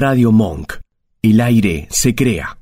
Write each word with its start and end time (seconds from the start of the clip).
Radio 0.00 0.30
Monk. 0.30 0.74
El 1.22 1.40
aire 1.40 1.88
se 1.90 2.14
crea. 2.14 2.56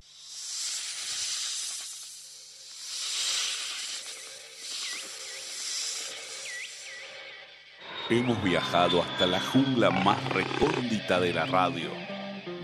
Hemos 8.08 8.42
viajado 8.42 9.02
hasta 9.02 9.26
la 9.26 9.38
jungla 9.38 9.90
más 9.90 10.16
recóndita 10.30 11.20
de 11.20 11.34
la 11.34 11.44
radio, 11.44 11.90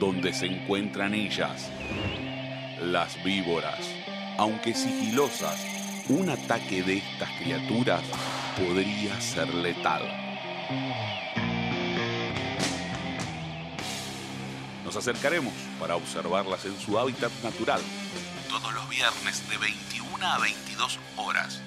donde 0.00 0.32
se 0.32 0.46
encuentran 0.46 1.12
ellas, 1.12 1.70
las 2.80 3.22
víboras. 3.22 3.78
Aunque 4.38 4.72
sigilosas, 4.72 5.60
un 6.08 6.30
ataque 6.30 6.82
de 6.82 6.96
estas 6.96 7.28
criaturas 7.42 8.02
podría 8.56 9.20
ser 9.20 9.52
letal. 9.52 10.00
Nos 14.92 15.08
acercaremos 15.08 15.54
para 15.80 15.96
observarlas 15.96 16.66
en 16.66 16.78
su 16.78 16.98
hábitat 16.98 17.32
natural, 17.42 17.80
todos 18.50 18.74
los 18.74 18.86
viernes 18.90 19.48
de 19.48 19.56
21 19.56 20.26
a 20.26 20.38
22 20.38 20.98
horas. 21.16 21.62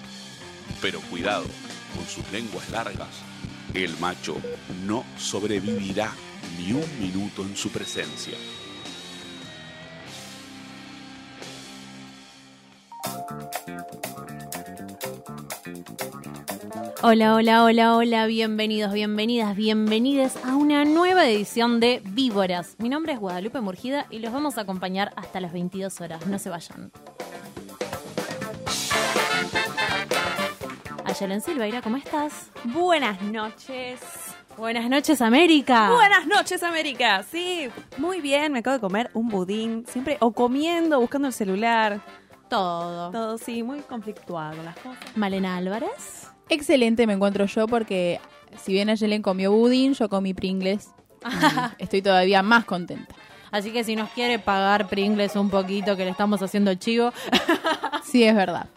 Pero 0.79 1.01
cuidado, 1.01 1.47
con 1.95 2.05
sus 2.05 2.31
lenguas 2.31 2.69
largas, 2.69 3.09
el 3.73 3.97
macho 3.97 4.37
no 4.85 5.03
sobrevivirá 5.17 6.11
ni 6.59 6.73
un 6.73 6.99
minuto 6.99 7.41
en 7.41 7.57
su 7.57 7.71
presencia. 7.71 8.37
Hola, 17.07 17.35
hola, 17.35 17.63
hola, 17.63 17.95
hola, 17.95 18.25
bienvenidos, 18.25 18.91
bienvenidas, 18.91 19.55
bienvenides 19.55 20.43
a 20.43 20.55
una 20.55 20.85
nueva 20.85 21.29
edición 21.29 21.79
de 21.79 22.01
Víboras. 22.03 22.77
Mi 22.79 22.89
nombre 22.89 23.13
es 23.13 23.19
Guadalupe 23.19 23.61
Murgida 23.61 24.07
y 24.09 24.17
los 24.17 24.33
vamos 24.33 24.57
a 24.57 24.61
acompañar 24.61 25.13
hasta 25.15 25.39
las 25.39 25.53
22 25.53 26.01
horas, 26.01 26.25
no 26.25 26.39
se 26.39 26.49
vayan. 26.49 26.91
Ayelen 31.03 31.41
Silveira, 31.41 31.83
¿cómo 31.83 31.97
estás? 31.97 32.49
Buenas 32.63 33.21
noches. 33.21 33.99
Buenas 34.57 34.89
noches, 34.89 35.21
América. 35.21 35.91
Buenas 35.91 36.25
noches, 36.25 36.63
América. 36.63 37.21
Sí, 37.21 37.69
muy 37.97 38.19
bien. 38.19 38.51
Me 38.51 38.59
acabo 38.59 38.77
de 38.77 38.81
comer 38.81 39.11
un 39.13 39.29
budín. 39.29 39.85
Siempre 39.87 40.17
o 40.21 40.31
comiendo, 40.31 40.99
buscando 40.99 41.27
el 41.27 41.35
celular. 41.35 42.01
Todo. 42.49 43.11
Todo, 43.11 43.37
sí, 43.37 43.61
muy 43.61 43.81
conflictuado 43.81 44.63
las 44.63 44.75
cosas. 44.77 44.97
Malena 45.15 45.57
Álvarez. 45.57 46.24
Excelente 46.49 47.07
me 47.07 47.13
encuentro 47.13 47.45
yo 47.45 47.67
porque 47.67 48.19
si 48.57 48.73
bien 48.73 48.89
Ayelen 48.89 49.21
comió 49.21 49.51
budín, 49.51 49.93
yo 49.93 50.09
comí 50.09 50.33
Pringles. 50.33 50.89
y 51.79 51.83
estoy 51.83 52.01
todavía 52.01 52.43
más 52.43 52.65
contenta. 52.65 53.15
Así 53.51 53.71
que 53.71 53.83
si 53.83 53.95
nos 53.95 54.09
quiere 54.09 54.37
pagar 54.37 54.87
Pringles 54.87 55.35
un 55.35 55.49
poquito, 55.49 55.95
que 55.95 56.03
le 56.03 56.11
estamos 56.11 56.41
haciendo 56.41 56.73
chivo. 56.75 57.11
Sí, 58.03 58.23
es 58.23 58.35
verdad. 58.35 58.67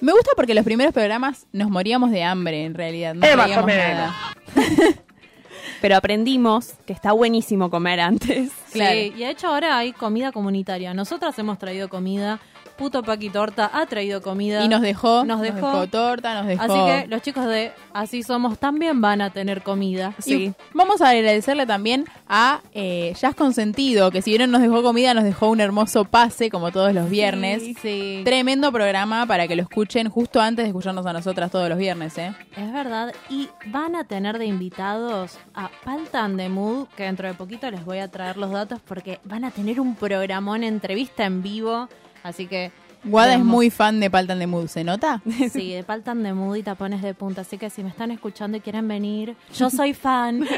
Me 0.00 0.12
gusta 0.12 0.30
porque 0.36 0.54
los 0.54 0.64
primeros 0.64 0.94
programas 0.94 1.46
nos 1.52 1.68
moríamos 1.68 2.10
de 2.12 2.22
hambre, 2.22 2.64
en 2.64 2.74
realidad. 2.74 3.12
No 3.12 3.20
menos. 3.20 3.66
nada. 3.66 4.14
Pero 5.82 5.96
aprendimos 5.96 6.74
que 6.86 6.92
está 6.92 7.12
buenísimo 7.12 7.70
comer 7.70 8.00
antes. 8.00 8.52
Claro. 8.72 8.92
Sí, 8.92 9.12
y 9.16 9.18
de 9.18 9.30
hecho 9.30 9.48
ahora 9.48 9.78
hay 9.78 9.92
comida 9.92 10.30
comunitaria. 10.30 10.94
Nosotras 10.94 11.36
hemos 11.40 11.58
traído 11.58 11.88
comida. 11.88 12.40
Puto 12.76 13.02
Paqui 13.02 13.30
Torta 13.30 13.70
ha 13.72 13.86
traído 13.86 14.22
comida. 14.22 14.64
Y 14.64 14.68
nos 14.68 14.80
dejó, 14.82 15.24
Nos 15.24 15.40
dejó. 15.40 15.86
torta, 15.86 16.34
nos 16.34 16.46
dejó. 16.46 16.62
Así 16.62 16.72
que 16.72 17.06
los 17.08 17.22
chicos 17.22 17.46
de 17.46 17.72
Así 17.92 18.22
Somos 18.22 18.58
también 18.58 19.00
van 19.00 19.20
a 19.20 19.30
tener 19.30 19.62
comida. 19.62 20.14
Y 20.26 20.52
vamos 20.74 21.00
a 21.02 21.10
agradecerle 21.10 21.66
también 21.66 22.06
a 22.28 22.60
eh, 22.72 23.12
Jazz 23.20 23.34
Consentido, 23.34 24.10
que 24.10 24.22
si 24.22 24.36
bien 24.36 24.50
nos 24.50 24.62
dejó 24.62 24.82
comida, 24.82 25.14
nos 25.14 25.24
dejó 25.24 25.48
un 25.50 25.60
hermoso 25.60 26.04
pase, 26.04 26.50
como 26.50 26.72
todos 26.72 26.92
los 26.94 27.08
viernes. 27.10 27.62
Sí. 27.80 28.22
Tremendo 28.24 28.72
programa 28.72 29.26
para 29.26 29.46
que 29.46 29.56
lo 29.56 29.62
escuchen 29.62 30.08
justo 30.08 30.40
antes 30.40 30.64
de 30.64 30.68
escucharnos 30.68 31.04
a 31.06 31.12
nosotras 31.12 31.50
todos 31.50 31.68
los 31.68 31.78
viernes, 31.78 32.16
¿eh? 32.18 32.34
Es 32.56 32.72
verdad. 32.72 33.12
Y 33.28 33.48
van 33.66 33.94
a 33.96 34.04
tener 34.04 34.38
de 34.38 34.46
invitados 34.46 35.38
a 35.54 35.70
Paltan 35.84 36.36
de 36.36 36.48
Mood, 36.48 36.88
que 36.96 37.04
dentro 37.04 37.28
de 37.28 37.34
poquito 37.34 37.70
les 37.70 37.84
voy 37.84 37.98
a 37.98 38.08
traer 38.08 38.36
los 38.36 38.50
datos 38.50 38.80
porque 38.86 39.20
van 39.24 39.44
a 39.44 39.50
tener 39.50 39.80
un 39.80 39.94
programón 39.96 40.64
entrevista 40.64 41.24
en 41.24 41.42
vivo. 41.42 41.88
Así 42.22 42.46
que. 42.46 42.72
Guada 43.04 43.34
es 43.34 43.40
muy 43.40 43.70
fan 43.70 43.98
de 43.98 44.10
Paltan 44.10 44.38
de 44.38 44.46
Mood, 44.46 44.68
¿se 44.68 44.84
nota? 44.84 45.20
Sí, 45.52 45.72
de 45.72 45.82
Paltan 45.82 46.22
de 46.22 46.32
Mood 46.32 46.54
y 46.56 46.62
tapones 46.62 47.02
de 47.02 47.14
punta. 47.14 47.40
Así 47.40 47.58
que 47.58 47.68
si 47.68 47.82
me 47.82 47.88
están 47.88 48.12
escuchando 48.12 48.56
y 48.56 48.60
quieren 48.60 48.86
venir, 48.86 49.36
yo 49.54 49.70
soy 49.70 49.92
fan. 49.92 50.46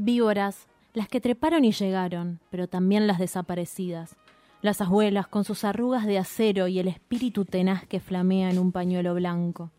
Víboras, 0.00 0.68
las 0.94 1.08
que 1.08 1.20
treparon 1.20 1.64
y 1.64 1.72
llegaron, 1.72 2.40
pero 2.50 2.68
también 2.68 3.06
las 3.06 3.18
desaparecidas. 3.18 4.16
Las 4.62 4.80
abuelas 4.80 5.26
con 5.26 5.44
sus 5.44 5.64
arrugas 5.64 6.06
de 6.06 6.18
acero 6.18 6.66
y 6.68 6.78
el 6.78 6.88
espíritu 6.88 7.44
tenaz 7.44 7.86
que 7.86 8.00
flamea 8.00 8.50
en 8.50 8.58
un 8.58 8.72
pañuelo 8.72 9.14
blanco. 9.14 9.70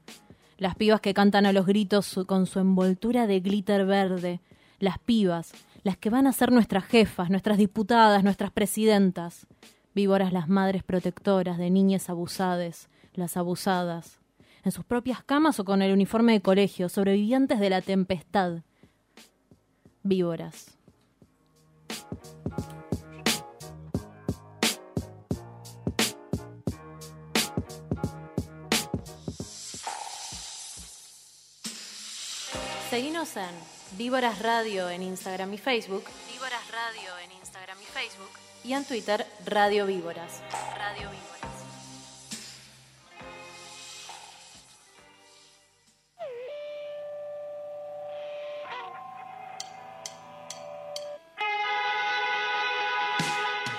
Las 0.60 0.76
pibas 0.76 1.00
que 1.00 1.14
cantan 1.14 1.46
a 1.46 1.54
los 1.54 1.66
gritos 1.66 2.20
con 2.28 2.46
su 2.46 2.60
envoltura 2.60 3.28
de 3.28 3.40
glitter 3.40 3.86
verde. 3.86 4.42
Las 4.80 5.00
pibas, 5.00 5.54
las 5.84 5.96
que 5.96 6.10
van 6.10 6.28
a 6.28 6.34
ser 6.34 6.52
nuestras 6.52 6.84
jefas, 6.84 7.30
nuestras 7.30 7.58
diputadas, 7.58 8.26
nuestras 8.26 8.52
presidentas. 8.52 9.48
Víboras 9.96 10.34
las 10.34 10.50
madres 10.50 10.84
protectoras 10.84 11.58
de 11.58 11.70
niñas 11.70 12.10
abusadas, 12.10 12.90
las 13.14 13.38
abusadas. 13.38 14.20
En 14.66 14.74
sus 14.74 14.84
propias 14.84 15.24
camas 15.24 15.62
o 15.62 15.66
con 15.66 15.82
el 15.82 15.94
uniforme 15.94 16.34
de 16.34 16.42
colegio, 16.42 16.90
sobrevivientes 16.90 17.62
de 17.62 17.70
la 17.70 17.82
tempestad. 17.82 18.64
Víboras. 20.04 20.78
Seguinos 32.90 33.38
en 33.38 33.52
Víboras 34.00 34.42
Radio 34.42 34.90
en 34.90 35.04
Instagram 35.04 35.54
y 35.54 35.60
Facebook. 35.60 36.06
Víboras 36.34 36.72
Radio 36.72 37.12
en 37.24 37.32
Instagram 37.34 37.78
y 37.80 37.86
Facebook. 37.86 38.30
Y 38.64 38.74
en 38.74 38.84
Twitter, 38.84 39.28
Radio 39.46 39.86
Víboras. 39.86 40.42
Radio 40.76 41.08
Víboras. 41.12 41.30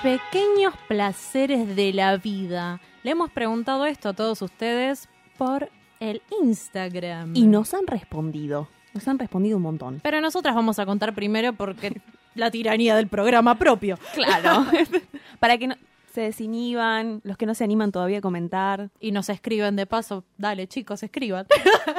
Pequeños 0.05 0.75
placeres 0.87 1.75
de 1.75 1.93
la 1.93 2.17
vida. 2.17 2.81
Le 3.03 3.11
hemos 3.11 3.33
preguntado 3.33 3.87
esto 3.87 4.11
a 4.11 4.13
todos 4.13 4.41
ustedes 4.41 5.09
por 5.37 5.69
el 5.99 6.23
Instagram. 6.41 7.35
Y 7.35 7.49
nos 7.49 7.75
han 7.75 7.89
respondido. 7.89 8.69
Nos 8.95 9.07
han 9.09 9.19
respondido 9.19 9.57
un 9.57 9.63
montón. 9.63 10.01
Pero 10.03 10.21
nosotras 10.21 10.55
vamos 10.55 10.79
a 10.79 10.87
contar 10.87 11.15
primero 11.15 11.53
porque 11.53 12.01
la 12.35 12.51
tiranía 12.51 12.97
del 12.97 13.09
programa 13.09 13.55
propio. 13.57 13.99
Claro. 14.15 14.67
Para 15.41 15.59
que 15.59 15.69
no 15.69 15.75
se 16.13 16.23
desinhiban, 16.23 17.21
los 17.23 17.37
que 17.37 17.47
no 17.47 17.55
se 17.55 17.63
animan 17.65 17.93
todavía 17.93 18.19
a 18.19 18.21
comentar. 18.21 18.91
Y 19.01 19.13
nos 19.13 19.29
escriben 19.29 19.77
de 19.77 19.87
paso. 19.87 20.25
Dale, 20.39 20.67
chicos, 20.67 21.03
escriban. 21.03 21.47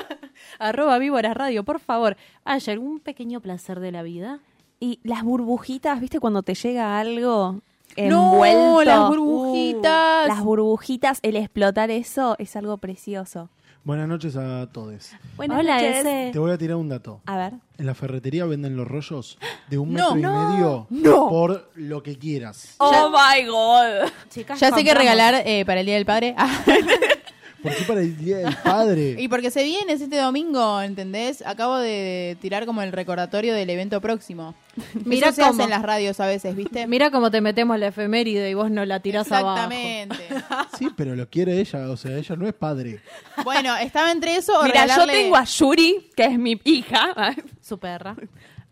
Arroba 0.59 0.97
Víboras 0.97 1.35
Radio, 1.35 1.63
por 1.63 1.79
favor. 1.79 2.17
¿Hay 2.43 2.61
algún 2.67 2.99
pequeño 2.99 3.39
placer 3.41 3.79
de 3.79 3.91
la 3.91 4.03
vida? 4.03 4.39
Y 4.79 4.99
las 5.03 5.23
burbujitas, 5.23 5.99
¿viste? 6.01 6.19
Cuando 6.19 6.41
te 6.43 6.55
llega 6.55 6.99
algo 6.99 7.61
No, 7.97 8.43
envuelto. 8.45 8.83
las 8.83 9.07
burbujitas. 9.07 10.25
Uh, 10.25 10.27
las 10.27 10.43
burbujitas, 10.43 11.19
el 11.21 11.35
explotar 11.35 11.91
eso 11.91 12.35
es 12.39 12.55
algo 12.55 12.77
precioso. 12.77 13.49
Buenas 13.83 14.07
noches 14.07 14.35
a 14.35 14.67
todos. 14.71 15.09
Buenas 15.35 15.59
Hola, 15.59 15.75
noches. 15.75 15.97
ese. 15.97 16.29
Te 16.31 16.37
voy 16.39 16.51
a 16.51 16.57
tirar 16.57 16.75
un 16.77 16.87
dato. 16.87 17.19
A 17.25 17.35
ver. 17.37 17.53
En 17.79 17.85
la 17.87 17.95
ferretería 17.95 18.45
venden 18.45 18.77
los 18.77 18.87
rollos 18.87 19.39
de 19.69 19.79
un 19.79 19.91
No, 19.93 20.13
metro 20.13 20.19
y 20.19 20.21
no, 20.21 20.49
medio 20.51 20.87
no. 20.91 21.29
por 21.29 21.71
lo 21.75 22.03
que 22.03 22.15
quieras. 22.15 22.75
Oh 22.77 23.09
my 23.09 23.43
god. 23.47 24.11
Chicas, 24.29 24.59
Ya 24.59 24.71
sé 24.71 24.83
que 24.83 24.93
regalar 24.93 25.33
eh, 25.47 25.65
para 25.65 25.79
el 25.79 25.87
Día 25.87 25.95
del 25.95 26.05
Padre. 26.05 26.35
Ah, 26.37 26.63
¿Por 27.63 27.75
qué 27.75 27.83
para 27.83 28.01
el 28.01 28.15
Día 28.17 28.37
del 28.37 28.55
Padre? 28.63 29.15
y 29.19 29.27
porque 29.27 29.49
se 29.49 29.63
viene 29.63 29.93
este 29.93 30.15
domingo, 30.17 30.79
¿entendés? 30.81 31.43
Acabo 31.45 31.77
de 31.77 32.37
tirar 32.39 32.67
como 32.67 32.83
el 32.83 32.91
recordatorio 32.91 33.53
del 33.55 33.69
evento 33.71 33.99
próximo. 33.99 34.53
Mira 34.93 35.03
Mira 35.05 35.31
se 35.33 35.41
cómo. 35.41 35.53
hace 35.53 35.63
en 35.63 35.69
las 35.69 35.81
radios 35.81 36.19
a 36.19 36.27
veces, 36.27 36.55
¿viste? 36.55 36.87
Mira 36.87 37.11
cómo 37.11 37.29
te 37.31 37.41
metemos 37.41 37.77
la 37.77 37.87
efeméride 37.87 38.49
y 38.49 38.53
vos 38.53 38.71
no 38.71 38.85
la 38.85 38.99
tirás 39.01 39.31
abajo. 39.31 39.71
Exactamente. 39.71 40.17
Sí, 40.77 40.87
pero 40.95 41.15
lo 41.15 41.29
quiere 41.29 41.59
ella, 41.59 41.89
o 41.89 41.97
sea, 41.97 42.17
ella 42.17 42.35
no 42.35 42.47
es 42.47 42.53
padre. 42.53 43.01
bueno, 43.43 43.75
estaba 43.77 44.11
entre 44.11 44.35
eso 44.35 44.59
o 44.59 44.63
Mira, 44.63 44.87
yo 44.87 45.05
tengo 45.05 45.35
a 45.35 45.43
Yuri, 45.43 46.09
que 46.15 46.25
es 46.25 46.39
mi 46.39 46.59
hija, 46.63 47.35
Su 47.61 47.77
perra. 47.77 48.15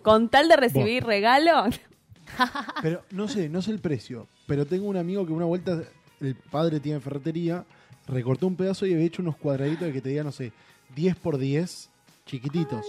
con 0.01 0.29
tal 0.29 0.47
de 0.47 0.55
recibir 0.55 1.03
regalo. 1.03 1.65
Pero 2.81 3.03
no 3.11 3.27
sé, 3.27 3.49
no 3.49 3.61
sé 3.61 3.71
el 3.71 3.79
precio. 3.79 4.27
Pero 4.47 4.65
tengo 4.65 4.87
un 4.87 4.97
amigo 4.97 5.25
que 5.25 5.33
una 5.33 5.45
vuelta, 5.45 5.81
el 6.21 6.35
padre 6.35 6.79
tiene 6.79 6.99
ferretería, 6.99 7.63
recorté 8.07 8.45
un 8.45 8.55
pedazo 8.55 8.85
y 8.85 8.93
había 8.93 9.05
hecho 9.05 9.21
unos 9.21 9.35
cuadraditos 9.37 9.87
de 9.87 9.93
que 9.93 10.01
te 10.01 10.09
diga, 10.09 10.23
no 10.23 10.31
sé, 10.31 10.51
10 10.95 11.15
por 11.17 11.37
10, 11.37 11.89
chiquititos. 12.29 12.85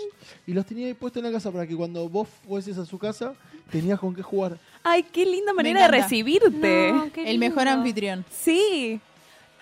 Y 0.47 0.53
los 0.53 0.67
tenía 0.67 0.87
ahí 0.87 0.95
puestos 0.95 1.23
en 1.23 1.31
la 1.31 1.37
casa 1.37 1.51
para 1.51 1.67
que 1.67 1.75
cuando 1.75 2.09
vos 2.09 2.29
fueses 2.47 2.77
a 2.79 2.85
su 2.85 2.99
casa, 2.99 3.35
tenías 3.71 3.99
con 3.99 4.15
qué 4.15 4.23
jugar. 4.23 4.59
Ay, 4.83 5.03
qué 5.03 5.25
linda 5.25 5.53
manera 5.53 5.81
de 5.81 5.87
encanta. 5.87 6.03
recibirte. 6.05 6.93
No, 6.93 7.13
qué 7.13 7.31
El 7.31 7.39
mejor 7.39 7.69
anfitrión. 7.69 8.25
Sí. 8.31 9.01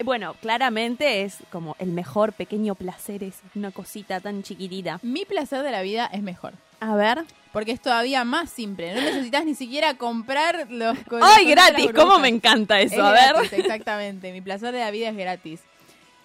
Bueno, 0.04 0.34
claramente 0.40 1.22
es 1.22 1.38
como 1.50 1.75
el 1.78 1.90
mejor 1.90 2.32
pequeño 2.32 2.75
placer, 2.76 3.25
es 3.25 3.40
una 3.54 3.72
cosita 3.72 4.20
tan 4.20 4.42
chiquitita. 4.42 5.00
Mi 5.02 5.25
placer 5.25 5.62
de 5.62 5.70
la 5.72 5.82
vida 5.82 6.06
es 6.12 6.22
mejor. 6.22 6.54
A 6.80 6.94
ver. 6.94 7.25
Porque 7.52 7.72
es 7.72 7.80
todavía 7.80 8.25
más 8.25 8.50
simple. 8.50 8.94
No 8.94 9.00
necesitas 9.00 9.44
ni 9.44 9.54
siquiera 9.54 9.94
comprar 9.94 10.70
los 10.70 10.96
¡Ay, 11.22 11.50
gratis! 11.50 11.90
¿Cómo 11.94 12.19
me 12.19 12.28
encanta 12.28 12.80
Es 12.80 12.92
eso? 12.92 13.04
A 13.04 13.12
ver. 13.12 13.32
gratis, 13.32 13.52
exactamente. 13.54 14.32
Mi 14.32 14.40
placer 14.40 14.72
de 14.72 14.80
la 14.80 14.90
vida 14.90 15.08
es 15.08 15.16
gratis. 15.16 15.60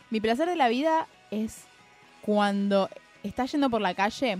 Mi 0.09 0.19
placer 0.19 0.47
de 0.47 0.55
la 0.55 0.67
vida 0.67 1.07
es 1.31 1.61
cuando 2.21 2.89
estás 3.23 3.51
yendo 3.51 3.69
por 3.69 3.81
la 3.81 3.93
calle 3.93 4.39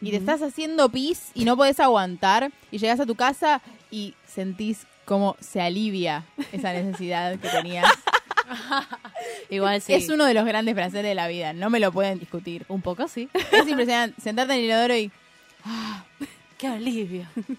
y 0.00 0.10
te 0.10 0.16
estás 0.16 0.42
haciendo 0.42 0.88
pis 0.88 1.30
y 1.34 1.44
no 1.44 1.56
podés 1.56 1.80
aguantar 1.80 2.50
y 2.70 2.78
llegas 2.78 3.00
a 3.00 3.06
tu 3.06 3.14
casa 3.14 3.62
y 3.90 4.14
sentís 4.26 4.86
cómo 5.04 5.36
se 5.40 5.60
alivia 5.60 6.24
esa 6.52 6.72
necesidad 6.72 7.38
que 7.38 7.48
tenías. 7.48 7.90
Igual 9.50 9.80
sí. 9.80 9.94
Es 9.94 10.08
uno 10.08 10.24
de 10.24 10.34
los 10.34 10.44
grandes 10.44 10.74
placeres 10.74 11.10
de 11.10 11.14
la 11.14 11.28
vida, 11.28 11.52
no 11.52 11.70
me 11.70 11.80
lo 11.80 11.92
pueden 11.92 12.18
discutir. 12.18 12.64
Un 12.68 12.82
poco 12.82 13.08
sí. 13.08 13.28
Es 13.52 13.68
impresionante 13.68 14.20
sentarte 14.20 14.54
en 14.54 14.58
el 14.60 14.64
inodoro 14.66 14.96
y 14.96 15.10
Qué 16.58 16.66
alivio. 16.66 17.26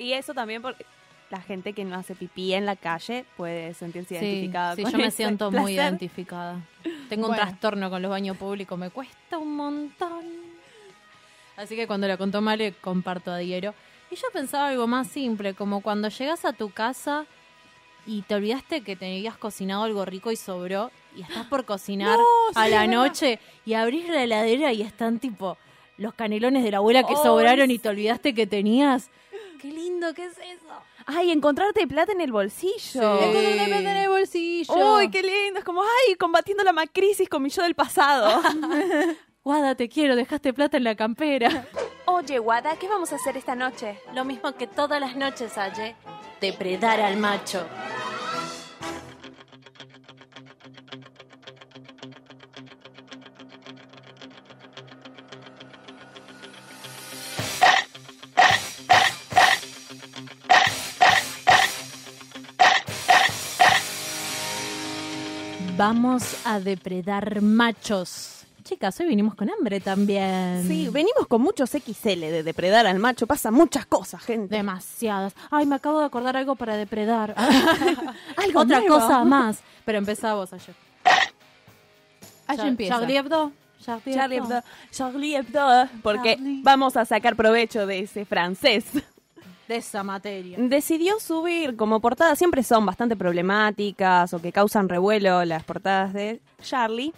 Y 0.00 0.12
eso 0.12 0.32
también 0.32 0.62
porque 0.62 0.86
la 1.30 1.40
gente 1.40 1.72
que 1.72 1.84
no 1.84 1.96
hace 1.96 2.14
pipí 2.14 2.54
en 2.54 2.64
la 2.66 2.76
calle 2.76 3.24
puede 3.36 3.74
sentirse 3.74 4.14
identificada 4.14 4.76
sí, 4.76 4.82
con 4.82 4.92
yo 4.92 4.98
me 4.98 5.10
siento 5.10 5.50
muy 5.50 5.74
identificada. 5.74 6.60
Tengo 7.08 7.26
un 7.26 7.32
Bueno. 7.32 7.42
trastorno 7.44 7.90
con 7.90 8.00
los 8.00 8.10
baños 8.10 8.36
públicos, 8.36 8.78
me 8.78 8.90
cuesta 8.90 9.38
un 9.38 9.54
montón. 9.56 10.24
Así 11.56 11.76
que 11.76 11.86
cuando 11.86 12.06
la 12.06 12.16
contó 12.16 12.40
Male, 12.40 12.72
comparto 12.80 13.32
adhiero. 13.32 13.74
Y 14.10 14.16
yo 14.16 14.28
pensaba 14.32 14.68
algo 14.68 14.86
más 14.86 15.08
simple, 15.08 15.54
como 15.54 15.82
cuando 15.82 16.08
llegas 16.08 16.44
a 16.44 16.52
tu 16.52 16.70
casa 16.70 17.26
y 18.06 18.22
te 18.22 18.36
olvidaste 18.36 18.82
que 18.82 18.96
te 18.96 19.06
habías 19.06 19.36
cocinado 19.36 19.82
algo 19.82 20.04
rico 20.06 20.30
y 20.32 20.36
sobró, 20.36 20.90
y 21.14 21.22
estás 21.22 21.46
por 21.46 21.64
cocinar 21.66 22.18
a 22.54 22.68
la 22.68 22.86
noche 22.86 23.38
y 23.66 23.74
abrís 23.74 24.08
la 24.08 24.22
heladera 24.22 24.72
y 24.72 24.82
están 24.82 25.18
tipo 25.18 25.58
los 25.98 26.14
canelones 26.14 26.62
de 26.62 26.70
la 26.70 26.78
abuela 26.78 27.04
que 27.04 27.16
sobraron 27.16 27.70
y 27.70 27.78
te 27.78 27.88
olvidaste 27.88 28.34
que 28.34 28.46
tenías. 28.46 29.10
Qué 29.60 29.68
lindo 29.68 30.14
que 30.14 30.24
es 30.26 30.38
eso. 30.38 30.80
Ay, 31.10 31.30
encontrarte 31.30 31.86
plata 31.86 32.12
en 32.12 32.20
el 32.20 32.30
bolsillo. 32.30 33.18
encontré 33.18 33.54
una 33.54 33.64
plata 33.64 33.90
en 33.92 33.96
el 33.96 34.08
bolsillo. 34.10 34.96
Uy, 34.96 35.10
qué 35.10 35.22
lindo. 35.22 35.58
Es 35.58 35.64
como, 35.64 35.80
ay, 35.82 36.16
combatiendo 36.16 36.62
la 36.62 36.72
macrisis 36.74 37.30
con 37.30 37.42
mi 37.42 37.48
yo 37.48 37.62
del 37.62 37.74
pasado. 37.74 38.42
Guada, 39.42 39.74
te 39.74 39.88
quiero, 39.88 40.16
dejaste 40.16 40.52
plata 40.52 40.76
en 40.76 40.84
la 40.84 40.96
campera. 40.96 41.66
Oye, 42.04 42.38
Guada, 42.38 42.76
¿qué 42.76 42.88
vamos 42.88 43.10
a 43.12 43.16
hacer 43.16 43.38
esta 43.38 43.54
noche? 43.54 43.98
Lo 44.12 44.26
mismo 44.26 44.52
que 44.52 44.66
todas 44.66 45.00
las 45.00 45.16
noches, 45.16 45.56
Aye. 45.56 45.96
Depredar 46.42 47.00
al 47.00 47.16
macho. 47.16 47.66
Vamos 65.92 66.36
a 66.44 66.60
depredar 66.60 67.40
machos. 67.40 68.44
Chicas, 68.62 69.00
hoy 69.00 69.06
vinimos 69.06 69.34
con 69.34 69.48
hambre 69.48 69.80
también. 69.80 70.62
Sí, 70.68 70.86
venimos 70.92 71.26
con 71.26 71.40
muchos 71.40 71.70
XL 71.70 72.20
de 72.20 72.42
depredar 72.42 72.86
al 72.86 72.98
macho. 72.98 73.26
Pasa 73.26 73.50
muchas 73.50 73.86
cosas, 73.86 74.22
gente. 74.22 74.54
Demasiadas. 74.54 75.32
Ay, 75.50 75.64
me 75.64 75.76
acabo 75.76 76.00
de 76.00 76.04
acordar 76.04 76.36
algo 76.36 76.56
para 76.56 76.76
depredar. 76.76 77.34
Algo 78.36 78.60
Otra 78.60 78.80
nuevo. 78.80 78.96
cosa 79.00 79.24
más. 79.24 79.60
Pero 79.86 79.96
empezá 79.96 80.34
vos 80.34 80.52
ayer. 80.52 80.74
Allí 82.46 82.58
Char- 82.58 82.68
empieza. 82.68 82.94
Charlie 82.98 83.16
Hebdo. 83.16 83.52
Charlie, 83.82 84.12
Hebdo. 84.14 84.34
Hebdo. 84.44 84.62
Charlie 84.90 85.36
Hebdo. 85.36 85.88
Porque 86.02 86.34
Charlie. 86.36 86.60
vamos 86.62 86.98
a 86.98 87.06
sacar 87.06 87.34
provecho 87.34 87.86
de 87.86 88.00
ese 88.00 88.26
francés. 88.26 88.84
De 89.68 89.76
esa 89.76 90.02
materia. 90.02 90.56
Decidió 90.58 91.20
subir 91.20 91.76
como 91.76 92.00
portada, 92.00 92.34
siempre 92.36 92.62
son 92.62 92.86
bastante 92.86 93.16
problemáticas 93.16 94.32
o 94.32 94.40
que 94.40 94.50
causan 94.52 94.88
revuelo 94.88 95.44
las 95.44 95.62
portadas 95.64 96.12
de 96.14 96.40
Charlie. 96.62 97.12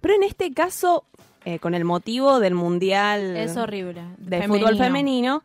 Pero 0.00 0.14
en 0.14 0.22
este 0.22 0.52
caso, 0.54 1.04
eh, 1.44 1.58
con 1.58 1.74
el 1.74 1.84
motivo 1.84 2.38
del 2.38 2.54
Mundial 2.54 3.36
Es 3.36 3.56
horrible. 3.56 4.02
de 4.18 4.46
fútbol 4.46 4.78
femenino, 4.78 5.42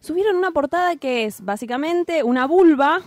subieron 0.00 0.36
una 0.36 0.50
portada 0.52 0.96
que 0.96 1.24
es 1.24 1.44
básicamente 1.44 2.22
una 2.22 2.46
vulva 2.46 3.00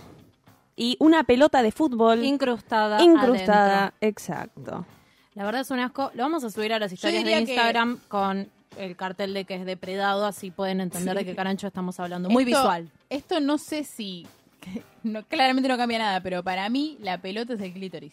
y 0.76 0.96
una 1.00 1.24
pelota 1.24 1.62
de 1.62 1.72
fútbol 1.72 2.24
Incrustada. 2.24 3.02
incrustada. 3.02 3.78
adentro. 3.78 3.96
Exacto. 4.00 4.86
La 5.34 5.44
verdad 5.44 5.60
es 5.62 5.70
un 5.70 5.78
asco. 5.80 6.10
Lo 6.14 6.24
vamos 6.24 6.44
a 6.44 6.50
subir 6.50 6.72
a 6.72 6.78
las 6.78 6.92
historias 6.92 7.24
de 7.24 7.30
que- 7.30 7.40
Instagram 7.52 8.00
con 8.08 8.48
el 8.78 8.96
cartel 8.96 9.34
de 9.34 9.44
que 9.44 9.54
es 9.56 9.64
depredado, 9.66 10.24
así 10.26 10.50
pueden 10.50 10.80
entender 10.80 11.16
de 11.16 11.24
qué 11.24 11.34
carancho 11.34 11.66
estamos 11.66 11.98
hablando. 12.00 12.28
Muy 12.30 12.44
Esto- 12.44 12.58
visual. 12.58 12.90
Esto 13.10 13.40
no 13.40 13.58
sé 13.58 13.84
si. 13.84 14.26
no- 15.02 15.24
claramente 15.24 15.68
no 15.68 15.76
cambia 15.76 15.98
nada, 15.98 16.20
pero 16.22 16.42
para 16.42 16.68
mí 16.68 16.96
la 17.00 17.18
pelota 17.18 17.54
es 17.54 17.60
el 17.60 17.72
clítoris. 17.72 18.12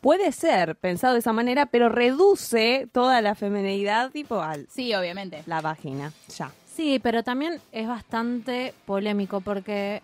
Puede 0.00 0.32
ser 0.32 0.74
pensado 0.74 1.12
de 1.12 1.20
esa 1.20 1.32
manera, 1.32 1.66
pero 1.66 1.88
reduce 1.88 2.88
toda 2.92 3.22
la 3.22 3.36
feminidad 3.36 4.10
tipo 4.10 4.40
al 4.42 4.66
Sí, 4.68 4.92
obviamente. 4.94 5.44
la 5.46 5.60
vagina. 5.60 6.12
Ya. 6.36 6.50
Sí, 6.74 6.98
pero 7.00 7.22
también 7.22 7.60
es 7.70 7.86
bastante 7.86 8.74
polémico 8.84 9.40
porque 9.42 10.02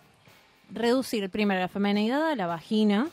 reducir 0.71 1.29
primero 1.31 1.59
la 1.61 1.67
feminidad 1.69 2.29
a 2.31 2.37
la 2.37 2.47
vagina 2.47 3.09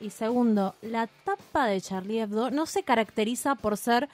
y 0.00 0.10
segundo, 0.10 0.74
la 0.82 1.06
tapa 1.06 1.66
de 1.66 1.80
Charlie 1.80 2.20
Hebdo 2.20 2.50
no 2.50 2.66
se 2.66 2.82
caracteriza 2.82 3.54
por 3.54 3.76
ser 3.78 4.08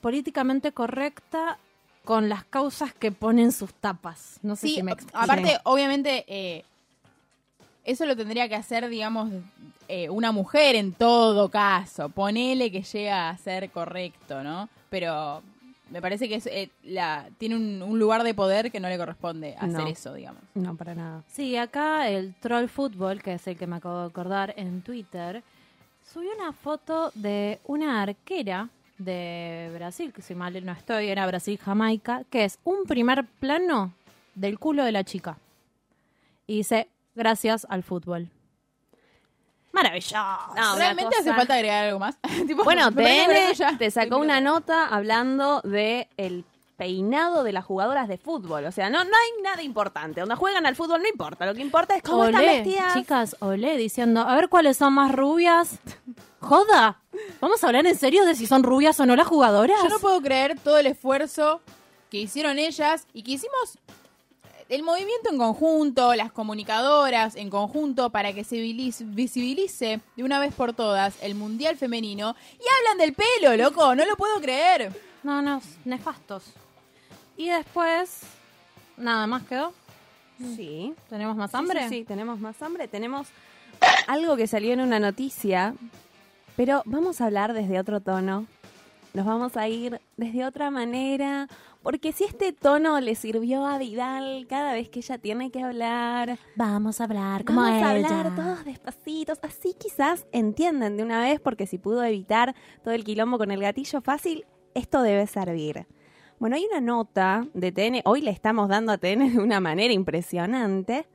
políticamente 0.00 0.72
correcta 0.72 1.58
con 2.04 2.28
las 2.28 2.44
causas 2.44 2.94
que 2.94 3.12
ponen 3.12 3.52
sus 3.52 3.72
tapas. 3.74 4.38
No 4.42 4.56
sé 4.56 4.68
Sí, 4.68 4.74
si 4.76 4.82
me 4.82 4.92
explico. 4.92 5.18
aparte, 5.18 5.58
obviamente, 5.64 6.24
eh, 6.26 6.64
eso 7.84 8.06
lo 8.06 8.16
tendría 8.16 8.48
que 8.48 8.54
hacer, 8.54 8.88
digamos, 8.88 9.30
eh, 9.88 10.08
una 10.10 10.32
mujer 10.32 10.76
en 10.76 10.92
todo 10.92 11.48
caso. 11.50 12.08
Ponele 12.08 12.70
que 12.70 12.82
llega 12.82 13.30
a 13.30 13.38
ser 13.38 13.70
correcto, 13.70 14.42
¿no? 14.42 14.68
Pero 14.90 15.42
me 15.90 16.00
parece 16.02 16.28
que 16.28 16.36
es, 16.36 16.46
eh, 16.46 16.70
la, 16.84 17.26
tiene 17.38 17.56
un, 17.56 17.82
un 17.82 17.98
lugar 17.98 18.22
de 18.22 18.34
poder 18.34 18.70
que 18.70 18.80
no 18.80 18.88
le 18.88 18.98
corresponde 18.98 19.54
hacer 19.56 19.70
No. 19.70 19.86
eso, 19.86 20.12
digamos. 20.14 20.42
No, 20.54 20.76
para 20.76 20.94
nada. 20.94 21.22
Sí, 21.28 21.56
acá 21.56 22.08
el 22.08 22.34
Troll 22.36 22.68
Fútbol, 22.68 23.22
que 23.22 23.34
es 23.34 23.46
el 23.46 23.56
que 23.56 23.66
me 23.66 23.76
acabo 23.76 24.00
de 24.00 24.06
acordar 24.06 24.52
en 24.56 24.82
Twitter, 24.82 25.42
subió 26.10 26.30
una 26.36 26.52
foto 26.52 27.10
de 27.14 27.58
una 27.64 28.02
arquera 28.02 28.68
de 28.98 29.70
Brasil, 29.74 30.12
que 30.12 30.22
si 30.22 30.34
mal 30.34 30.64
no 30.64 30.72
estoy, 30.72 31.08
era 31.08 31.26
Brasil-Jamaica, 31.26 32.24
que 32.30 32.44
es 32.44 32.58
un 32.64 32.84
primer 32.84 33.24
plano 33.24 33.92
del 34.34 34.58
culo 34.58 34.84
de 34.84 34.92
la 34.92 35.04
chica. 35.04 35.38
Y 36.46 36.58
dice, 36.58 36.88
gracias 37.14 37.66
al 37.70 37.82
fútbol. 37.82 38.28
Maravilloso. 39.72 40.16
No, 40.56 40.76
¿Realmente 40.76 41.14
hace 41.16 41.24
cosa- 41.28 41.36
falta 41.36 41.54
agregar 41.54 41.84
algo 41.84 41.98
más? 41.98 42.16
Tipo, 42.46 42.64
Bueno, 42.64 42.90
TN 42.92 43.76
te 43.78 43.90
sacó 43.90 44.18
una 44.18 44.40
nota 44.40 44.86
hablando 44.86 45.60
de 45.60 46.08
el 46.16 46.44
peinado 46.76 47.42
de 47.44 47.52
las 47.52 47.64
jugadoras 47.64 48.08
de 48.08 48.18
fútbol. 48.18 48.64
O 48.64 48.72
sea, 48.72 48.88
no, 48.88 49.04
no 49.04 49.10
hay 49.10 49.42
nada 49.42 49.62
importante. 49.62 50.20
Donde 50.20 50.36
juegan 50.36 50.64
al 50.64 50.74
fútbol 50.76 51.02
no 51.02 51.08
importa. 51.08 51.44
Lo 51.44 51.54
que 51.54 51.60
importa 51.60 51.94
es 51.96 52.02
cómo 52.02 52.24
están 52.24 52.42
Olé, 52.42 52.62
vestidas. 52.62 52.94
chicas, 52.94 53.36
olé, 53.40 53.76
diciendo, 53.76 54.20
a 54.22 54.34
ver 54.34 54.48
cuáles 54.48 54.76
son 54.76 54.94
más 54.94 55.12
rubias. 55.12 55.78
Joda, 56.40 57.00
¿vamos 57.40 57.62
a 57.62 57.66
hablar 57.66 57.86
en 57.86 57.96
serio 57.96 58.24
de 58.24 58.34
si 58.34 58.46
son 58.46 58.62
rubias 58.62 58.98
o 59.00 59.06
no 59.06 59.16
las 59.16 59.26
jugadoras? 59.26 59.82
Yo 59.82 59.88
no 59.88 59.98
puedo 59.98 60.20
creer 60.20 60.58
todo 60.58 60.78
el 60.78 60.86
esfuerzo 60.86 61.60
que 62.10 62.18
hicieron 62.18 62.58
ellas 62.58 63.06
y 63.12 63.22
que 63.22 63.32
hicimos 63.32 63.78
el 64.68 64.82
movimiento 64.82 65.30
en 65.30 65.38
conjunto, 65.38 66.14
las 66.14 66.30
comunicadoras 66.30 67.36
en 67.36 67.50
conjunto 67.50 68.10
para 68.10 68.32
que 68.34 68.44
se 68.44 68.56
visibilice 68.60 70.00
de 70.14 70.22
una 70.24 70.38
vez 70.38 70.54
por 70.54 70.74
todas 70.74 71.14
el 71.22 71.34
Mundial 71.34 71.76
Femenino 71.76 72.36
y 72.52 72.64
hablan 72.78 72.98
del 72.98 73.14
pelo, 73.14 73.56
loco, 73.56 73.94
no 73.94 74.04
lo 74.04 74.16
puedo 74.16 74.40
creer. 74.40 74.92
No, 75.22 75.42
no, 75.42 75.60
nefastos. 75.84 76.44
Y 77.36 77.48
después, 77.48 78.20
nada 78.96 79.26
más 79.26 79.42
quedó. 79.44 79.72
Sí. 80.38 80.94
¿Tenemos 81.08 81.34
más 81.36 81.50
Sí, 81.50 81.56
hambre? 81.56 81.88
Sí, 81.88 81.98
sí, 82.00 82.04
tenemos 82.04 82.38
más 82.38 82.60
hambre. 82.62 82.86
Tenemos 82.88 83.26
algo 84.06 84.36
que 84.36 84.46
salió 84.46 84.72
en 84.72 84.80
una 84.80 85.00
noticia, 85.00 85.74
pero 86.58 86.82
vamos 86.86 87.20
a 87.20 87.26
hablar 87.26 87.52
desde 87.52 87.78
otro 87.78 88.00
tono. 88.00 88.46
Nos 89.14 89.24
vamos 89.24 89.56
a 89.56 89.68
ir 89.68 90.00
desde 90.16 90.44
otra 90.44 90.72
manera, 90.72 91.46
Porque 91.84 92.10
si 92.10 92.24
este 92.24 92.52
tono 92.52 93.00
le 93.00 93.14
sirvió 93.14 93.64
a 93.64 93.78
Vidal 93.78 94.44
cada 94.48 94.72
vez 94.72 94.88
que 94.88 94.98
ella 94.98 95.18
tiene 95.18 95.52
que 95.52 95.62
hablar, 95.62 96.36
Vamos 96.56 97.00
a 97.00 97.04
hablar 97.04 97.44
como 97.44 97.60
vamos 97.60 97.80
a 97.80 97.96
ella. 97.96 98.08
hablar 98.08 98.34
todos 98.34 98.64
despacitos, 98.64 99.38
así 99.42 99.72
quizás 99.78 100.26
entienden 100.32 100.96
de 100.96 101.04
una 101.04 101.20
vez, 101.20 101.38
porque 101.38 101.68
si 101.68 101.78
pudo 101.78 102.02
evitar 102.02 102.56
todo 102.82 102.92
el 102.92 103.04
quilombo 103.04 103.38
con 103.38 103.52
el 103.52 103.60
gatillo 103.60 104.00
fácil, 104.00 104.44
esto 104.74 105.02
debe 105.02 105.28
servir. 105.28 105.86
Bueno, 106.40 106.56
hay 106.56 106.66
una 106.66 106.80
nota 106.80 107.46
de 107.54 107.70
TN, 107.70 108.02
hoy 108.04 108.20
le 108.20 108.32
estamos 108.32 108.68
dando 108.68 108.90
a 108.90 108.98
TN 108.98 109.32
de 109.32 109.38
una 109.38 109.60
manera 109.60 109.94
impresionante. 109.94 111.06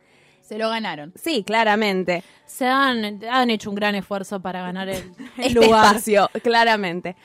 Se 0.43 0.57
lo 0.57 0.69
ganaron. 0.69 1.13
Sí, 1.15 1.43
claramente. 1.43 2.23
Se 2.45 2.67
han, 2.67 3.23
han 3.23 3.50
hecho 3.50 3.69
un 3.69 3.75
gran 3.75 3.95
esfuerzo 3.95 4.41
para 4.41 4.62
ganar 4.62 4.89
el, 4.89 4.97
el 5.38 5.45
este 5.45 5.53
lugar. 5.53 5.85
espacio, 5.85 6.29
claramente. 6.43 7.15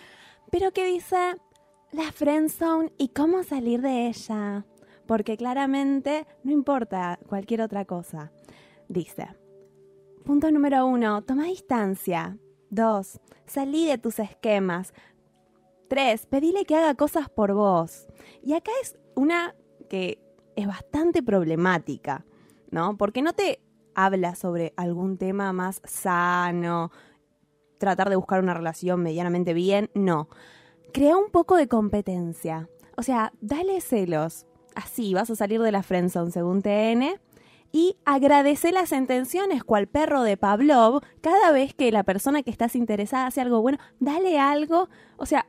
Pero 0.50 0.70
que 0.72 0.86
dice 0.86 1.34
la 1.92 2.12
friendzone 2.12 2.92
y 2.96 3.08
cómo 3.08 3.42
salir 3.42 3.82
de 3.82 4.06
ella. 4.06 4.64
Porque 5.06 5.36
claramente 5.36 6.26
no 6.44 6.52
importa 6.52 7.18
cualquier 7.28 7.62
otra 7.62 7.84
cosa. 7.84 8.30
Dice, 8.88 9.26
punto 10.24 10.50
número 10.50 10.86
uno, 10.86 11.22
toma 11.22 11.44
distancia. 11.44 12.38
Dos, 12.70 13.20
salí 13.46 13.86
de 13.86 13.98
tus 13.98 14.18
esquemas. 14.18 14.92
Tres, 15.88 16.26
pedile 16.26 16.64
que 16.66 16.76
haga 16.76 16.94
cosas 16.94 17.30
por 17.30 17.54
vos. 17.54 18.06
Y 18.42 18.52
acá 18.52 18.70
es 18.82 18.98
una 19.16 19.54
que 19.88 20.18
es 20.54 20.66
bastante 20.66 21.22
problemática, 21.22 22.26
¿no? 22.70 22.96
Porque 22.96 23.22
no 23.22 23.32
te 23.32 23.60
habla 23.94 24.34
sobre 24.34 24.74
algún 24.76 25.18
tema 25.18 25.52
más 25.52 25.80
sano, 25.84 26.90
tratar 27.78 28.10
de 28.10 28.16
buscar 28.16 28.40
una 28.40 28.54
relación 28.54 29.02
medianamente 29.02 29.54
bien, 29.54 29.90
no. 29.94 30.28
Crea 30.92 31.16
un 31.16 31.30
poco 31.30 31.56
de 31.56 31.68
competencia. 31.68 32.68
O 32.96 33.02
sea, 33.02 33.32
dale 33.40 33.80
celos. 33.80 34.46
Así 34.74 35.14
vas 35.14 35.30
a 35.30 35.36
salir 35.36 35.60
de 35.60 35.72
la 35.72 35.82
friendzone 35.82 36.30
según 36.30 36.62
TN. 36.62 37.20
Y 37.70 37.96
agradece 38.04 38.72
las 38.72 38.92
intenciones, 38.92 39.62
cual 39.62 39.88
perro 39.88 40.22
de 40.22 40.36
Pavlov, 40.36 41.02
cada 41.20 41.52
vez 41.52 41.74
que 41.74 41.92
la 41.92 42.02
persona 42.02 42.42
que 42.42 42.50
estás 42.50 42.74
interesada 42.74 43.26
hace 43.26 43.42
algo 43.42 43.60
bueno, 43.60 43.78
dale 44.00 44.38
algo. 44.38 44.88
O 45.18 45.26
sea, 45.26 45.46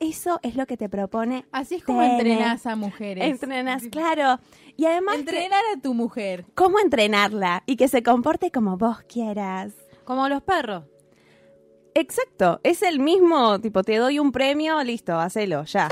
eso 0.00 0.40
es 0.42 0.56
lo 0.56 0.66
que 0.66 0.76
te 0.76 0.88
propone. 0.88 1.44
Así 1.52 1.76
es 1.76 1.84
como 1.84 2.00
TN. 2.00 2.10
entrenás 2.12 2.66
a 2.66 2.76
mujeres. 2.76 3.24
Entrenas, 3.24 3.84
claro. 3.90 4.40
Y 4.76 4.86
además, 4.86 5.14
que- 5.16 5.20
Entrenar 5.20 5.62
a 5.76 5.80
tu 5.80 5.94
mujer. 5.94 6.44
¿cómo 6.54 6.78
entrenarla? 6.80 7.62
Y 7.66 7.76
que 7.76 7.88
se 7.88 8.02
comporte 8.02 8.50
como 8.50 8.76
vos 8.76 8.98
quieras. 9.08 9.72
Como 10.04 10.28
los 10.28 10.42
perros. 10.42 10.84
Exacto, 11.94 12.60
es 12.64 12.82
el 12.82 12.98
mismo, 12.98 13.60
tipo, 13.60 13.84
te 13.84 13.96
doy 13.98 14.18
un 14.18 14.32
premio, 14.32 14.82
listo, 14.82 15.16
hacelo, 15.18 15.64
ya. 15.64 15.88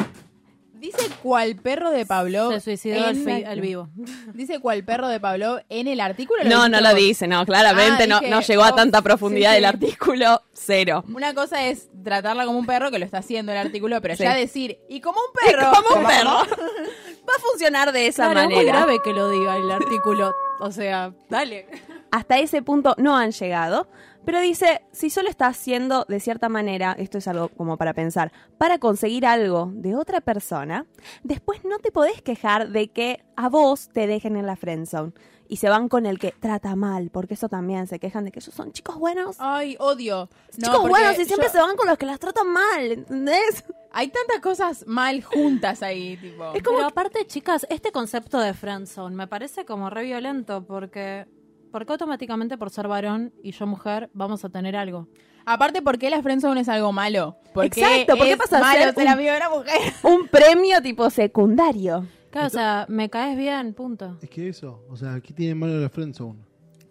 Dice 0.75 1.09
cual 1.23 1.55
perro 1.55 1.93
de 1.93 2.05
Pablo. 2.05 2.51
Se 2.51 2.59
suicidó 2.59 3.07
al, 3.07 3.15
fi- 3.15 3.31
en- 3.31 3.47
al 3.47 3.61
vivo. 3.61 3.89
Dice 4.35 4.59
cual 4.59 4.85
perro 4.85 5.07
de 5.07 5.21
Pablo 5.21 5.61
en 5.69 5.87
el 5.87 6.01
artículo. 6.01 6.43
No, 6.45 6.69
no 6.69 6.81
lo 6.81 6.93
dice, 6.93 7.29
no, 7.29 7.47
claramente 7.47 8.03
Ah, 8.03 8.07
no, 8.09 8.19
dije, 8.19 8.31
no 8.33 8.41
llegó 8.41 8.65
a 8.65 8.71
oh, 8.71 8.75
tanta 8.75 9.01
profundidad 9.01 9.51
sí, 9.51 9.55
del 9.55 9.63
sí. 9.63 9.69
artículo, 9.69 10.43
cero. 10.53 11.05
Una 11.15 11.35
cosa 11.35 11.65
es 11.69 11.89
tratarla 12.03 12.47
como 12.47 12.59
un 12.59 12.67
perro, 12.67 12.91
que 12.91 12.99
lo 12.99 13.05
está 13.05 13.19
haciendo 13.19 13.53
el 13.53 13.59
artículo, 13.59 14.01
pero 14.03 14.17
Sí. 14.17 14.25
ya 14.25 14.35
decir, 14.35 14.81
y 14.89 15.01
como 15.01 15.21
un 15.21 15.33
perro. 15.47 15.71
Como 15.89 16.01
un 16.01 16.05
perro. 16.07 16.39
Va 17.29 17.33
a 17.37 17.41
funcionar 17.41 17.93
de 17.93 18.07
esa 18.07 18.25
Claro, 18.31 18.41
es 18.41 18.47
muy 18.47 18.55
manera. 18.57 18.79
grave 18.79 18.99
que 19.03 19.13
lo 19.13 19.31
diga 19.31 19.57
el 19.57 19.71
artículo. 19.71 20.33
O 20.61 20.71
sea, 20.71 21.13
dale. 21.29 21.67
Hasta 22.11 22.39
ese 22.39 22.63
punto 22.63 22.95
no 22.99 23.17
han 23.17 23.31
llegado. 23.33 23.89
Pero 24.25 24.41
dice, 24.41 24.83
si 24.93 25.11
solo 25.11 25.29
está 25.29 25.47
haciendo 25.49 26.05
de 26.09 26.21
cierta 26.21 26.49
manera, 26.49 26.95
esto 26.97 27.19
es 27.19 27.27
algo 27.27 27.49
como 27.49 27.77
para 27.77 27.93
pensar, 27.93 28.31
para 28.57 28.79
conseguir 28.79 29.27
algo 29.27 29.71
de 29.75 29.97
otra 29.97 30.21
persona, 30.21 30.87
después 31.25 31.65
no 31.65 31.81
te 31.81 31.91
podés 31.91 32.23
quejar 32.23 32.69
de 32.69 32.87
que 32.89 33.25
a 33.35 33.49
vos 33.49 33.89
te 33.93 34.07
dejen 34.07 34.37
en 34.37 34.47
la 34.47 34.55
friendzone 34.55 35.13
y 35.53 35.57
se 35.57 35.69
van 35.69 35.89
con 35.91 36.07
el 36.07 36.19
que 36.19 36.33
trata 36.33 36.75
mal, 36.77 37.11
porque 37.11 37.35
eso 37.35 37.47
también 37.49 37.87
se 37.87 37.99
quejan 37.99 38.25
de 38.25 38.33
que 38.33 38.39
ellos 38.41 38.55
son 38.55 38.73
chicos 38.73 38.97
buenos. 38.97 39.37
Ay, 39.39 39.77
odio. 39.79 40.31
No, 40.57 40.67
chicos 40.69 40.89
buenos 40.89 41.19
y 41.19 41.25
siempre 41.27 41.49
yo- 41.49 41.53
se 41.53 41.59
van 41.61 41.77
con 41.77 41.87
los 41.87 41.99
que 41.99 42.07
las 42.07 42.19
tratan 42.19 42.49
mal, 42.51 42.91
¿entendés? 42.93 43.63
Hay 43.93 44.09
tantas 44.09 44.41
cosas 44.41 44.85
mal 44.87 45.23
juntas 45.23 45.83
ahí, 45.83 46.17
tipo. 46.17 46.53
Es 46.55 46.63
como 46.63 46.79
Pero 46.79 46.89
aparte, 46.89 47.27
chicas, 47.27 47.67
este 47.69 47.93
concepto 47.93 48.39
de 48.41 48.55
friendzone 48.55 49.15
me 49.15 49.27
parece 49.27 49.67
como 49.67 49.91
re 49.91 50.05
violento 50.05 50.65
porque 50.67 51.27
porque 51.71 51.93
automáticamente 51.93 52.57
por 52.57 52.71
ser 52.71 52.89
varón 52.89 53.33
y 53.43 53.53
yo 53.53 53.67
mujer 53.67 54.09
vamos 54.15 54.45
a 54.47 54.49
tener 54.49 54.75
algo. 54.77 55.09
Aparte, 55.45 55.83
¿por 55.83 55.99
qué 55.99 56.09
la 56.09 56.23
friendzone 56.23 56.61
es 56.63 56.69
algo 56.71 56.93
malo? 56.93 57.37
Porque 57.53 57.81
Exacto, 57.83 58.17
¿por 58.17 58.27
qué 58.27 58.37
pasa 58.39 58.57
a 58.59 58.61
malo 58.61 58.81
ser 58.85 58.95
ser 58.95 59.03
un- 59.05 59.09
amigo 59.13 59.31
de 59.33 59.37
una 59.37 59.51
mujer? 59.51 59.81
Un 60.03 60.29
premio 60.29 60.81
tipo 60.81 61.11
secundario. 61.11 62.07
Claro, 62.33 62.47
o 62.47 62.51
sea, 62.51 62.87
me 62.89 63.11
caes 63.11 63.37
bien, 63.37 63.75
punto. 63.75 64.17
Es 64.23 64.31
que 64.31 64.49
eso, 64.49 64.83
o 64.89 64.97
sea, 64.97 65.21
¿qué 65.21 65.35
tiene 65.35 65.55
malo 65.55 65.79
la 65.79 65.91
friendzone? 65.91 66.41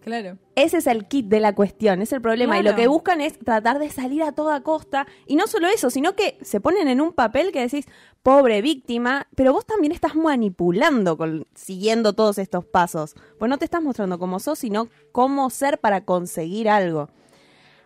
Claro. 0.02 0.38
Ese 0.56 0.78
es 0.78 0.88
el 0.88 1.08
kit 1.08 1.28
de 1.28 1.40
la 1.40 1.54
cuestión, 1.54 2.02
es 2.02 2.12
el 2.12 2.22
problema. 2.22 2.60
Y 2.60 2.64
lo 2.64 2.76
que 2.76 2.88
buscan 2.88 3.22
es 3.22 3.38
tratar 3.38 3.80
de 3.80 3.90
salir 3.90 4.24
a 4.24 4.32
toda 4.32 4.62
costa. 4.62 5.08
Y 5.28 5.36
no 5.36 5.48
solo 5.48 5.68
eso, 5.68 5.90
sino 5.90 6.16
que 6.16 6.38
se 6.42 6.60
ponen 6.60 6.88
en 6.88 7.02
un 7.02 7.14
papel 7.14 7.52
que 7.52 7.62
decís, 7.62 7.86
pobre 8.24 8.62
víctima, 8.62 9.28
pero 9.36 9.54
vos 9.54 9.66
también 9.66 9.92
estás 9.92 10.16
manipulando 10.16 11.18
con, 11.18 11.46
siguiendo 11.54 12.14
todos 12.14 12.40
estos 12.40 12.66
pasos. 12.66 13.16
Pues 13.38 13.50
no 13.50 13.58
te 13.58 13.66
estás 13.66 13.82
mostrando 13.84 14.18
cómo 14.18 14.40
sos, 14.40 14.60
sino 14.60 14.90
cómo 15.12 15.50
ser 15.50 15.80
para 15.80 16.04
conseguir 16.04 16.70
algo. 16.70 17.10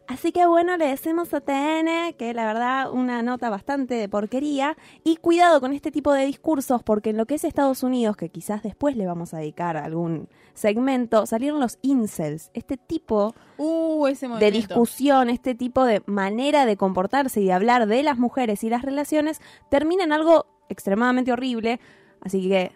Así 0.08 0.32
que 0.32 0.46
bueno, 0.46 0.78
le 0.78 0.88
decimos 0.88 1.34
a 1.34 1.42
TN 1.42 2.14
que 2.18 2.34
la 2.36 2.46
verdad 2.46 2.92
una 2.92 3.24
nota 3.24 3.50
bastante 3.50 3.96
de 3.96 4.08
porquería. 4.08 4.78
Y 5.04 5.18
cuidado 5.18 5.60
con 5.60 5.74
este 5.74 5.92
tipo 5.92 6.14
de 6.14 6.26
discursos 6.26 6.84
porque 6.84 7.10
en 7.10 7.18
lo 7.18 7.26
que 7.26 7.36
es 7.36 7.44
Estados 7.44 7.82
Unidos, 7.82 8.16
que 8.16 8.30
quizás 8.30 8.62
después 8.62 8.96
le 8.96 9.08
vamos 9.08 9.34
a 9.34 9.38
dedicar 9.38 9.78
algún 9.78 10.30
segmento, 10.54 11.26
salieron 11.26 11.60
los 11.60 11.80
incels, 11.82 12.52
este 12.54 12.78
tipo 12.78 13.34
Uh, 13.58 14.08
ese 14.08 14.28
de 14.28 14.52
discusión, 14.52 15.30
este 15.30 15.56
tipo 15.56 15.86
de 15.86 16.04
manera 16.06 16.66
de 16.66 16.76
comportarse 16.76 17.42
y 17.42 17.46
de 17.46 17.54
hablar 17.54 17.88
de 17.88 18.04
las 18.04 18.18
mujeres 18.18 18.64
y 18.64 18.70
las 18.70 18.82
relaciones 18.82 19.40
termina 19.70 20.04
en 20.04 20.12
algo 20.12 20.46
extremadamente 20.68 21.32
horrible, 21.32 21.80
así 22.22 22.50
que 22.50 22.74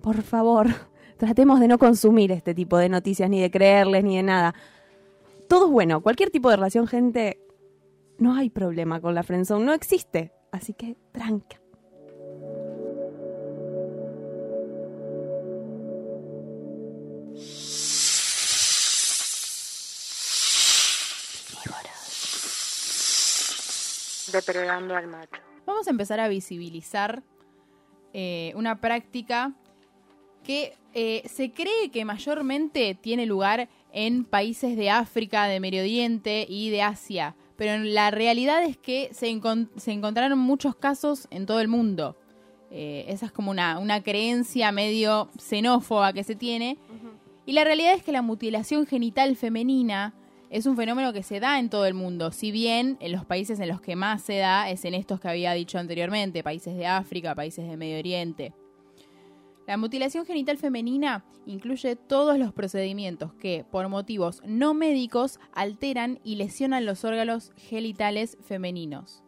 por 0.00 0.22
favor, 0.22 0.68
tratemos 1.18 1.60
de 1.60 1.68
no 1.68 1.78
consumir 1.78 2.32
este 2.32 2.54
tipo 2.54 2.78
de 2.78 2.88
noticias 2.88 3.28
ni 3.28 3.40
de 3.40 3.50
creerles 3.50 4.04
ni 4.04 4.16
de 4.16 4.22
nada 4.22 4.54
todo 5.50 5.66
es 5.66 5.72
bueno. 5.72 6.00
Cualquier 6.00 6.30
tipo 6.30 6.48
de 6.48 6.56
relación, 6.56 6.86
gente, 6.86 7.40
no 8.18 8.34
hay 8.36 8.50
problema 8.50 9.00
con 9.00 9.16
la 9.16 9.24
friendzone, 9.24 9.64
no 9.64 9.74
existe. 9.74 10.32
Así 10.52 10.74
que 10.74 10.96
tranca. 11.12 11.60
Depredando 24.32 24.94
al 24.94 25.08
macho. 25.08 25.40
Vamos 25.66 25.88
a 25.88 25.90
empezar 25.90 26.20
a 26.20 26.28
visibilizar 26.28 27.24
eh, 28.12 28.52
una 28.54 28.80
práctica 28.80 29.52
que 30.44 30.78
eh, 30.94 31.28
se 31.28 31.52
cree 31.52 31.90
que 31.90 32.04
mayormente 32.04 32.96
tiene 33.00 33.26
lugar 33.26 33.68
en 33.92 34.24
países 34.24 34.76
de 34.76 34.90
África, 34.90 35.46
de 35.46 35.60
Medio 35.60 35.82
Oriente 35.82 36.46
y 36.48 36.70
de 36.70 36.82
Asia. 36.82 37.34
Pero 37.56 37.82
la 37.82 38.10
realidad 38.10 38.64
es 38.64 38.76
que 38.76 39.10
se, 39.12 39.30
encon- 39.30 39.68
se 39.76 39.92
encontraron 39.92 40.38
muchos 40.38 40.74
casos 40.76 41.28
en 41.30 41.46
todo 41.46 41.60
el 41.60 41.68
mundo. 41.68 42.16
Eh, 42.70 43.04
esa 43.08 43.26
es 43.26 43.32
como 43.32 43.50
una, 43.50 43.78
una 43.78 44.02
creencia 44.02 44.72
medio 44.72 45.28
xenófoba 45.38 46.12
que 46.12 46.24
se 46.24 46.36
tiene. 46.36 46.78
Y 47.46 47.52
la 47.52 47.64
realidad 47.64 47.94
es 47.94 48.02
que 48.02 48.12
la 48.12 48.22
mutilación 48.22 48.86
genital 48.86 49.34
femenina 49.36 50.14
es 50.50 50.66
un 50.66 50.76
fenómeno 50.76 51.12
que 51.12 51.22
se 51.22 51.40
da 51.40 51.58
en 51.58 51.68
todo 51.68 51.86
el 51.86 51.94
mundo, 51.94 52.32
si 52.32 52.50
bien 52.50 52.96
en 53.00 53.12
los 53.12 53.24
países 53.24 53.60
en 53.60 53.68
los 53.68 53.80
que 53.80 53.94
más 53.94 54.22
se 54.22 54.36
da 54.38 54.68
es 54.68 54.84
en 54.84 54.94
estos 54.94 55.20
que 55.20 55.28
había 55.28 55.52
dicho 55.52 55.78
anteriormente, 55.78 56.42
países 56.42 56.76
de 56.76 56.86
África, 56.86 57.34
países 57.34 57.68
de 57.68 57.76
Medio 57.76 57.98
Oriente. 57.98 58.52
La 59.70 59.76
mutilación 59.76 60.26
genital 60.26 60.58
femenina 60.58 61.24
incluye 61.46 61.94
todos 61.94 62.36
los 62.36 62.52
procedimientos 62.52 63.32
que, 63.34 63.64
por 63.70 63.88
motivos 63.88 64.42
no 64.44 64.74
médicos, 64.74 65.38
alteran 65.52 66.18
y 66.24 66.34
lesionan 66.34 66.86
los 66.86 67.04
órganos 67.04 67.52
genitales 67.54 68.36
femeninos. 68.42 69.22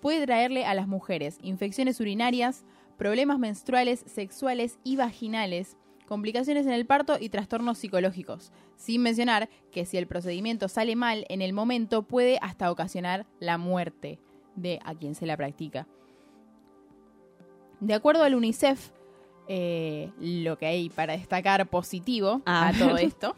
Puede 0.00 0.24
traerle 0.24 0.64
a 0.64 0.72
las 0.72 0.88
mujeres 0.88 1.36
infecciones 1.42 2.00
urinarias, 2.00 2.64
problemas 2.96 3.38
menstruales, 3.38 4.02
sexuales 4.06 4.78
y 4.84 4.96
vaginales, 4.96 5.76
complicaciones 6.06 6.64
en 6.64 6.72
el 6.72 6.86
parto 6.86 7.18
y 7.20 7.28
trastornos 7.28 7.76
psicológicos, 7.76 8.52
sin 8.76 9.02
mencionar 9.02 9.50
que 9.70 9.84
si 9.84 9.98
el 9.98 10.06
procedimiento 10.06 10.70
sale 10.70 10.96
mal 10.96 11.26
en 11.28 11.42
el 11.42 11.52
momento 11.52 12.04
puede 12.04 12.38
hasta 12.40 12.70
ocasionar 12.70 13.26
la 13.38 13.58
muerte 13.58 14.18
de 14.56 14.80
a 14.82 14.94
quien 14.94 15.14
se 15.14 15.26
la 15.26 15.36
practica. 15.36 15.86
De 17.80 17.92
acuerdo 17.92 18.22
al 18.22 18.34
UNICEF, 18.34 18.92
eh, 19.48 20.10
lo 20.20 20.56
que 20.58 20.66
hay 20.66 20.88
para 20.90 21.16
destacar 21.16 21.66
positivo 21.66 22.42
Ah. 22.46 22.68
a 22.68 22.72
todo 22.72 22.96
esto 22.98 23.36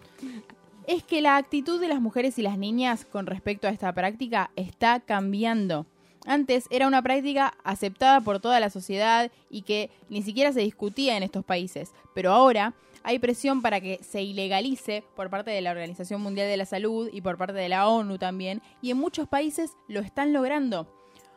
es 0.87 1.03
que 1.03 1.21
la 1.21 1.37
actitud 1.37 1.81
de 1.81 1.89
las 1.89 2.01
mujeres 2.01 2.39
y 2.39 2.43
las 2.43 2.59
niñas 2.59 3.05
con 3.05 3.27
respecto 3.27 3.67
a 3.67 3.71
esta 3.71 3.93
práctica 3.93 4.51
está 4.57 5.01
cambiando. 5.01 5.87
antes 6.27 6.67
era 6.71 6.87
una 6.89 7.03
práctica 7.03 7.55
aceptada 7.65 8.21
por 8.21 8.41
toda 8.41 8.59
la 8.61 8.71
sociedad 8.71 9.31
y 9.51 9.63
que 9.63 9.91
ni 10.09 10.23
siquiera 10.23 10.53
se 10.53 10.61
discutía 10.61 11.17
en 11.17 11.23
estos 11.23 11.45
países, 11.45 11.93
pero 12.15 12.33
ahora 12.33 12.75
hay 13.05 13.21
presión 13.21 13.63
para 13.63 13.81
que 13.81 14.01
se 14.03 14.23
ilegalice 14.23 15.05
por 15.15 15.31
parte 15.31 15.53
de 15.53 15.61
la 15.61 15.71
Organización 15.71 16.21
Mundial 16.21 16.49
de 16.49 16.57
la 16.57 16.67
Salud 16.67 17.09
y 17.13 17.21
por 17.21 17.37
parte 17.37 17.55
de 17.55 17.69
la 17.69 17.89
ONU 17.89 18.19
también, 18.19 18.61
y 18.83 18.91
en 18.91 18.97
muchos 18.99 19.29
países 19.29 19.73
lo 19.87 20.01
están 20.01 20.33
logrando. 20.33 20.89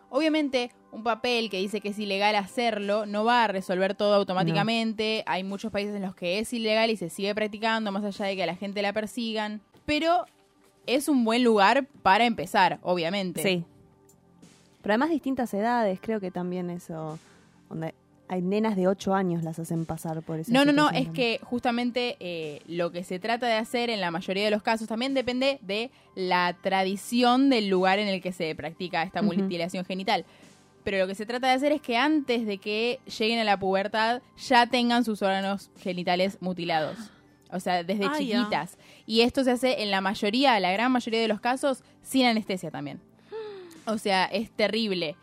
Obviamente, 0.10 0.72
un 0.92 1.04
papel 1.04 1.50
que 1.50 1.58
dice 1.58 1.82
que 1.82 1.90
es 1.90 2.00
ilegal 2.00 2.36
hacerlo 2.36 3.06
no 3.06 3.24
va 3.24 3.44
a 3.44 3.48
resolver 3.48 3.96
todo 3.96 4.16
automáticamente. 4.16 5.24
Hay 5.28 5.44
muchos 5.44 5.72
países 5.72 5.96
en 5.96 6.02
los 6.02 6.16
que 6.16 6.40
es 6.40 6.52
ilegal 6.52 6.90
y 6.90 6.98
se 6.98 7.10
sigue 7.10 7.34
practicando, 7.36 7.92
más 7.92 8.04
allá 8.04 8.26
de 8.26 8.36
que 8.36 8.44
a 8.44 8.48
la 8.48 8.56
gente 8.56 8.82
la 8.82 8.94
persigan. 8.94 9.62
Pero 9.86 10.26
es 10.88 11.08
un 11.08 11.24
buen 11.24 11.44
lugar 11.44 11.86
para 12.02 12.26
empezar, 12.26 12.80
obviamente. 12.82 13.44
Sí. 13.44 13.64
Pero 14.82 14.94
además 14.94 15.10
distintas 15.10 15.54
edades, 15.54 16.00
creo 16.02 16.20
que 16.20 16.32
también 16.32 16.70
eso, 16.70 17.20
donde 17.70 17.94
hay 18.30 18.44
nenas 18.44 18.76
de 18.76 18.88
8 18.88 19.16
años 19.16 19.44
las 19.44 19.58
hacen 19.58 19.86
pasar 19.86 20.22
por 20.22 20.40
eso. 20.40 20.54
No, 20.54 20.64
no, 20.64 20.72
no, 20.72 20.92
es 20.92 21.10
que 21.10 21.40
justamente 21.44 22.16
eh, 22.20 22.62
lo 22.68 22.92
que 22.92 23.04
se 23.04 23.20
trata 23.20 23.48
de 23.48 23.54
hacer 23.54 23.90
en 23.90 24.00
la 24.00 24.12
mayoría 24.12 24.46
de 24.46 24.52
los 24.52 24.62
casos 24.62 24.88
también 24.88 25.16
depende 25.16 25.58
de 25.64 25.90
la 26.16 26.56
tradición 26.62 27.50
del 27.50 27.70
lugar 27.70 27.98
en 27.98 28.08
el 28.08 28.22
que 28.22 28.32
se 28.32 28.54
practica 28.54 29.02
esta 29.04 29.24
mutilación 29.24 29.84
genital. 29.84 30.26
Pero 30.84 31.00
lo 31.00 31.08
que 31.08 31.16
se 31.16 31.26
trata 31.26 31.48
de 31.48 31.54
hacer 31.54 31.72
es 31.72 31.82
que 31.82 31.98
antes 31.98 32.46
de 32.46 32.60
que 32.60 33.00
lleguen 33.20 33.40
a 33.40 33.44
la 33.44 33.60
pubertad 33.60 34.22
ya 34.38 34.68
tengan 34.68 35.04
sus 35.04 35.22
órganos 35.22 35.72
genitales 35.80 36.38
mutilados. 36.40 36.98
O 37.52 37.60
sea, 37.60 37.84
desde 37.84 38.06
Ah, 38.06 38.14
chiquitas. 38.16 38.78
Y 39.08 39.22
esto 39.22 39.44
se 39.44 39.52
hace 39.52 39.82
en 39.82 39.90
la 39.90 40.02
mayoría, 40.02 40.60
la 40.60 40.72
gran 40.72 40.92
mayoría 40.92 41.20
de 41.20 41.28
los 41.28 41.42
casos, 41.42 41.84
sin 42.04 42.26
anestesia 42.28 42.70
también. 42.70 43.02
O 43.86 43.98
sea, 43.98 44.26
es 44.26 44.52
terrible. 44.52 45.16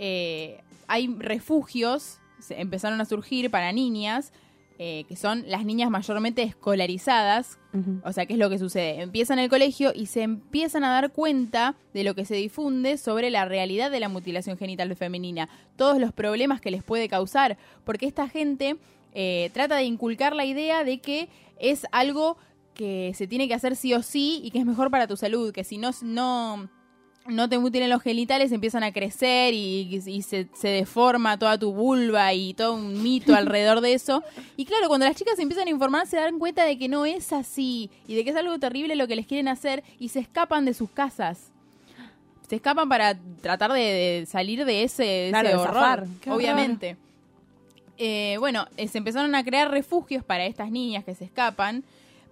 Eh, 0.00 0.60
hay 0.88 1.06
refugios, 1.18 2.18
se 2.40 2.60
empezaron 2.60 3.00
a 3.00 3.04
surgir 3.04 3.50
para 3.50 3.72
niñas, 3.72 4.32
eh, 4.80 5.04
que 5.08 5.16
son 5.16 5.42
las 5.48 5.64
niñas 5.64 5.90
mayormente 5.90 6.42
escolarizadas. 6.42 7.58
O 8.04 8.12
sea, 8.12 8.26
¿qué 8.26 8.34
es 8.34 8.38
lo 8.38 8.48
que 8.48 8.58
sucede? 8.58 9.02
Empiezan 9.02 9.38
el 9.38 9.48
colegio 9.48 9.92
y 9.94 10.06
se 10.06 10.22
empiezan 10.22 10.84
a 10.84 10.90
dar 10.90 11.12
cuenta 11.12 11.74
de 11.94 12.04
lo 12.04 12.14
que 12.14 12.24
se 12.24 12.36
difunde 12.36 12.96
sobre 12.96 13.30
la 13.30 13.44
realidad 13.44 13.90
de 13.90 14.00
la 14.00 14.08
mutilación 14.08 14.56
genital 14.56 14.94
femenina, 14.96 15.48
todos 15.76 15.98
los 15.98 16.12
problemas 16.12 16.60
que 16.60 16.70
les 16.70 16.82
puede 16.82 17.08
causar, 17.08 17.58
porque 17.84 18.06
esta 18.06 18.28
gente 18.28 18.76
eh, 19.14 19.50
trata 19.52 19.76
de 19.76 19.84
inculcar 19.84 20.34
la 20.34 20.44
idea 20.44 20.84
de 20.84 21.00
que 21.00 21.28
es 21.58 21.86
algo 21.90 22.36
que 22.74 23.12
se 23.14 23.26
tiene 23.26 23.48
que 23.48 23.54
hacer 23.54 23.74
sí 23.74 23.92
o 23.94 24.02
sí 24.02 24.40
y 24.44 24.52
que 24.52 24.60
es 24.60 24.64
mejor 24.64 24.90
para 24.90 25.08
tu 25.08 25.16
salud, 25.16 25.52
que 25.52 25.64
si 25.64 25.78
no, 25.78 25.90
no, 26.02 26.70
no 27.28 27.48
te 27.48 27.58
mutilen 27.58 27.90
los 27.90 28.02
genitales 28.02 28.52
empiezan 28.52 28.82
a 28.82 28.92
crecer 28.92 29.54
y, 29.54 30.02
y 30.06 30.22
se, 30.22 30.48
se 30.54 30.68
deforma 30.68 31.38
toda 31.38 31.58
tu 31.58 31.72
vulva 31.72 32.32
y 32.32 32.54
todo 32.54 32.74
un 32.74 33.02
mito 33.02 33.34
alrededor 33.36 33.80
de 33.80 33.92
eso. 33.92 34.22
Y 34.56 34.64
claro, 34.64 34.88
cuando 34.88 35.06
las 35.06 35.16
chicas 35.16 35.36
se 35.36 35.42
empiezan 35.42 35.68
a 35.68 35.70
informar 35.70 36.06
se 36.06 36.16
dan 36.16 36.38
cuenta 36.38 36.64
de 36.64 36.78
que 36.78 36.88
no 36.88 37.06
es 37.06 37.32
así 37.32 37.90
y 38.06 38.14
de 38.14 38.24
que 38.24 38.30
es 38.30 38.36
algo 38.36 38.58
terrible 38.58 38.96
lo 38.96 39.06
que 39.06 39.16
les 39.16 39.26
quieren 39.26 39.48
hacer 39.48 39.84
y 39.98 40.08
se 40.08 40.20
escapan 40.20 40.64
de 40.64 40.74
sus 40.74 40.90
casas. 40.90 41.52
Se 42.48 42.56
escapan 42.56 42.88
para 42.88 43.18
tratar 43.42 43.72
de, 43.72 43.80
de 43.80 44.26
salir 44.26 44.64
de 44.64 44.82
ese, 44.82 45.02
de 45.04 45.28
Claro, 45.30 45.48
ese 45.48 45.56
de 45.58 45.62
horror, 45.62 45.74
zafar. 45.74 46.06
Qué 46.20 46.30
horror. 46.30 46.40
obviamente. 46.40 46.96
Eh, 47.98 48.36
bueno, 48.38 48.66
eh, 48.76 48.88
se 48.88 48.98
empezaron 48.98 49.34
a 49.34 49.44
crear 49.44 49.70
refugios 49.70 50.24
para 50.24 50.46
estas 50.46 50.70
niñas 50.70 51.04
que 51.04 51.14
se 51.14 51.24
escapan 51.24 51.84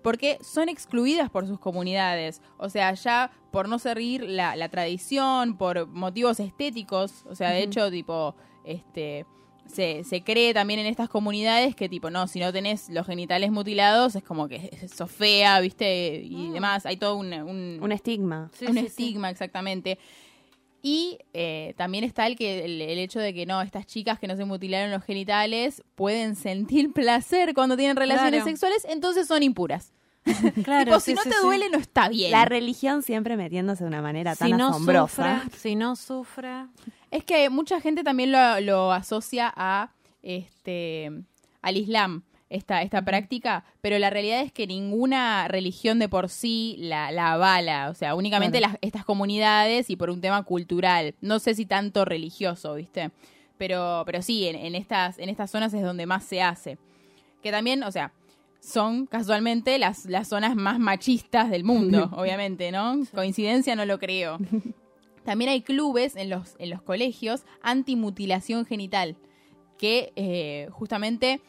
porque 0.06 0.38
son 0.40 0.68
excluidas 0.68 1.30
por 1.30 1.48
sus 1.48 1.58
comunidades. 1.58 2.40
O 2.58 2.68
sea, 2.68 2.94
ya 2.94 3.32
por 3.50 3.68
no 3.68 3.80
seguir 3.80 4.22
la, 4.22 4.54
la 4.54 4.68
tradición, 4.68 5.56
por 5.58 5.88
motivos 5.88 6.38
estéticos, 6.38 7.24
o 7.28 7.34
sea, 7.34 7.50
de 7.50 7.64
hecho, 7.64 7.90
tipo, 7.90 8.36
este, 8.64 9.26
se, 9.66 10.04
se 10.04 10.22
cree 10.22 10.54
también 10.54 10.78
en 10.78 10.86
estas 10.86 11.08
comunidades 11.08 11.74
que, 11.74 11.88
tipo, 11.88 12.08
no, 12.08 12.28
si 12.28 12.38
no 12.38 12.52
tenés 12.52 12.88
los 12.88 13.04
genitales 13.04 13.50
mutilados, 13.50 14.14
es 14.14 14.22
como 14.22 14.46
que 14.46 14.70
sos 14.96 15.10
fea, 15.10 15.58
¿viste? 15.58 16.22
Y 16.22 16.50
demás, 16.50 16.86
hay 16.86 16.98
todo 16.98 17.16
un, 17.16 17.32
un, 17.32 17.80
Un 17.82 17.90
estigma. 17.90 18.48
Sí, 18.52 18.66
un 18.66 18.74
sí, 18.74 18.78
sí. 18.82 18.86
estigma, 18.86 19.28
exactamente. 19.28 19.98
Y 20.82 21.18
eh, 21.34 21.74
también 21.76 22.04
está 22.04 22.28
el, 22.28 22.36
que, 22.36 22.64
el, 22.64 22.80
el 22.80 22.98
hecho 23.00 23.18
de 23.18 23.34
que 23.34 23.44
no, 23.44 23.60
estas 23.60 23.86
chicas 23.86 24.20
que 24.20 24.28
no 24.28 24.36
se 24.36 24.44
mutilaron 24.44 24.92
los 24.92 25.02
genitales 25.02 25.82
pueden 25.96 26.36
sentir 26.46 26.92
placer 26.92 27.54
cuando 27.54 27.76
tienen 27.76 27.96
relaciones 27.96 28.42
Claro. 28.42 28.44
sexuales, 28.44 28.86
entonces 28.88 29.26
son 29.26 29.42
impuras. 29.42 29.95
Claro, 30.64 30.84
tipo, 30.84 31.00
sí, 31.00 31.10
si 31.12 31.14
no 31.14 31.22
sí, 31.22 31.30
te 31.30 31.36
duele, 31.42 31.68
no 31.70 31.78
está 31.78 32.08
bien. 32.08 32.30
La 32.32 32.44
religión 32.44 33.02
siempre 33.02 33.36
metiéndose 33.36 33.84
de 33.84 33.88
una 33.88 34.02
manera 34.02 34.34
tan 34.36 34.48
si 34.48 34.54
no 34.54 34.68
asombrosa. 34.68 35.42
si 35.56 35.76
no 35.76 35.96
sufre, 35.96 36.66
Es 37.10 37.24
que 37.24 37.48
mucha 37.50 37.80
gente 37.80 38.02
también 38.04 38.32
lo, 38.32 38.60
lo 38.60 38.92
asocia 38.92 39.52
a 39.56 39.90
este 40.22 41.10
al 41.62 41.76
Islam, 41.76 42.22
esta, 42.48 42.82
esta 42.82 43.02
práctica, 43.02 43.64
pero 43.80 43.98
la 43.98 44.08
realidad 44.10 44.40
es 44.40 44.52
que 44.52 44.66
ninguna 44.68 45.48
religión 45.48 45.98
de 45.98 46.08
por 46.08 46.28
sí 46.28 46.76
la, 46.78 47.10
la 47.10 47.32
avala. 47.32 47.90
O 47.90 47.94
sea, 47.94 48.14
únicamente 48.14 48.58
Claro. 48.58 48.72
las, 48.74 48.78
estas 48.82 49.04
comunidades 49.04 49.90
y 49.90 49.96
por 49.96 50.10
un 50.10 50.20
tema 50.20 50.42
cultural. 50.44 51.14
No 51.20 51.38
sé 51.40 51.54
si 51.56 51.66
tanto 51.66 52.04
religioso, 52.04 52.74
¿viste? 52.74 53.10
Pero, 53.58 54.02
pero 54.06 54.22
sí, 54.22 54.46
en, 54.46 54.54
en 54.54 54.74
estas, 54.76 55.18
en 55.18 55.28
estas 55.28 55.50
zonas 55.50 55.74
es 55.74 55.82
donde 55.82 56.06
más 56.06 56.24
se 56.24 56.40
hace. 56.42 56.78
Que 57.42 57.50
también, 57.50 57.82
o 57.82 57.90
sea, 57.90 58.12
son 58.66 59.06
casualmente 59.06 59.78
las, 59.78 60.06
las 60.06 60.26
zonas 60.28 60.56
más 60.56 60.78
machistas 60.80 61.50
del 61.50 61.62
mundo, 61.62 62.10
obviamente, 62.16 62.72
¿no? 62.72 62.96
Coincidencia 63.14 63.76
no 63.76 63.84
lo 63.84 63.98
creo. 64.00 64.38
También 65.24 65.50
hay 65.50 65.62
clubes 65.62 66.16
en 66.16 66.30
los, 66.30 66.56
en 66.58 66.70
los 66.70 66.82
colegios 66.82 67.44
antimutilación 67.62 68.64
genital 68.64 69.16
que 69.78 70.12
eh, 70.16 70.68
justamente 70.72 71.40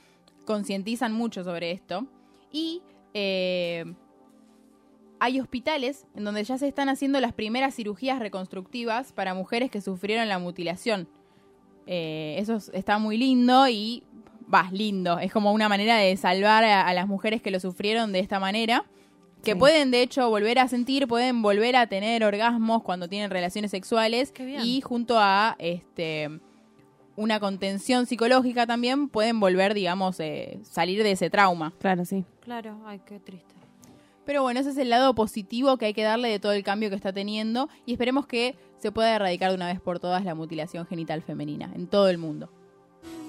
concientizan 0.46 1.12
mucho 1.14 1.44
sobre 1.44 1.72
esto. 1.72 2.06
Y 2.52 2.82
eh, 3.14 3.86
hay 5.20 5.40
hospitales 5.40 6.06
en 6.16 6.24
donde 6.24 6.44
ya 6.44 6.58
se 6.58 6.68
están 6.68 6.90
haciendo 6.90 7.20
las 7.20 7.34
primeras 7.34 7.76
cirugías 7.76 8.20
reconstructivas 8.20 9.12
para 9.12 9.34
mujeres 9.34 9.72
que 9.72 9.82
sufrieron 9.82 10.28
la 10.28 10.38
mutilación. 10.40 11.08
Eh, 11.88 12.36
eso 12.40 12.56
es- 12.58 12.70
está 12.74 13.00
muy 13.00 13.18
lindo 13.18 13.68
y 13.68 14.04
va, 14.54 14.70
lindo. 14.72 15.20
Es 15.20 15.32
como 15.32 15.52
una 15.52 15.70
manera 15.70 15.98
de 15.98 16.16
salvar 16.18 16.64
a, 16.64 16.88
a 16.88 16.94
las 16.94 17.08
mujeres 17.08 17.42
que 17.42 17.52
lo 17.52 17.60
sufrieron 17.60 18.12
de 18.12 18.20
esta 18.20 18.40
manera. 18.40 18.86
Que 19.44 19.54
Sí. 19.54 19.58
pueden, 19.60 19.92
de 19.92 20.02
hecho, 20.02 20.30
volver 20.30 20.58
a 20.60 20.68
sentir, 20.68 21.08
pueden 21.08 21.42
volver 21.42 21.76
a 21.76 21.88
tener 21.88 22.24
orgasmos 22.24 22.82
cuando 22.84 23.08
tienen 23.08 23.30
relaciones 23.30 23.72
sexuales. 23.72 24.32
Qué 24.32 24.46
bien. 24.46 24.62
Y 24.64 24.82
junto 24.82 25.18
a 25.20 25.56
este 25.60 26.30
una 27.16 27.40
contención 27.40 28.06
psicológica 28.06 28.68
también, 28.68 29.10
pueden 29.10 29.40
volver, 29.40 29.74
digamos, 29.74 30.20
eh, 30.20 30.60
salir 30.62 31.02
de 31.02 31.12
ese 31.12 31.32
trauma. 31.32 31.74
Claro, 31.80 32.06
sí. 32.06 32.26
claro, 32.42 32.80
ay, 32.86 33.02
qué 33.08 33.20
triste. 33.20 33.56
Pero 34.24 34.44
bueno, 34.44 34.60
ese 34.60 34.70
es 34.70 34.78
el 34.78 34.90
lado 34.90 35.16
positivo 35.16 35.78
que 35.78 35.86
hay 35.86 35.94
que 35.96 36.04
darle 36.04 36.30
de 36.30 36.38
todo 36.40 36.52
el 36.52 36.64
cambio 36.64 36.90
que 36.90 36.96
está 36.96 37.12
teniendo 37.14 37.70
y 37.88 37.94
esperemos 37.94 38.28
que 38.28 38.56
se 38.78 38.92
pueda 38.92 39.16
erradicar 39.16 39.50
de 39.50 39.56
una 39.56 39.66
vez 39.68 39.80
por 39.82 40.00
todas 40.00 40.24
la 40.26 40.36
mutilación 40.36 40.86
genital 40.86 41.24
femenina 41.24 41.72
en 41.74 41.88
todo 41.88 42.08
el 42.10 42.18
mundo. 42.20 42.52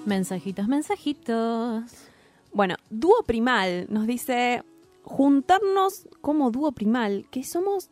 Mensajitos, 0.05 0.67
mensajitos. 0.67 1.83
Bueno, 2.51 2.75
dúo 2.89 3.23
primal 3.23 3.85
nos 3.89 4.07
dice 4.07 4.63
juntarnos 5.03 6.07
como 6.21 6.51
dúo 6.51 6.71
primal, 6.71 7.25
que 7.31 7.43
somos 7.43 7.89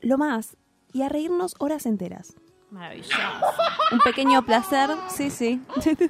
lo 0.00 0.18
más, 0.18 0.56
y 0.92 1.02
a 1.02 1.08
reírnos 1.08 1.54
horas 1.58 1.86
enteras. 1.86 2.34
Maravilloso. 2.70 3.16
Un 3.92 3.98
pequeño 4.00 4.44
placer, 4.44 4.90
sí, 5.08 5.30
sí. 5.30 5.60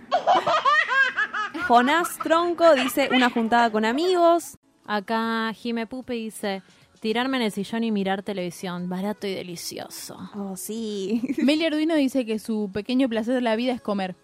Jonás 1.68 2.18
Tronco 2.18 2.74
dice 2.74 3.08
una 3.12 3.30
juntada 3.30 3.70
con 3.70 3.84
amigos. 3.84 4.56
Acá 4.86 5.52
Jime 5.54 5.86
Pupe 5.86 6.14
dice, 6.14 6.62
tirarme 7.00 7.36
en 7.36 7.44
el 7.44 7.52
sillón 7.52 7.84
y 7.84 7.90
mirar 7.90 8.22
televisión, 8.22 8.88
barato 8.88 9.26
y 9.26 9.34
delicioso. 9.34 10.16
Oh, 10.34 10.56
sí. 10.56 11.22
Meli 11.38 11.66
Arduino 11.66 11.94
dice 11.94 12.24
que 12.24 12.38
su 12.38 12.70
pequeño 12.72 13.08
placer 13.08 13.34
de 13.34 13.40
la 13.40 13.56
vida 13.56 13.72
es 13.72 13.80
comer. 13.80 14.16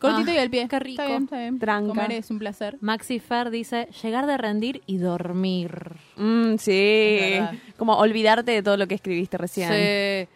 Cortito 0.00 0.30
Ah, 0.30 0.34
y 0.34 0.38
al 0.38 0.50
pie. 0.50 0.66
qué 0.68 0.78
rico. 0.78 1.02
Está 1.02 1.06
bien, 1.12 1.24
está 1.24 1.38
bien. 1.38 1.58
Tranca. 1.58 1.88
Comer 1.88 2.12
es 2.12 2.30
un 2.30 2.38
placer. 2.38 2.76
Maxi 2.80 3.18
Fer 3.20 3.50
dice, 3.50 3.88
llegar 4.02 4.26
de 4.26 4.36
rendir 4.36 4.82
y 4.86 4.98
dormir. 4.98 5.92
Mm, 6.16 6.56
sí. 6.58 7.38
Como 7.76 7.94
olvidarte 7.96 8.50
de 8.52 8.62
todo 8.62 8.76
lo 8.76 8.86
que 8.86 8.94
escribiste 8.94 9.38
recién. 9.38 9.70
Sí. 9.70 10.28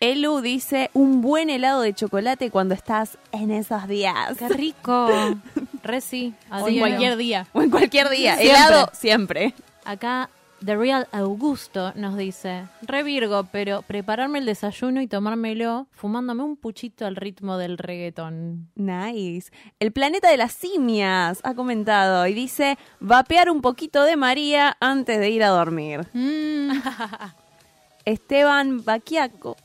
Elu 0.00 0.40
dice 0.40 0.90
un 0.92 1.22
buen 1.22 1.48
helado 1.48 1.80
de 1.80 1.94
chocolate 1.94 2.50
cuando 2.50 2.74
estás 2.74 3.16
en 3.32 3.50
esos 3.50 3.88
días. 3.88 4.36
Qué 4.38 4.48
rico. 4.48 5.08
Reci, 5.82 6.34
O 6.50 6.68
en 6.68 6.78
cualquier 6.78 7.16
día. 7.16 7.46
O 7.52 7.62
en 7.62 7.70
cualquier 7.70 8.08
día. 8.10 8.36
Siempre. 8.36 8.50
Helado 8.50 8.90
siempre. 8.92 9.54
Acá 9.84 10.28
The 10.64 10.76
Real 10.76 11.06
Augusto 11.12 11.92
nos 11.94 12.16
dice, 12.16 12.64
re 12.82 13.02
Virgo, 13.02 13.46
pero 13.52 13.82
prepararme 13.82 14.38
el 14.38 14.46
desayuno 14.46 15.02
y 15.02 15.06
tomármelo 15.06 15.88
fumándome 15.92 16.42
un 16.42 16.56
puchito 16.56 17.04
al 17.06 17.16
ritmo 17.16 17.58
del 17.58 17.76
reggaetón. 17.76 18.70
Nice. 18.74 19.52
El 19.78 19.92
planeta 19.92 20.30
de 20.30 20.38
las 20.38 20.52
simias 20.52 21.40
ha 21.42 21.54
comentado 21.54 22.26
y 22.26 22.32
dice 22.32 22.78
vapear 23.00 23.50
un 23.50 23.60
poquito 23.60 24.04
de 24.04 24.16
María 24.16 24.76
antes 24.80 25.20
de 25.20 25.28
ir 25.30 25.42
a 25.44 25.48
dormir. 25.48 26.06
Mm, 26.14 26.70
Esteban 28.06 28.84
Baquiaco 28.84 29.56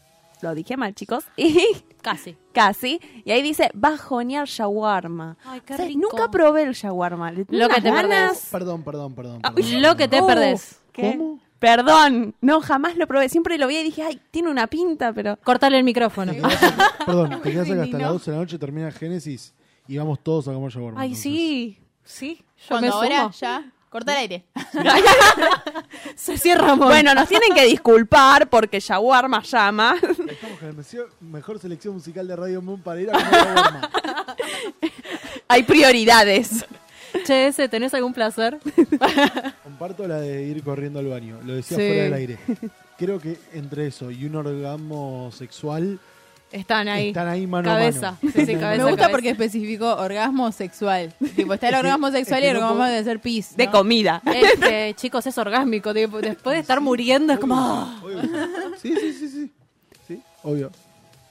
lo 0.42 0.56
dije 0.56 0.78
mal, 0.78 0.96
chicos, 0.96 1.26
y 1.38 1.66
Casi. 2.02 2.38
casi, 2.54 3.02
y 3.26 3.32
ahí 3.32 3.42
dice 3.42 3.70
bajonear 3.74 4.48
shawarma. 4.48 5.36
Ay, 5.44 5.60
qué 5.66 5.74
O 5.74 5.78
sea, 5.78 5.86
rico. 5.86 6.00
Nunca 6.00 6.32
probé 6.32 6.64
el 6.64 6.74
shawarma. 6.74 7.32
Lo 7.50 7.68
que 7.68 7.82
te 7.82 7.92
ganas. 7.92 8.48
Perdón, 8.50 8.84
perdón, 8.84 9.16
perdón. 9.16 9.40
Ah, 9.44 9.52
perdón. 9.54 9.82
Lo 9.82 9.98
que 9.98 10.08
te 10.08 10.22
Uh, 10.22 10.28
perdés. 10.28 10.80
¿Qué? 11.02 11.12
¿Cómo? 11.18 11.40
Perdón, 11.60 12.36
no, 12.40 12.62
jamás 12.62 12.96
lo 12.96 13.06
probé. 13.06 13.28
Siempre 13.28 13.58
lo 13.58 13.68
vi 13.68 13.78
y 13.78 13.84
dije, 13.84 14.02
ay, 14.04 14.22
tiene 14.32 14.50
una 14.50 14.68
pinta, 14.68 15.12
pero... 15.12 15.38
Cortale 15.44 15.78
el 15.78 15.84
micrófono. 15.84 16.32
Perdón, 17.06 17.42
te 17.44 17.52
quedas 17.52 17.70
acá 17.70 17.84
hasta 17.84 17.98
las 17.98 18.10
12 18.12 18.32
de 18.32 18.38
la 18.38 18.44
noche, 18.44 18.58
termina 18.60 18.92
Génesis 18.92 19.54
y 19.88 19.98
vamos 19.98 20.20
todos 20.24 20.48
a 20.48 20.54
comer 20.54 20.72
shawarma. 20.72 21.02
Ay, 21.02 21.10
entonces. 21.10 21.24
sí. 21.32 21.80
Sí. 22.04 22.36
Yo 22.70 22.76
me 22.76 22.88
Cuando 22.90 22.94
ahora 22.96 23.18
sumo. 23.20 23.32
ya 23.40 23.72
corta 23.90 24.12
el 24.14 24.18
aire. 24.20 24.46
Se 26.16 26.38
cierra 26.38 26.72
amor. 26.72 26.88
Bueno, 26.88 27.14
nos 27.14 27.28
tienen 27.28 27.54
que 27.54 27.66
disculpar 27.66 28.50
porque 28.50 28.80
shawarma 28.80 29.42
llama. 29.44 29.96
Estamos 30.02 30.60
con 30.60 30.68
la 30.70 30.74
mejor- 30.74 31.10
mejor 31.20 31.60
selección 31.60 31.94
musical 31.96 32.28
de 32.28 32.36
Radio 32.36 32.62
Moon 32.62 32.82
para 32.82 33.02
ir 33.02 33.10
a 33.10 33.14
comer 33.14 33.32
shawarma. 33.34 33.90
hay 35.48 35.64
prioridades. 35.64 36.66
Che, 37.26 37.48
ese, 37.48 37.68
¿tenés 37.70 37.94
algún 37.94 38.14
placer? 38.14 38.58
Comparto 39.64 40.08
la 40.08 40.20
de 40.20 40.44
ir 40.44 40.64
corriendo 40.64 41.00
al 41.00 41.08
baño. 41.08 41.40
Lo 41.46 41.54
decía 41.54 41.78
Sí. 41.78 41.84
fuera 41.88 42.04
del 42.04 42.14
aire. 42.14 42.38
Creo 42.98 43.20
que 43.20 43.38
entre 43.54 43.88
eso 43.88 44.12
y 44.12 44.26
un 44.26 44.36
orgasmo 44.36 45.32
sexual 45.34 46.00
Están 46.52 46.88
ahí. 46.88 47.10
están 47.10 47.28
ahí 47.28 47.48
mano 47.48 47.70
Cabeza. 47.70 48.10
a 48.10 48.12
mano. 48.14 48.34
Sí, 48.36 48.46
sí, 48.46 48.54
cabeza. 48.60 48.84
Me 48.84 48.90
gusta 48.92 48.98
cabeza. 48.98 49.10
porque 49.12 49.30
especificó 49.30 49.96
orgasmo 49.96 50.52
sexual. 50.52 51.14
tipo, 51.36 51.54
está 51.54 51.70
el 51.70 51.76
orgasmo 51.86 52.08
es 52.08 52.14
sexual 52.14 52.42
que 52.42 52.48
y 52.48 52.50
el 52.50 52.58
orgasmo 52.58 52.84
de 52.86 52.98
hacer 52.98 53.20
pis. 53.22 53.56
De 53.56 53.66
¿no? 53.68 53.72
comida. 53.72 54.22
Es 54.26 54.60
que, 54.60 54.94
chicos, 54.98 55.26
es 55.28 55.38
orgásmico. 55.38 55.94
tipo, 55.94 56.20
después 56.20 56.56
de 56.56 56.60
estar 56.62 56.82
muriendo, 56.82 57.32
es 57.34 57.40
como. 57.40 57.56
¡ah! 57.58 58.02
Obvio. 58.04 58.22
Sí, 58.82 58.94
sí, 59.00 59.14
sí, 59.14 59.28
sí. 59.30 59.52
Sí, 60.08 60.22
obvio. 60.44 60.72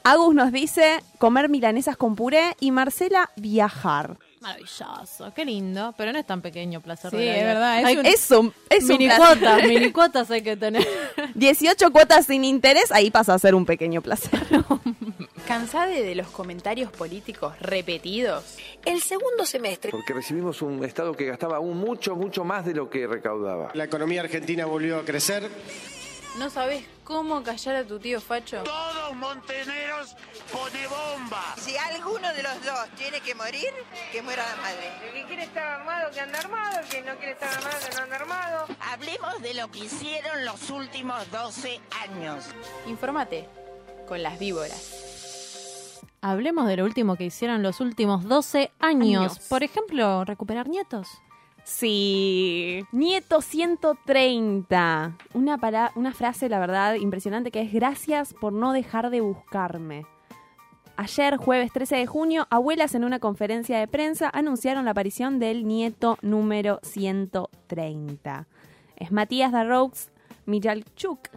Agus 0.05 0.35
nos 0.35 0.53
dice 0.53 1.01
comer 1.19 1.51
milanesas 1.51 1.97
con 1.99 2.15
puré 2.17 2.57
y 2.61 2.71
Marcela 2.71 3.29
viajar. 3.37 4.17
Maravilloso, 4.41 5.33
qué 5.35 5.45
lindo. 5.45 5.95
Pero 5.97 6.13
no 6.13 6.19
es 6.19 6.27
tan 6.27 6.41
pequeño 6.43 6.81
placer. 6.81 7.11
Sí, 7.11 7.17
de 7.17 7.27
la 7.27 7.37
es 7.39 7.45
verdad, 7.45 7.81
es 7.81 7.85
Hay 7.87 7.97
un- 7.97 8.07
Es 8.07 8.31
un, 8.31 8.55
es 8.71 8.83
un 8.85 8.89
mini 8.91 9.07
placer. 9.07 9.39
cuotas, 9.39 9.63
mini 9.69 9.93
cuotas 9.93 10.31
hay 10.31 10.43
que 10.43 10.57
tener. 10.57 10.87
18 11.35 11.91
cuotas 11.93 12.27
sin 12.27 12.45
interés, 12.45 12.91
ahí 12.93 13.11
pasa 13.11 13.35
a 13.35 13.39
ser 13.39 13.55
un 13.55 13.67
pequeño 13.67 14.01
placer. 14.03 14.39
¿Cansade 15.47 16.03
de 16.03 16.15
los 16.15 16.29
comentarios 16.29 16.91
políticos 16.93 17.55
repetidos? 17.61 18.45
El 18.85 19.01
segundo 19.01 19.47
semestre. 19.47 19.91
Porque 19.91 20.13
recibimos 20.13 20.61
un 20.63 20.85
Estado 20.85 21.15
que 21.15 21.25
gastaba 21.25 21.57
aún 21.57 21.79
mucho, 21.79 22.15
mucho 22.17 22.45
más 22.45 22.67
de 22.67 22.75
lo 22.75 22.91
que 22.91 23.07
recaudaba. 23.07 23.71
La 23.75 23.85
economía 23.85 24.21
argentina 24.21 24.67
volvió 24.67 24.99
a 24.99 25.05
crecer. 25.05 25.49
¿No 26.37 26.51
sabes 26.51 26.85
cómo 27.05 27.43
callar 27.43 27.77
a 27.77 27.85
tu 27.85 27.99
tío 27.99 28.21
Facho? 28.21 28.63
Todos 28.63 29.17
monteneros 29.17 30.15
pone 30.53 30.87
bomba. 30.87 31.55
Si 31.57 31.77
alguno 31.77 32.33
de 32.33 32.43
los 32.43 32.65
dos 32.65 32.89
tiene 32.97 33.21
que 33.21 33.35
morir, 33.35 33.71
que 34.13 34.23
muera 34.23 34.45
la 34.49 34.57
madre. 34.63 34.93
El 35.07 35.13
que 35.15 35.25
quiere 35.25 35.43
estar 35.45 35.81
armado, 35.81 36.11
que 36.13 36.21
anda 36.21 36.39
armado. 36.39 36.81
El 36.81 36.87
que 36.87 37.03
no 37.03 37.17
quiere 37.17 37.33
estar 37.33 37.49
armado, 37.49 37.77
que 37.89 37.97
no 37.97 38.03
anda 38.03 38.17
armado. 38.17 38.67
Hablemos 38.81 39.43
de 39.43 39.55
lo 39.55 39.71
que 39.71 39.79
hicieron 39.81 40.45
los 40.45 40.71
últimos 40.71 41.31
12 41.31 41.81
años. 42.09 42.45
Infórmate 42.87 43.49
con 44.07 44.23
las 44.23 44.39
víboras. 44.39 46.01
Hablemos 46.21 46.67
de 46.67 46.77
lo 46.77 46.85
último 46.85 47.17
que 47.17 47.25
hicieron 47.25 47.63
los 47.63 47.81
últimos 47.81 48.25
12 48.25 48.71
años. 48.81 49.33
Años. 49.33 49.39
Por 49.49 49.63
ejemplo, 49.63 50.25
recuperar 50.25 50.69
nietos. 50.69 51.09
Sí. 51.69 52.83
Nieto 52.93 53.43
130. 53.43 55.17
Una, 55.35 55.91
una 55.95 56.13
frase, 56.13 56.49
la 56.49 56.59
verdad, 56.59 56.95
impresionante 56.95 57.51
que 57.51 57.61
es 57.61 57.73
gracias 57.73 58.33
por 58.33 58.55
no 58.55 58.73
dejar 58.73 59.11
de 59.11 59.21
buscarme. 59.21 60.07
Ayer, 60.97 61.37
jueves 61.37 61.71
13 61.71 61.97
de 61.97 62.07
junio, 62.07 62.47
abuelas 62.51 62.95
en 62.95 63.05
una 63.05 63.21
conferencia 63.21 63.79
de 63.79 63.87
prensa 63.87 64.31
anunciaron 64.33 64.87
la 64.87 64.93
aparición 64.93 65.39
del 65.39 65.69
nieto 65.69 66.17
número 66.23 66.81
130. 66.83 68.49
Es 68.97 69.13
Matías 69.13 69.53
Darroux 69.53 70.11
Michalchuk, 70.47 71.29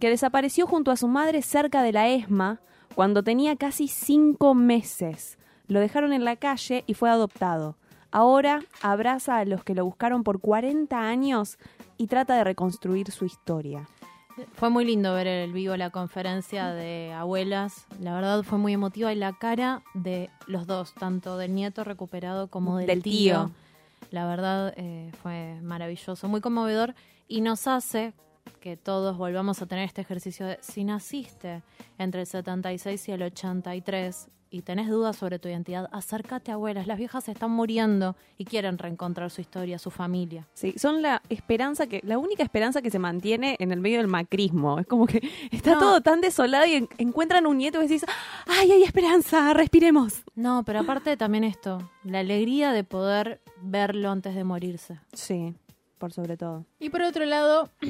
que 0.00 0.08
desapareció 0.08 0.66
junto 0.66 0.92
a 0.92 0.96
su 0.96 1.08
madre 1.08 1.42
cerca 1.42 1.82
de 1.82 1.92
la 1.92 2.08
ESMA 2.08 2.58
cuando 2.94 3.22
tenía 3.22 3.54
casi 3.54 3.86
cinco 3.86 4.54
meses. 4.54 5.38
Lo 5.68 5.78
dejaron 5.78 6.14
en 6.14 6.24
la 6.24 6.36
calle 6.36 6.84
y 6.86 6.94
fue 6.94 7.10
adoptado. 7.10 7.76
Ahora 8.14 8.60
abraza 8.80 9.38
a 9.38 9.44
los 9.44 9.64
que 9.64 9.74
lo 9.74 9.84
buscaron 9.84 10.22
por 10.22 10.38
40 10.38 10.96
años 10.96 11.58
y 11.96 12.06
trata 12.06 12.36
de 12.36 12.44
reconstruir 12.44 13.10
su 13.10 13.24
historia. 13.24 13.88
Fue 14.52 14.70
muy 14.70 14.84
lindo 14.84 15.12
ver 15.14 15.26
el 15.26 15.52
vivo 15.52 15.76
la 15.76 15.90
conferencia 15.90 16.68
de 16.68 17.12
abuelas. 17.12 17.88
La 17.98 18.14
verdad 18.14 18.44
fue 18.44 18.56
muy 18.56 18.72
emotiva 18.72 19.12
y 19.12 19.16
la 19.16 19.32
cara 19.32 19.82
de 19.94 20.30
los 20.46 20.68
dos, 20.68 20.94
tanto 20.94 21.38
del 21.38 21.56
nieto 21.56 21.82
recuperado 21.82 22.46
como 22.46 22.78
del, 22.78 22.86
Del 22.86 23.02
tío. 23.02 23.12
tío. 23.12 23.50
La 24.12 24.28
verdad 24.28 24.72
eh, 24.76 25.10
fue 25.20 25.58
maravilloso, 25.60 26.28
muy 26.28 26.40
conmovedor 26.40 26.94
y 27.26 27.40
nos 27.40 27.66
hace 27.66 28.12
que 28.60 28.76
todos 28.76 29.18
volvamos 29.18 29.60
a 29.60 29.66
tener 29.66 29.86
este 29.86 30.02
ejercicio 30.02 30.46
de 30.46 30.58
si 30.60 30.84
naciste 30.84 31.64
entre 31.98 32.20
el 32.20 32.26
76 32.28 33.08
y 33.08 33.10
el 33.10 33.22
83 33.24 34.28
y 34.54 34.62
tenés 34.62 34.88
dudas 34.88 35.16
sobre 35.16 35.40
tu 35.40 35.48
identidad, 35.48 35.88
acércate 35.90 36.52
a 36.52 36.54
abuelas. 36.54 36.86
Las 36.86 36.96
viejas 36.96 37.28
están 37.28 37.50
muriendo 37.50 38.14
y 38.38 38.44
quieren 38.44 38.78
reencontrar 38.78 39.28
su 39.32 39.40
historia, 39.40 39.80
su 39.80 39.90
familia. 39.90 40.46
Sí, 40.54 40.74
son 40.76 41.02
la 41.02 41.22
esperanza 41.28 41.88
que, 41.88 42.00
la 42.04 42.18
única 42.18 42.44
esperanza 42.44 42.80
que 42.80 42.90
se 42.90 43.00
mantiene 43.00 43.56
en 43.58 43.72
el 43.72 43.80
medio 43.80 43.98
del 43.98 44.06
macrismo. 44.06 44.78
Es 44.78 44.86
como 44.86 45.06
que 45.06 45.28
está 45.50 45.72
No. 45.74 45.80
todo 45.80 46.00
tan 46.02 46.20
desolado 46.20 46.66
y 46.66 46.74
en- 46.74 46.88
encuentran 46.98 47.46
un 47.48 47.58
nieto 47.58 47.80
y 47.82 47.88
decís, 47.88 48.04
¡ay, 48.46 48.70
hay 48.70 48.82
esperanza! 48.84 49.52
¡Respiremos! 49.54 50.22
No, 50.36 50.62
pero 50.64 50.78
aparte 50.80 51.16
también 51.16 51.42
esto, 51.42 51.90
la 52.04 52.20
alegría 52.20 52.70
de 52.70 52.84
poder 52.84 53.40
verlo 53.60 54.10
antes 54.10 54.36
de 54.36 54.44
morirse. 54.44 55.00
Sí, 55.14 55.52
por 55.98 56.12
sobre 56.12 56.36
todo. 56.36 56.64
Y 56.78 56.90
por 56.90 57.02
otro 57.02 57.24
lado, 57.24 57.70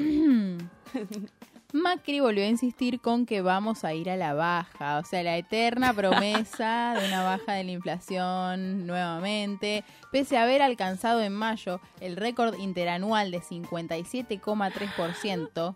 Macri 1.75 2.21
volvió 2.21 2.45
a 2.45 2.47
insistir 2.47 3.01
con 3.01 3.27
que 3.27 3.43
vamos 3.43 3.83
a 3.83 3.95
ir 3.95 4.09
a 4.09 4.17
la 4.17 4.33
baja, 4.33 5.01
o 5.01 5.05
sea, 5.05 5.25
la 5.25 5.37
eterna 5.37 5.93
promesa 5.95 6.95
de 6.97 7.09
una 7.09 7.25
baja 7.25 7.55
de 7.55 7.65
la 7.65 7.73
inflación 7.73 8.87
nuevamente, 8.87 9.83
pese 10.13 10.37
a 10.37 10.45
haber 10.45 10.63
alcanzado 10.63 11.21
en 11.21 11.33
mayo 11.33 11.81
el 12.01 12.15
récord 12.15 12.57
interanual 12.61 13.33
de 13.33 13.41
57,3%. 13.41 15.75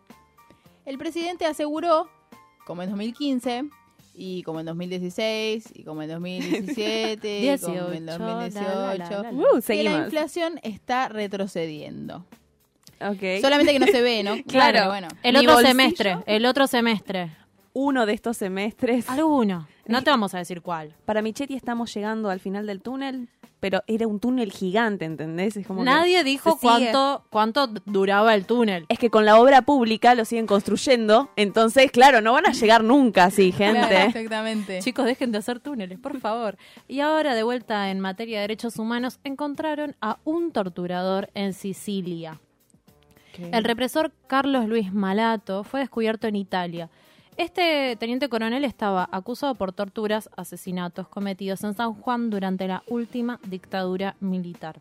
El 0.84 0.98
presidente 0.98 1.46
aseguró, 1.46 2.08
como 2.64 2.84
en 2.84 2.90
2015, 2.90 3.64
y 4.14 4.44
como 4.44 4.60
en 4.60 4.66
2016, 4.66 5.64
y 5.74 5.82
como 5.82 6.02
en 6.02 6.10
2017, 6.10 7.40
y 7.40 7.58
como 7.58 7.90
en 7.90 8.06
18, 8.06 8.06
2018, 8.06 8.60
la, 8.60 8.94
la, 8.94 8.94
la, 8.94 9.22
la. 9.22 9.32
Uh, 9.32 9.60
que 9.66 9.82
la 9.82 10.04
inflación 10.04 10.60
está 10.62 11.08
retrocediendo. 11.08 12.24
Ok. 13.00 13.40
Solamente 13.40 13.72
que 13.72 13.78
no 13.78 13.86
se 13.86 14.02
ve, 14.02 14.22
¿no? 14.22 14.36
Claro. 14.46 14.72
pero 14.78 14.88
bueno. 14.88 15.08
El 15.22 15.36
otro 15.36 15.52
bolsillo. 15.52 15.68
semestre, 15.68 16.16
el 16.26 16.46
otro 16.46 16.66
semestre. 16.66 17.30
Uno 17.72 18.06
de 18.06 18.12
estos 18.12 18.36
semestres. 18.36 19.08
Alguno. 19.08 19.68
No 19.88 20.04
te 20.04 20.10
vamos 20.10 20.34
a 20.34 20.38
decir 20.38 20.60
cuál. 20.60 20.94
Para 21.06 21.22
Michetti 21.22 21.54
estamos 21.54 21.94
llegando 21.94 22.28
al 22.28 22.40
final 22.40 22.66
del 22.66 22.82
túnel, 22.82 23.30
pero 23.58 23.82
era 23.86 24.06
un 24.06 24.20
túnel 24.20 24.52
gigante, 24.52 25.06
¿entendés? 25.06 25.56
Es 25.56 25.66
como 25.66 25.82
Nadie 25.82 26.22
dijo 26.24 26.58
cuánto, 26.60 27.24
cuánto 27.30 27.68
duraba 27.86 28.34
el 28.34 28.44
túnel. 28.44 28.84
Es 28.90 28.98
que 28.98 29.08
con 29.08 29.24
la 29.24 29.40
obra 29.40 29.62
pública 29.62 30.14
lo 30.14 30.26
siguen 30.26 30.46
construyendo, 30.46 31.30
entonces, 31.36 31.90
claro, 31.90 32.20
no 32.20 32.34
van 32.34 32.46
a 32.46 32.52
llegar 32.52 32.84
nunca 32.84 33.24
así, 33.24 33.50
gente. 33.50 33.80
Claro, 33.88 33.96
exactamente. 34.08 34.80
Chicos, 34.80 35.06
dejen 35.06 35.32
de 35.32 35.38
hacer 35.38 35.58
túneles, 35.58 35.98
por 35.98 36.20
favor. 36.20 36.58
Y 36.86 37.00
ahora, 37.00 37.34
de 37.34 37.42
vuelta 37.42 37.90
en 37.90 37.98
materia 38.00 38.36
de 38.36 38.42
derechos 38.42 38.78
humanos, 38.78 39.20
encontraron 39.24 39.96
a 40.02 40.18
un 40.24 40.52
torturador 40.52 41.30
en 41.32 41.54
Sicilia. 41.54 42.40
El 43.38 43.64
represor 43.64 44.12
Carlos 44.26 44.66
Luis 44.66 44.92
Malato 44.92 45.64
fue 45.64 45.80
descubierto 45.80 46.26
en 46.26 46.36
Italia. 46.36 46.90
Este 47.36 47.96
teniente 48.00 48.28
coronel 48.28 48.64
estaba 48.64 49.08
acusado 49.12 49.54
por 49.54 49.72
torturas, 49.72 50.28
asesinatos 50.36 51.06
cometidos 51.08 51.62
en 51.62 51.74
San 51.74 51.94
Juan 51.94 52.30
durante 52.30 52.66
la 52.66 52.82
última 52.88 53.38
dictadura 53.46 54.16
militar. 54.20 54.80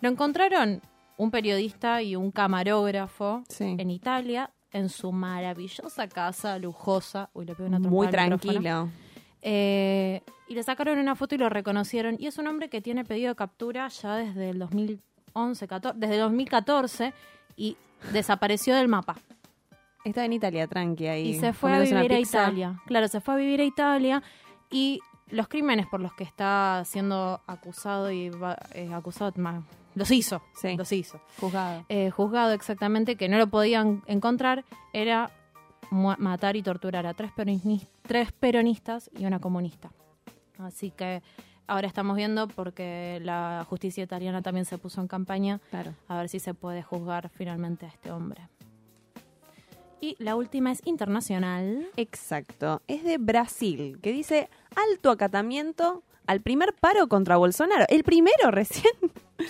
Lo 0.00 0.08
encontraron 0.08 0.80
un 1.18 1.30
periodista 1.30 2.00
y 2.02 2.16
un 2.16 2.30
camarógrafo 2.30 3.42
Sí. 3.48 3.76
en 3.78 3.90
Italia 3.90 4.50
en 4.72 4.88
su 4.88 5.12
maravillosa 5.12 6.08
casa 6.08 6.58
lujosa. 6.58 7.28
Uy, 7.34 7.44
le 7.44 7.54
pego 7.54 7.68
una 7.68 7.78
Muy 7.78 8.08
tranquilo. 8.08 8.88
Eh, 9.42 10.22
y 10.48 10.54
le 10.54 10.62
sacaron 10.62 10.98
una 10.98 11.14
foto 11.16 11.34
y 11.34 11.38
lo 11.38 11.48
reconocieron. 11.48 12.16
Y 12.18 12.26
es 12.28 12.38
un 12.38 12.46
hombre 12.46 12.68
que 12.70 12.80
tiene 12.80 13.04
pedido 13.04 13.30
de 13.30 13.34
captura 13.36 13.88
ya 13.88 14.16
desde 14.16 14.50
el 14.50 14.58
2011, 14.58 15.68
14, 15.68 15.98
desde 15.98 16.14
el 16.14 16.20
2014 16.20 17.12
y 17.60 17.76
desapareció 18.12 18.74
del 18.74 18.88
mapa. 18.88 19.16
Estaba 20.04 20.24
en 20.24 20.32
Italia, 20.32 20.66
tranqui, 20.66 21.06
ahí. 21.08 21.28
Y 21.28 21.38
se 21.38 21.52
fue 21.52 21.74
a 21.74 21.80
vivir 21.80 21.96
a 22.12 22.16
pizza. 22.16 22.42
Italia. 22.44 22.80
Claro, 22.86 23.06
se 23.08 23.20
fue 23.20 23.34
a 23.34 23.36
vivir 23.36 23.60
a 23.60 23.64
Italia 23.64 24.22
y 24.70 25.00
los 25.28 25.46
crímenes 25.46 25.86
por 25.86 26.00
los 26.00 26.14
que 26.14 26.24
está 26.24 26.82
siendo 26.86 27.40
acusado 27.46 28.10
y 28.10 28.30
va- 28.30 28.56
eh, 28.74 28.90
acusado, 28.94 29.32
los 29.94 30.10
hizo, 30.10 30.40
Sí. 30.54 30.74
los 30.76 30.90
hizo. 30.92 31.20
Juzgado. 31.38 31.84
Eh, 31.90 32.10
juzgado 32.10 32.52
exactamente, 32.52 33.16
que 33.16 33.28
no 33.28 33.36
lo 33.36 33.48
podían 33.48 34.02
encontrar, 34.06 34.64
era 34.94 35.30
matar 35.90 36.56
y 36.56 36.62
torturar 36.62 37.04
a 37.06 37.12
tres 37.14 37.30
peronistas 38.32 39.10
y 39.18 39.26
una 39.26 39.38
comunista. 39.40 39.90
Así 40.58 40.90
que 40.92 41.22
ahora 41.70 41.86
estamos 41.86 42.16
viendo 42.16 42.48
porque 42.48 43.20
la 43.22 43.64
justicia 43.68 44.04
italiana 44.04 44.42
también 44.42 44.64
se 44.66 44.76
puso 44.78 45.00
en 45.00 45.08
campaña 45.08 45.60
Claro. 45.70 45.94
a 46.08 46.18
ver 46.18 46.28
si 46.28 46.38
se 46.40 46.52
puede 46.54 46.82
juzgar 46.82 47.28
finalmente 47.30 47.86
a 47.86 47.88
este 47.88 48.10
hombre. 48.10 48.42
Y 50.02 50.16
la 50.18 50.34
última 50.36 50.72
es 50.72 50.80
internacional. 50.86 51.86
Exacto. 51.96 52.80
Es 52.88 53.04
de 53.04 53.18
Brasil, 53.18 53.98
que 54.02 54.12
dice 54.12 54.48
alto 54.74 55.10
acatamiento 55.10 56.02
al 56.26 56.40
primer 56.40 56.74
paro 56.74 57.06
contra 57.08 57.36
Bolsonaro. 57.36 57.84
El 57.88 58.02
primero 58.02 58.50
recién. 58.50 58.92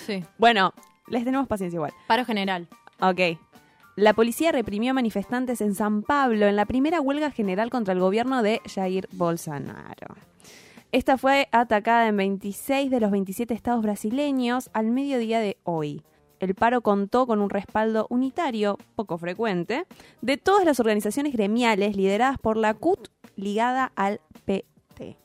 Sí. 0.07 0.25
Bueno, 0.39 0.73
les 1.09 1.25
tenemos 1.25 1.47
paciencia 1.47 1.77
igual. 1.77 1.93
Paro 2.09 2.25
general. 2.25 2.67
Ok. 3.01 3.39
La 3.97 4.15
policía 4.15 4.51
reprimió 4.51 4.93
manifestantes 4.95 5.61
en 5.61 5.75
San 5.75 6.03
Pablo 6.03 6.47
en 6.47 6.57
la 6.57 6.65
primera 6.67 7.01
huelga 7.01 7.31
general 7.31 7.71
contra 7.71 7.93
el 7.95 8.01
gobierno 8.01 8.43
de 8.43 8.61
Jair 8.75 9.09
Bolsonaro. 9.13 10.17
Esta 10.93 11.17
fue 11.17 11.49
atacada 11.53 12.09
en 12.09 12.17
26 12.17 12.91
de 12.91 12.99
los 12.99 13.13
27 13.13 13.55
estados 13.55 13.81
brasileños 13.81 14.71
al 14.73 14.91
mediodía 14.91 15.39
de 15.39 15.57
hoy. 15.63 16.03
El 16.41 16.57
paro 16.57 16.81
contó 16.81 17.29
con 17.29 17.41
un 17.41 17.49
respaldo 17.49 18.09
unitario, 18.11 18.77
poco 18.97 19.17
frecuente, 19.17 19.87
de 20.21 20.37
todas 20.37 20.65
las 20.65 20.81
organizaciones 20.81 21.33
gremiales 21.33 21.95
lideradas 21.95 22.39
por 22.39 22.57
la 22.57 22.75
CUT 22.75 23.09
ligada 23.37 23.93
al 23.95 24.21
PT. 24.45 25.17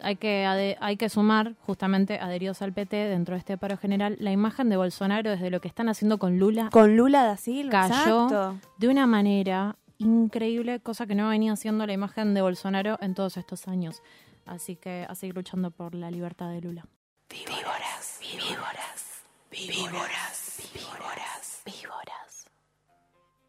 Hay 0.00 0.16
que, 0.16 0.76
hay 0.80 0.96
que 0.96 1.08
sumar, 1.08 1.54
justamente 1.60 2.18
adheridos 2.18 2.60
al 2.62 2.72
PT, 2.72 2.96
dentro 2.96 3.34
de 3.34 3.38
este 3.38 3.58
paro 3.58 3.76
general, 3.76 4.16
la 4.18 4.32
imagen 4.32 4.70
de 4.70 4.76
Bolsonaro 4.76 5.30
desde 5.30 5.50
lo 5.50 5.60
que 5.60 5.68
están 5.68 5.88
haciendo 5.88 6.18
con 6.18 6.38
Lula 6.38 6.70
Con 6.72 6.96
Lula 6.96 7.22
da 7.22 7.36
Silva. 7.36 7.82
cayó 7.82 8.24
exacto. 8.24 8.56
de 8.78 8.88
una 8.88 9.06
manera 9.06 9.76
increíble, 9.98 10.80
cosa 10.80 11.06
que 11.06 11.14
no 11.14 11.28
venía 11.28 11.52
haciendo 11.52 11.86
la 11.86 11.92
imagen 11.92 12.34
de 12.34 12.40
Bolsonaro 12.40 12.98
en 13.02 13.14
todos 13.14 13.36
estos 13.36 13.68
años. 13.68 14.02
Así 14.50 14.74
que 14.74 15.06
a 15.08 15.14
seguir 15.14 15.36
luchando 15.36 15.70
por 15.70 15.94
la 15.94 16.10
libertad 16.10 16.50
de 16.50 16.60
Lula. 16.60 16.82
Víboras, 17.28 18.18
víboras, 18.20 19.24
víboras, 19.48 20.72
víboras, 20.74 21.62
víboras. 21.64 22.50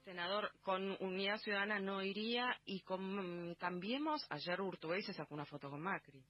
Senador, 0.06 0.52
con 0.62 0.96
Unidad 1.00 1.38
Ciudadana 1.40 1.80
no 1.80 2.04
iría 2.04 2.56
y 2.66 2.82
con 2.82 3.56
Cambiemos, 3.56 4.28
ayer 4.30 4.62
Urtubey 4.62 5.02
se 5.02 5.14
sacó 5.14 5.34
una 5.34 5.46
foto 5.46 5.72
con 5.72 5.82
Macri. 5.82 6.24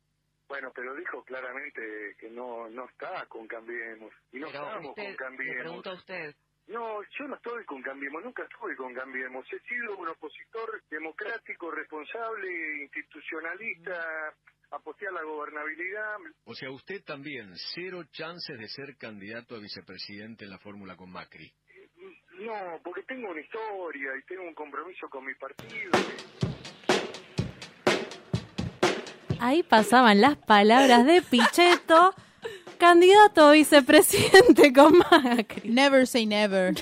Bueno, 0.47 0.71
pero 0.73 0.95
dijo 0.95 1.21
claramente 1.25 2.15
que 2.17 2.29
no 2.29 2.69
no 2.69 2.85
está 2.85 3.25
con 3.25 3.45
Cambiemos. 3.47 4.13
Y 4.31 4.39
no 4.39 4.47
Pero 4.47 4.63
estamos 4.63 4.89
usted, 4.91 5.03
con 5.03 5.11
le 5.11 5.17
Cambiemos. 5.17 5.63
pregunto 5.63 5.89
a 5.89 5.95
usted, 5.95 6.35
No, 6.67 7.03
yo 7.03 7.27
no 7.27 7.35
estoy 7.35 7.65
con 7.65 7.81
Cambiemos, 7.81 8.23
nunca 8.23 8.43
estuve 8.43 8.73
con 8.77 8.93
Cambiemos. 8.93 9.45
He 9.51 9.59
sido 9.67 9.97
un 9.97 10.07
opositor 10.07 10.81
democrático, 10.89 11.71
responsable, 11.71 12.83
institucionalista, 12.83 14.33
aposté 14.71 15.07
a 15.07 15.11
la 15.11 15.23
gobernabilidad. 15.23 16.17
O 16.45 16.55
sea, 16.55 16.71
usted 16.71 17.03
también, 17.03 17.51
cero 17.75 18.03
chances 18.11 18.57
de 18.57 18.67
ser 18.67 18.97
candidato 18.97 19.55
a 19.55 19.59
vicepresidente 19.59 20.45
en 20.45 20.51
la 20.51 20.59
fórmula 20.59 20.95
con 20.95 21.11
Macri. 21.11 21.53
No, 22.39 22.79
porque 22.83 23.03
tengo 23.03 23.29
una 23.29 23.41
historia 23.41 24.09
y 24.17 24.25
tengo 24.25 24.43
un 24.43 24.55
compromiso 24.55 25.07
con 25.09 25.25
mi 25.25 25.35
partido. 25.35 25.91
Ahí 29.39 29.63
pasaban 29.63 30.21
las 30.21 30.37
palabras 30.37 31.05
de 31.05 31.21
Pichetto, 31.21 32.13
candidato 32.81 33.43
a 33.45 33.51
vicepresidente 33.51 34.73
con 34.77 34.97
Macri. 34.97 35.69
Never 35.69 36.07
say 36.07 36.25
never. 36.25 36.73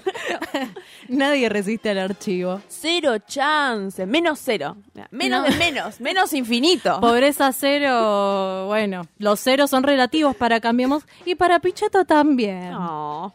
Nadie 1.10 1.50
resiste 1.50 1.90
al 1.90 1.98
archivo. 2.00 2.62
Cero 2.70 3.18
chance, 3.28 4.06
menos 4.06 4.40
cero. 4.42 4.78
Menos 5.12 5.44
No. 5.44 5.50
de 5.52 5.58
menos, 5.58 6.00
menos 6.00 6.32
infinito. 6.34 7.00
Pobreza 7.02 7.52
cero, 7.52 8.66
bueno, 8.68 9.02
los 9.18 9.40
ceros 9.42 9.70
son 9.70 9.84
relativos 9.84 10.36
para 10.38 10.60
Cambiemos 10.62 11.04
y 11.26 11.36
para 11.36 11.60
Pichetto 11.60 12.06
también. 12.06 12.72
No. 12.72 13.34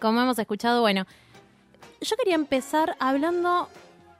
Como 0.00 0.20
hemos 0.20 0.38
escuchado, 0.38 0.80
bueno, 0.82 1.04
yo 2.00 2.16
quería 2.16 2.34
empezar 2.36 2.96
hablando 3.00 3.68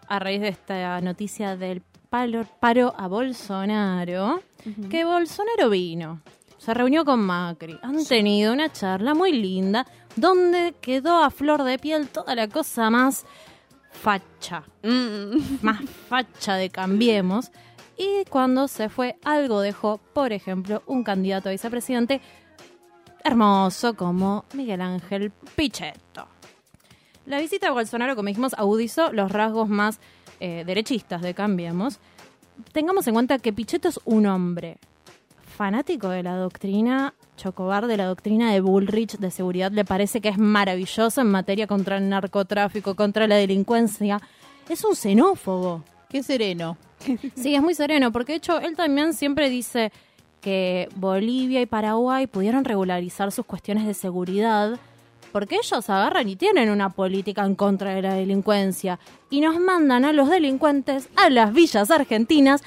a 0.08 0.18
raíz 0.18 0.40
de 0.40 0.48
esta 0.48 1.00
noticia 1.00 1.56
del 1.56 1.82
palo- 2.10 2.46
paro 2.60 2.92
a 2.98 3.06
Bolsonaro, 3.08 4.42
que 4.90 5.04
Bolsonaro 5.04 5.70
vino, 5.70 6.20
se 6.62 6.74
reunió 6.74 7.04
con 7.04 7.18
Macri, 7.18 7.76
han 7.82 8.04
tenido 8.04 8.52
una 8.52 8.70
charla 8.70 9.14
muy 9.14 9.32
linda 9.32 9.84
donde 10.14 10.76
quedó 10.80 11.20
a 11.24 11.30
flor 11.30 11.64
de 11.64 11.76
piel 11.76 12.06
toda 12.06 12.36
la 12.36 12.46
cosa 12.46 12.88
más 12.88 13.26
facha, 13.90 14.62
más 15.60 15.80
facha 16.08 16.54
de 16.54 16.70
Cambiemos. 16.70 17.50
Y 17.96 18.24
cuando 18.30 18.68
se 18.68 18.88
fue, 18.88 19.16
algo 19.24 19.60
dejó, 19.60 19.98
por 20.12 20.32
ejemplo, 20.32 20.84
un 20.86 21.02
candidato 21.02 21.48
a 21.48 21.52
vicepresidente 21.52 22.20
hermoso 23.24 23.94
como 23.94 24.44
Miguel 24.54 24.82
Ángel 24.82 25.32
Pichetto. 25.56 26.28
La 27.26 27.40
visita 27.40 27.66
de 27.66 27.72
Bolsonaro, 27.72 28.14
como 28.14 28.28
dijimos, 28.28 28.54
agudizó 28.54 29.12
los 29.12 29.32
rasgos 29.32 29.68
más 29.68 29.98
eh, 30.38 30.62
derechistas 30.64 31.22
de 31.22 31.34
Cambiemos. 31.34 31.98
Tengamos 32.70 33.04
en 33.08 33.14
cuenta 33.14 33.40
que 33.40 33.52
Pichetto 33.52 33.88
es 33.88 33.98
un 34.04 34.26
hombre 34.26 34.78
fanático 35.62 36.08
de 36.08 36.24
la 36.24 36.34
doctrina 36.34 37.14
Chocobar, 37.36 37.86
de 37.86 37.96
la 37.96 38.06
doctrina 38.06 38.52
de 38.52 38.60
Bullrich 38.60 39.16
de 39.18 39.30
seguridad. 39.30 39.70
Le 39.70 39.84
parece 39.84 40.20
que 40.20 40.28
es 40.28 40.36
maravilloso 40.36 41.20
en 41.20 41.28
materia 41.28 41.68
contra 41.68 41.98
el 41.98 42.08
narcotráfico, 42.08 42.96
contra 42.96 43.28
la 43.28 43.36
delincuencia. 43.36 44.20
Es 44.68 44.82
un 44.84 44.96
xenófobo. 44.96 45.84
Qué 46.10 46.24
sereno. 46.24 46.76
Sí, 47.36 47.54
es 47.54 47.62
muy 47.62 47.74
sereno, 47.74 48.10
porque 48.10 48.32
de 48.32 48.38
hecho 48.38 48.58
él 48.58 48.74
también 48.74 49.14
siempre 49.14 49.50
dice 49.50 49.92
que 50.40 50.88
Bolivia 50.96 51.60
y 51.60 51.66
Paraguay 51.66 52.26
pudieron 52.26 52.64
regularizar 52.64 53.30
sus 53.30 53.46
cuestiones 53.46 53.86
de 53.86 53.94
seguridad 53.94 54.80
porque 55.30 55.58
ellos 55.62 55.88
agarran 55.88 56.28
y 56.28 56.34
tienen 56.34 56.70
una 56.70 56.90
política 56.90 57.44
en 57.44 57.54
contra 57.54 57.94
de 57.94 58.02
la 58.02 58.14
delincuencia 58.14 58.98
y 59.30 59.40
nos 59.40 59.60
mandan 59.60 60.04
a 60.04 60.12
los 60.12 60.28
delincuentes 60.28 61.08
a 61.14 61.30
las 61.30 61.52
villas 61.52 61.92
argentinas 61.92 62.62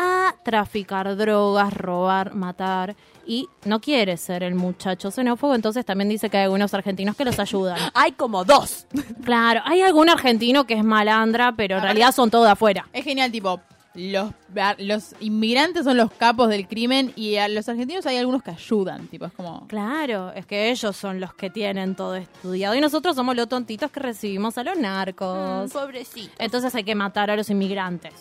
a 0.00 0.34
traficar 0.42 1.16
drogas, 1.16 1.72
robar, 1.74 2.34
matar 2.34 2.96
y 3.26 3.48
no 3.64 3.80
quiere 3.80 4.16
ser 4.16 4.42
el 4.42 4.54
muchacho 4.54 5.10
xenófobo, 5.10 5.54
entonces 5.54 5.84
también 5.84 6.08
dice 6.08 6.30
que 6.30 6.38
hay 6.38 6.44
algunos 6.44 6.74
argentinos 6.74 7.16
que 7.16 7.24
los 7.24 7.38
ayudan. 7.38 7.78
Hay 7.94 8.12
como 8.12 8.44
dos. 8.44 8.86
Claro, 9.24 9.60
hay 9.64 9.82
algún 9.82 10.08
argentino 10.08 10.66
que 10.66 10.74
es 10.74 10.84
malandra, 10.84 11.52
pero 11.52 11.76
en 11.76 11.82
realidad 11.82 12.12
son 12.12 12.30
todos 12.30 12.46
de 12.46 12.52
afuera. 12.52 12.88
Es 12.92 13.04
genial, 13.04 13.30
tipo, 13.30 13.60
los, 13.94 14.32
los 14.78 15.14
inmigrantes 15.20 15.84
son 15.84 15.96
los 15.96 16.10
capos 16.12 16.48
del 16.48 16.66
crimen 16.68 17.12
y 17.16 17.36
a 17.36 17.48
los 17.48 17.68
argentinos 17.68 18.06
hay 18.06 18.16
algunos 18.16 18.42
que 18.42 18.50
ayudan, 18.52 19.08
tipo, 19.08 19.26
es 19.26 19.32
como... 19.32 19.66
Claro, 19.66 20.32
es 20.32 20.46
que 20.46 20.70
ellos 20.70 20.96
son 20.96 21.20
los 21.20 21.34
que 21.34 21.50
tienen 21.50 21.94
todo 21.94 22.14
estudiado 22.16 22.74
y 22.74 22.80
nosotros 22.80 23.16
somos 23.16 23.36
los 23.36 23.48
tontitos 23.48 23.90
que 23.90 24.00
recibimos 24.00 24.56
a 24.58 24.64
los 24.64 24.78
narcos. 24.78 25.70
pobrecito. 25.72 26.32
Entonces 26.38 26.74
hay 26.74 26.84
que 26.84 26.94
matar 26.94 27.30
a 27.30 27.36
los 27.36 27.50
inmigrantes. 27.50 28.12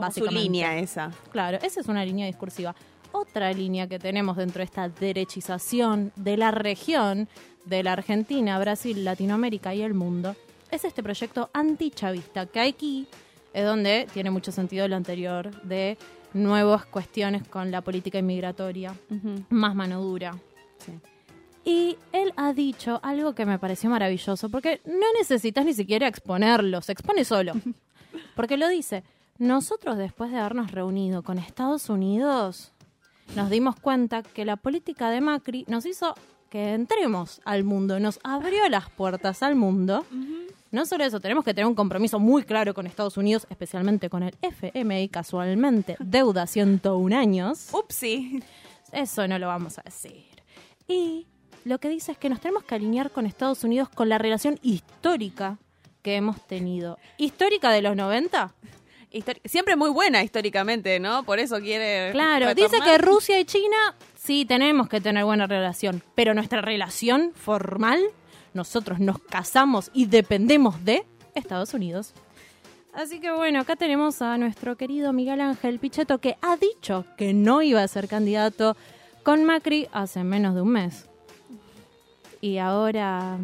Como 0.00 0.12
su 0.12 0.26
línea 0.26 0.78
esa. 0.78 1.10
Claro, 1.32 1.58
esa 1.62 1.80
es 1.80 1.88
una 1.88 2.04
línea 2.04 2.26
discursiva. 2.26 2.74
Otra 3.12 3.52
línea 3.52 3.88
que 3.88 3.98
tenemos 3.98 4.36
dentro 4.36 4.60
de 4.60 4.64
esta 4.64 4.88
derechización 4.88 6.12
de 6.16 6.36
la 6.36 6.50
región, 6.50 7.28
de 7.64 7.82
la 7.82 7.92
Argentina, 7.92 8.58
Brasil, 8.58 9.04
Latinoamérica 9.04 9.74
y 9.74 9.82
el 9.82 9.94
mundo, 9.94 10.36
es 10.70 10.84
este 10.84 11.02
proyecto 11.02 11.50
antichavista, 11.52 12.46
que 12.46 12.60
aquí 12.60 13.08
es 13.52 13.64
donde 13.64 14.06
tiene 14.12 14.30
mucho 14.30 14.52
sentido 14.52 14.86
lo 14.86 14.96
anterior 14.96 15.50
de 15.62 15.98
nuevas 16.32 16.86
cuestiones 16.86 17.46
con 17.48 17.70
la 17.70 17.80
política 17.80 18.18
inmigratoria, 18.18 18.94
más 19.48 19.74
mano 19.74 20.00
dura. 20.00 20.36
Y 21.64 21.98
él 22.12 22.32
ha 22.36 22.52
dicho 22.52 23.00
algo 23.02 23.34
que 23.34 23.44
me 23.44 23.58
pareció 23.58 23.90
maravilloso, 23.90 24.48
porque 24.48 24.80
no 24.86 25.06
necesitas 25.18 25.64
ni 25.64 25.74
siquiera 25.74 26.06
exponerlo, 26.06 26.80
se 26.80 26.92
expone 26.92 27.24
solo. 27.24 27.52
Porque 28.34 28.56
lo 28.56 28.68
dice, 28.68 29.04
nosotros 29.40 29.96
después 29.96 30.30
de 30.30 30.38
habernos 30.38 30.70
reunido 30.70 31.22
con 31.22 31.38
Estados 31.38 31.88
Unidos, 31.88 32.72
nos 33.34 33.48
dimos 33.48 33.74
cuenta 33.74 34.22
que 34.22 34.44
la 34.44 34.56
política 34.56 35.10
de 35.10 35.22
Macri 35.22 35.64
nos 35.66 35.86
hizo 35.86 36.14
que 36.50 36.74
entremos 36.74 37.40
al 37.46 37.64
mundo, 37.64 37.98
nos 38.00 38.20
abrió 38.22 38.68
las 38.68 38.90
puertas 38.90 39.42
al 39.42 39.56
mundo. 39.56 40.04
No 40.70 40.84
solo 40.84 41.04
eso, 41.04 41.20
tenemos 41.20 41.44
que 41.44 41.54
tener 41.54 41.66
un 41.66 41.74
compromiso 41.74 42.18
muy 42.18 42.42
claro 42.42 42.74
con 42.74 42.86
Estados 42.86 43.16
Unidos, 43.16 43.46
especialmente 43.48 44.10
con 44.10 44.22
el 44.22 44.36
FMI, 44.42 45.08
casualmente, 45.08 45.96
deuda 46.00 46.46
101 46.46 47.16
años. 47.16 47.70
Upsi. 47.72 48.42
Eso 48.92 49.26
no 49.26 49.38
lo 49.38 49.46
vamos 49.46 49.78
a 49.78 49.82
decir. 49.82 50.42
Y 50.86 51.26
lo 51.64 51.78
que 51.78 51.88
dice 51.88 52.12
es 52.12 52.18
que 52.18 52.28
nos 52.28 52.40
tenemos 52.40 52.64
que 52.64 52.74
alinear 52.74 53.10
con 53.10 53.24
Estados 53.24 53.64
Unidos 53.64 53.88
con 53.88 54.10
la 54.10 54.18
relación 54.18 54.58
histórica 54.60 55.56
que 56.02 56.16
hemos 56.16 56.46
tenido. 56.46 56.98
¿Histórica 57.16 57.70
de 57.70 57.82
los 57.82 57.96
90? 57.96 58.52
Siempre 59.44 59.76
muy 59.76 59.90
buena 59.90 60.22
históricamente, 60.22 61.00
¿no? 61.00 61.24
Por 61.24 61.40
eso 61.40 61.58
quiere. 61.60 62.12
Claro, 62.12 62.46
retornar. 62.46 62.70
dice 62.70 62.84
que 62.84 62.98
Rusia 62.98 63.40
y 63.40 63.44
China 63.44 63.96
sí 64.14 64.44
tenemos 64.44 64.88
que 64.88 65.00
tener 65.00 65.24
buena 65.24 65.46
relación, 65.46 66.02
pero 66.14 66.32
nuestra 66.34 66.60
relación 66.60 67.32
formal, 67.34 68.00
nosotros 68.54 69.00
nos 69.00 69.18
casamos 69.18 69.90
y 69.92 70.06
dependemos 70.06 70.84
de 70.84 71.04
Estados 71.34 71.74
Unidos. 71.74 72.14
Así 72.92 73.20
que 73.20 73.30
bueno, 73.30 73.60
acá 73.60 73.76
tenemos 73.76 74.20
a 74.22 74.36
nuestro 74.36 74.76
querido 74.76 75.12
Miguel 75.12 75.40
Ángel 75.40 75.78
Pichetto 75.78 76.18
que 76.18 76.36
ha 76.42 76.56
dicho 76.56 77.04
que 77.16 77.32
no 77.32 77.62
iba 77.62 77.82
a 77.82 77.88
ser 77.88 78.08
candidato 78.08 78.76
con 79.22 79.44
Macri 79.44 79.88
hace 79.92 80.24
menos 80.24 80.54
de 80.54 80.62
un 80.62 80.70
mes. 80.70 81.08
Y 82.40 82.58
ahora 82.58 83.38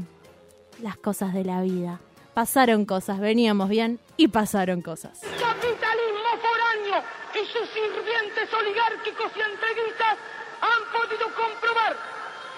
las 0.82 0.96
cosas 0.96 1.34
de 1.34 1.44
la 1.44 1.62
vida. 1.62 2.00
Pasaron 2.36 2.84
cosas, 2.84 3.18
veníamos 3.18 3.70
bien 3.70 3.98
y 4.18 4.28
pasaron 4.28 4.82
cosas. 4.82 5.24
capitalismo 5.40 6.30
foráneo 6.36 7.02
y 7.32 7.46
sus 7.48 7.66
sirvientes 7.70 8.52
oligárquicos 8.52 9.32
y 9.34 9.40
entreguistas 9.40 10.20
han 10.60 10.82
podido 10.92 11.32
comprobar 11.32 11.96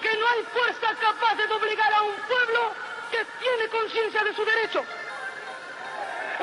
que 0.01 0.11
no 0.19 0.27
hay 0.27 0.43
fuerza 0.51 0.99
capaz 0.99 1.33
de 1.35 1.47
doblegar 1.47 1.93
a 1.93 2.01
un 2.01 2.11
pueblo 2.27 2.59
que 3.09 3.23
tiene 3.39 3.69
conciencia 3.71 4.21
de 4.21 4.35
su 4.35 4.43
derecho. 4.43 4.83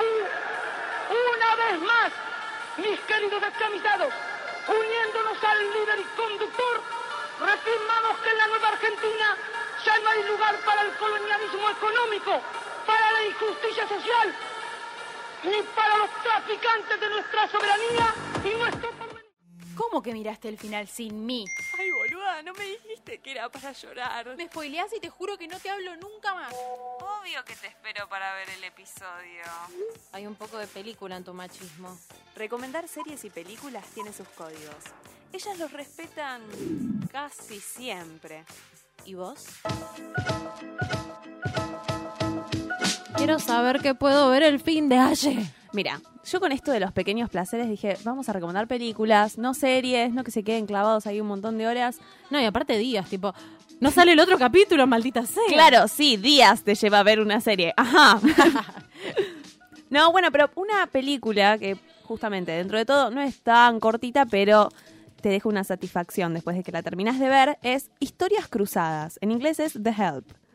Una 0.00 1.50
vez 1.60 1.80
más, 1.82 2.12
mis 2.78 2.98
queridos 3.00 3.42
descamisados, 3.42 4.14
uniéndonos 4.64 5.44
al 5.44 5.60
líder 5.76 5.98
y 6.00 6.08
conductor, 6.16 6.80
reafirmamos 7.44 8.16
que 8.16 8.30
en 8.30 8.38
la 8.38 8.46
nueva 8.46 8.68
Argentina 8.68 9.36
ya 9.84 9.98
no 9.98 10.08
hay 10.08 10.22
lugar 10.24 10.56
para 10.64 10.80
el 10.88 10.92
colonialismo 10.96 11.68
económico, 11.68 12.40
injusticia 13.40 13.88
social, 13.88 14.34
ni 15.44 15.62
para 15.74 15.98
los 15.98 16.10
traficantes 16.22 17.00
de 17.00 17.08
nuestra 17.08 17.48
soberanía 17.48 18.14
y 18.44 18.58
nuestro 18.58 18.96
¿Cómo 19.76 20.02
que 20.02 20.14
miraste 20.14 20.48
el 20.48 20.56
final 20.56 20.88
sin 20.88 21.26
mí? 21.26 21.44
Ay, 21.78 21.90
boluda, 21.90 22.42
no 22.42 22.54
me 22.54 22.64
dijiste 22.64 23.18
que 23.18 23.32
era 23.32 23.50
para 23.50 23.72
llorar. 23.72 24.34
Me 24.34 24.46
spoileás 24.46 24.90
y 24.94 25.00
te 25.00 25.10
juro 25.10 25.36
que 25.36 25.46
no 25.46 25.60
te 25.60 25.68
hablo 25.68 25.94
nunca 25.96 26.34
más. 26.34 26.50
Obvio 26.54 27.44
que 27.44 27.54
te 27.54 27.66
espero 27.66 28.08
para 28.08 28.34
ver 28.36 28.48
el 28.48 28.64
episodio. 28.64 29.44
Hay 30.12 30.26
un 30.26 30.34
poco 30.34 30.56
de 30.56 30.66
película 30.66 31.16
en 31.16 31.24
tu 31.24 31.34
machismo. 31.34 31.98
Recomendar 32.34 32.88
series 32.88 33.22
y 33.26 33.30
películas 33.30 33.84
tiene 33.92 34.14
sus 34.14 34.28
códigos. 34.28 34.76
Ellas 35.32 35.58
los 35.58 35.70
respetan 35.70 36.42
casi 37.12 37.60
siempre. 37.60 38.46
¿Y 39.04 39.12
vos? 39.14 39.44
Quiero 43.26 43.40
saber 43.40 43.80
qué 43.80 43.92
puedo 43.92 44.30
ver 44.30 44.44
el 44.44 44.60
fin 44.60 44.88
de 44.88 44.98
ayer. 44.98 45.42
Mira, 45.72 46.00
yo 46.24 46.38
con 46.38 46.52
esto 46.52 46.70
de 46.70 46.78
los 46.78 46.92
pequeños 46.92 47.28
placeres 47.28 47.68
dije, 47.68 47.96
vamos 48.04 48.28
a 48.28 48.32
recomendar 48.32 48.68
películas, 48.68 49.36
no 49.36 49.52
series, 49.52 50.12
no 50.12 50.22
que 50.22 50.30
se 50.30 50.44
queden 50.44 50.64
clavados 50.64 51.08
ahí 51.08 51.20
un 51.20 51.26
montón 51.26 51.58
de 51.58 51.66
horas. 51.66 51.98
No, 52.30 52.40
y 52.40 52.44
aparte 52.44 52.78
días, 52.78 53.10
tipo, 53.10 53.34
no 53.80 53.90
sale 53.90 54.12
el 54.12 54.20
otro 54.20 54.38
capítulo, 54.38 54.86
maldita 54.86 55.26
sea. 55.26 55.42
Claro, 55.48 55.88
sí, 55.88 56.16
días 56.16 56.62
te 56.62 56.76
lleva 56.76 57.00
a 57.00 57.02
ver 57.02 57.18
una 57.18 57.40
serie. 57.40 57.74
Ajá. 57.76 58.20
no, 59.90 60.12
bueno, 60.12 60.30
pero 60.30 60.48
una 60.54 60.86
película 60.86 61.58
que 61.58 61.76
justamente 62.04 62.52
dentro 62.52 62.78
de 62.78 62.84
todo 62.84 63.10
no 63.10 63.20
es 63.20 63.40
tan 63.40 63.80
cortita, 63.80 64.26
pero 64.26 64.68
te 65.20 65.30
deja 65.30 65.48
una 65.48 65.64
satisfacción 65.64 66.32
después 66.32 66.56
de 66.56 66.62
que 66.62 66.70
la 66.70 66.84
terminas 66.84 67.18
de 67.18 67.28
ver, 67.28 67.58
es 67.62 67.90
Historias 67.98 68.46
Cruzadas. 68.46 69.18
En 69.20 69.32
inglés 69.32 69.58
es 69.58 69.72
The 69.82 69.90
Help. 69.90 70.45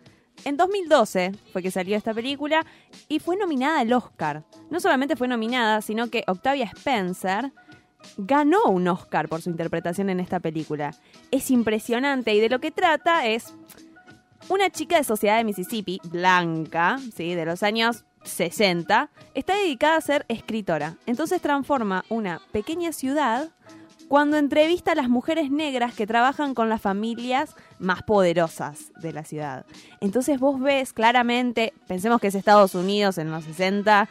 En 0.43 0.57
2012 0.57 1.33
fue 1.53 1.61
que 1.61 1.71
salió 1.71 1.95
esta 1.95 2.13
película 2.13 2.65
y 3.07 3.19
fue 3.19 3.37
nominada 3.37 3.79
al 3.79 3.93
Oscar. 3.93 4.43
No 4.69 4.79
solamente 4.79 5.15
fue 5.15 5.27
nominada, 5.27 5.81
sino 5.81 6.09
que 6.09 6.23
Octavia 6.27 6.65
Spencer 6.65 7.51
ganó 8.17 8.65
un 8.65 8.87
Oscar 8.87 9.29
por 9.29 9.41
su 9.41 9.49
interpretación 9.49 10.09
en 10.09 10.19
esta 10.19 10.39
película. 10.39 10.95
Es 11.29 11.51
impresionante 11.51 12.33
y 12.33 12.39
de 12.39 12.49
lo 12.49 12.59
que 12.59 12.71
trata 12.71 13.27
es 13.27 13.53
una 14.49 14.69
chica 14.69 14.97
de 14.97 15.03
Sociedad 15.03 15.37
de 15.37 15.43
Mississippi, 15.43 15.99
blanca, 16.05 16.99
¿sí? 17.15 17.35
de 17.35 17.45
los 17.45 17.63
años 17.63 18.05
60, 18.23 19.09
está 19.33 19.55
dedicada 19.55 19.97
a 19.97 20.01
ser 20.01 20.25
escritora. 20.27 20.97
Entonces 21.05 21.41
transforma 21.41 22.05
una 22.09 22.41
pequeña 22.51 22.91
ciudad 22.91 23.49
cuando 24.11 24.35
entrevista 24.35 24.91
a 24.91 24.95
las 24.95 25.07
mujeres 25.07 25.51
negras 25.51 25.93
que 25.93 26.05
trabajan 26.05 26.53
con 26.53 26.67
las 26.67 26.81
familias 26.81 27.55
más 27.79 28.03
poderosas 28.03 28.91
de 29.01 29.13
la 29.13 29.23
ciudad. 29.23 29.65
Entonces 30.01 30.37
vos 30.37 30.59
ves 30.59 30.91
claramente, 30.91 31.71
pensemos 31.87 32.19
que 32.19 32.27
es 32.27 32.35
Estados 32.35 32.75
Unidos 32.75 33.17
en 33.17 33.31
los 33.31 33.45
60, 33.45 34.09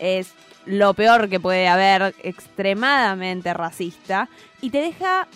es 0.00 0.34
lo 0.66 0.92
peor 0.92 1.30
que 1.30 1.40
puede 1.40 1.66
haber, 1.66 2.14
extremadamente 2.22 3.54
racista, 3.54 4.28
y 4.60 4.68
te 4.68 4.82
deja, 4.82 5.26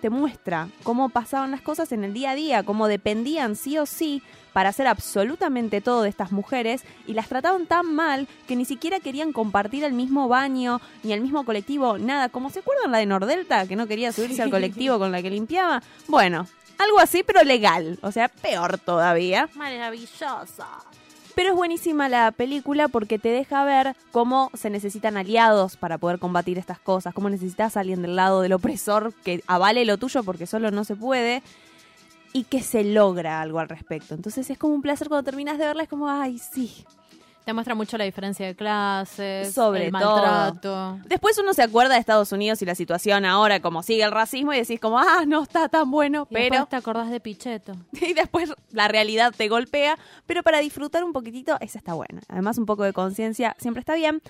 te 0.00 0.10
muestra 0.10 0.68
cómo 0.82 1.08
pasaban 1.08 1.50
las 1.50 1.60
cosas 1.60 1.92
en 1.92 2.04
el 2.04 2.12
día 2.12 2.30
a 2.30 2.34
día, 2.34 2.62
cómo 2.62 2.88
dependían 2.88 3.56
sí 3.56 3.78
o 3.78 3.86
sí 3.86 4.22
para 4.52 4.70
hacer 4.70 4.86
absolutamente 4.86 5.80
todo 5.80 6.02
de 6.02 6.08
estas 6.08 6.32
mujeres 6.32 6.82
y 7.06 7.14
las 7.14 7.28
trataban 7.28 7.66
tan 7.66 7.94
mal 7.94 8.26
que 8.48 8.56
ni 8.56 8.64
siquiera 8.64 9.00
querían 9.00 9.32
compartir 9.32 9.84
el 9.84 9.92
mismo 9.92 10.28
baño 10.28 10.80
ni 11.02 11.12
el 11.12 11.20
mismo 11.20 11.44
colectivo, 11.44 11.98
nada. 11.98 12.28
Como 12.28 12.50
se 12.50 12.60
acuerdan 12.60 12.90
la 12.90 12.98
de 12.98 13.06
Nordelta, 13.06 13.66
que 13.66 13.76
no 13.76 13.86
quería 13.86 14.12
subirse 14.12 14.42
al 14.42 14.50
colectivo 14.50 14.98
con 14.98 15.12
la 15.12 15.22
que 15.22 15.30
limpiaba. 15.30 15.82
Bueno, 16.08 16.46
algo 16.78 16.98
así, 16.98 17.22
pero 17.22 17.44
legal. 17.44 17.98
O 18.02 18.10
sea, 18.10 18.28
peor 18.28 18.78
todavía. 18.78 19.48
Maravillosa. 19.54 20.66
Pero 21.34 21.50
es 21.50 21.54
buenísima 21.54 22.08
la 22.08 22.32
película 22.32 22.88
porque 22.88 23.18
te 23.18 23.28
deja 23.28 23.64
ver 23.64 23.94
cómo 24.10 24.50
se 24.54 24.70
necesitan 24.70 25.16
aliados 25.16 25.76
para 25.76 25.98
poder 25.98 26.18
combatir 26.18 26.58
estas 26.58 26.78
cosas, 26.78 27.14
cómo 27.14 27.30
necesitas 27.30 27.76
a 27.76 27.80
alguien 27.80 28.02
del 28.02 28.16
lado 28.16 28.40
del 28.42 28.52
opresor 28.52 29.12
que 29.24 29.42
avale 29.46 29.84
lo 29.84 29.96
tuyo 29.96 30.22
porque 30.24 30.46
solo 30.46 30.70
no 30.70 30.84
se 30.84 30.96
puede 30.96 31.42
y 32.32 32.44
que 32.44 32.62
se 32.62 32.84
logra 32.84 33.40
algo 33.40 33.58
al 33.58 33.68
respecto. 33.68 34.14
Entonces 34.14 34.50
es 34.50 34.58
como 34.58 34.74
un 34.74 34.82
placer 34.82 35.08
cuando 35.08 35.24
terminas 35.24 35.58
de 35.58 35.66
verla, 35.66 35.84
es 35.84 35.88
como, 35.88 36.08
ay, 36.08 36.38
sí. 36.38 36.84
Te 37.44 37.54
muestra 37.54 37.74
mucho 37.74 37.96
la 37.98 38.04
diferencia 38.04 38.46
de 38.46 38.54
clases, 38.54 39.52
Sobre 39.54 39.86
el 39.86 39.92
todo. 39.92 40.16
maltrato. 40.22 40.98
Después 41.06 41.36
uno 41.38 41.52
se 41.54 41.62
acuerda 41.62 41.94
de 41.94 42.00
Estados 42.00 42.30
Unidos 42.32 42.60
y 42.62 42.66
la 42.66 42.74
situación 42.74 43.24
ahora, 43.24 43.60
como 43.60 43.82
sigue 43.82 44.02
el 44.04 44.12
racismo, 44.12 44.52
y 44.52 44.58
decís 44.58 44.78
como, 44.78 44.98
ah, 44.98 45.24
no 45.26 45.42
está 45.42 45.68
tan 45.68 45.90
bueno, 45.90 46.26
Y 46.30 46.34
pero... 46.34 46.66
te 46.66 46.76
acordás 46.76 47.10
de 47.10 47.18
Pichetto. 47.18 47.72
y 47.92 48.12
después 48.12 48.52
la 48.70 48.88
realidad 48.88 49.32
te 49.36 49.48
golpea, 49.48 49.98
pero 50.26 50.42
para 50.42 50.58
disfrutar 50.58 51.02
un 51.02 51.12
poquitito, 51.12 51.56
esa 51.60 51.78
está 51.78 51.94
buena. 51.94 52.20
Además, 52.28 52.58
un 52.58 52.66
poco 52.66 52.84
de 52.84 52.92
conciencia 52.92 53.56
siempre 53.58 53.80
está 53.80 53.94
bien. 53.94 54.20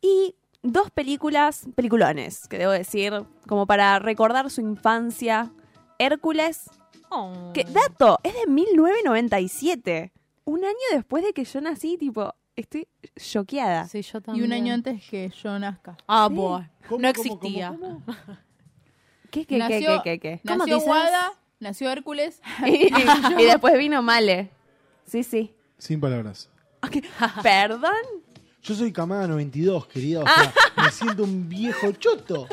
Y 0.00 0.36
dos 0.62 0.90
películas, 0.90 1.64
peliculones, 1.74 2.46
que 2.48 2.58
debo 2.58 2.72
decir, 2.72 3.24
como 3.48 3.66
para 3.66 3.98
recordar 3.98 4.50
su 4.50 4.60
infancia. 4.60 5.50
Hércules, 5.98 6.68
Oh. 7.08 7.52
que 7.54 7.64
dato, 7.64 8.18
es 8.24 8.34
de 8.34 8.46
1997. 8.48 10.12
Un 10.46 10.64
año 10.64 10.76
después 10.92 11.22
de 11.24 11.32
que 11.32 11.44
yo 11.44 11.60
nací, 11.60 11.98
tipo, 11.98 12.32
estoy 12.54 12.86
choqueada. 13.16 13.86
Sí, 13.88 14.00
yo 14.02 14.18
Y 14.18 14.22
también. 14.22 14.46
un 14.46 14.52
año 14.52 14.74
antes 14.74 15.02
que 15.10 15.28
yo 15.42 15.58
nazca. 15.58 15.96
Ah, 16.06 16.26
Sí. 16.30 16.34
boy. 16.36 16.62
¿Cómo, 16.88 17.02
No 17.02 17.12
cómo, 17.12 17.24
existía. 17.34 17.68
cómo, 17.70 18.02
cómo? 18.06 18.16
¿Qué, 19.30 19.40
qué, 19.44 19.46
qué, 19.46 19.58
Nació- 19.58 20.02
qué, 20.04 20.18
qué, 20.20 20.38
qué? 20.38 20.40
¿Cómo 20.46 20.58
Nació 20.58 20.76
dices? 20.76 20.88
Wada, 20.90 21.32
nació 21.60 21.90
Hércules. 21.90 22.40
Y, 22.66 22.88
y 23.42 23.44
después 23.44 23.76
vino 23.76 24.00
Male. 24.02 24.50
Sí, 25.04 25.22
sí. 25.24 25.52
Sin 25.78 26.00
palabras. 26.00 26.48
¿Perdón? 27.42 27.92
Yo 28.62 28.74
soy 28.74 28.92
camada 28.92 29.26
92, 29.28 29.86
querida. 29.86 30.22
O 30.22 30.26
sea, 30.26 30.52
me 30.82 30.90
siento 30.90 31.24
un 31.24 31.48
viejo 31.48 31.92
choto. 31.92 32.48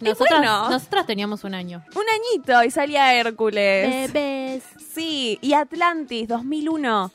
Nosotras, 0.00 0.38
bueno. 0.40 0.70
nosotras 0.70 1.06
teníamos 1.06 1.44
un 1.44 1.54
año. 1.54 1.84
Un 1.94 2.04
añito 2.08 2.64
y 2.64 2.70
salía 2.70 3.14
Hércules. 3.14 4.12
Bebés. 4.12 4.64
Sí, 4.94 5.38
y 5.42 5.52
Atlantis, 5.54 6.26
2001. 6.28 7.10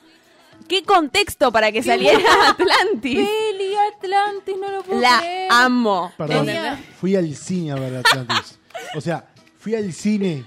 ¿Qué 0.68 0.82
contexto 0.84 1.50
para 1.50 1.72
que 1.72 1.82
saliera 1.82 2.20
Atlantis? 2.50 3.26
Peli 3.26 3.74
Atlantis, 3.94 4.54
no 4.60 4.68
lo 4.70 4.82
puedo 4.82 5.00
La 5.00 5.18
creer. 5.20 5.48
amo. 5.50 6.12
Perdón, 6.16 6.46
Tenía- 6.46 6.78
fui 7.00 7.16
al 7.16 7.34
cine 7.34 7.72
a 7.72 7.76
ver 7.76 7.96
Atlantis. 7.96 8.58
O 8.94 9.00
sea, 9.00 9.26
fui 9.58 9.74
al 9.74 9.92
cine. 9.92 10.44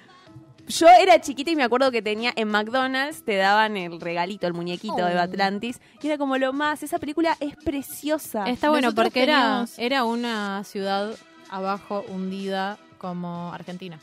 Yo 0.67 0.87
era 0.87 1.19
chiquita 1.19 1.51
y 1.51 1.55
me 1.57 1.63
acuerdo 1.63 1.91
que 1.91 2.01
tenía 2.01 2.31
en 2.35 2.47
McDonald's, 2.47 3.25
te 3.25 3.35
daban 3.35 3.75
el 3.75 3.99
regalito, 3.99 4.47
el 4.47 4.53
muñequito 4.53 4.95
de 5.05 5.15
Oh. 5.15 5.19
Atlantis. 5.19 5.81
Y 6.01 6.07
era 6.07 6.17
como 6.17 6.37
lo 6.37 6.53
más. 6.53 6.81
Esa 6.83 6.97
película 6.97 7.35
es 7.41 7.55
preciosa. 7.57 8.45
Está 8.47 8.69
bueno 8.69 8.87
Nosotros 8.87 9.07
porque 9.07 9.23
era, 9.23 9.35
teníamos- 9.37 9.79
era 9.79 10.03
una 10.05 10.63
ciudad 10.63 11.13
abajo 11.49 12.05
hundida 12.07 12.77
como 13.01 13.51
Argentina. 13.51 13.97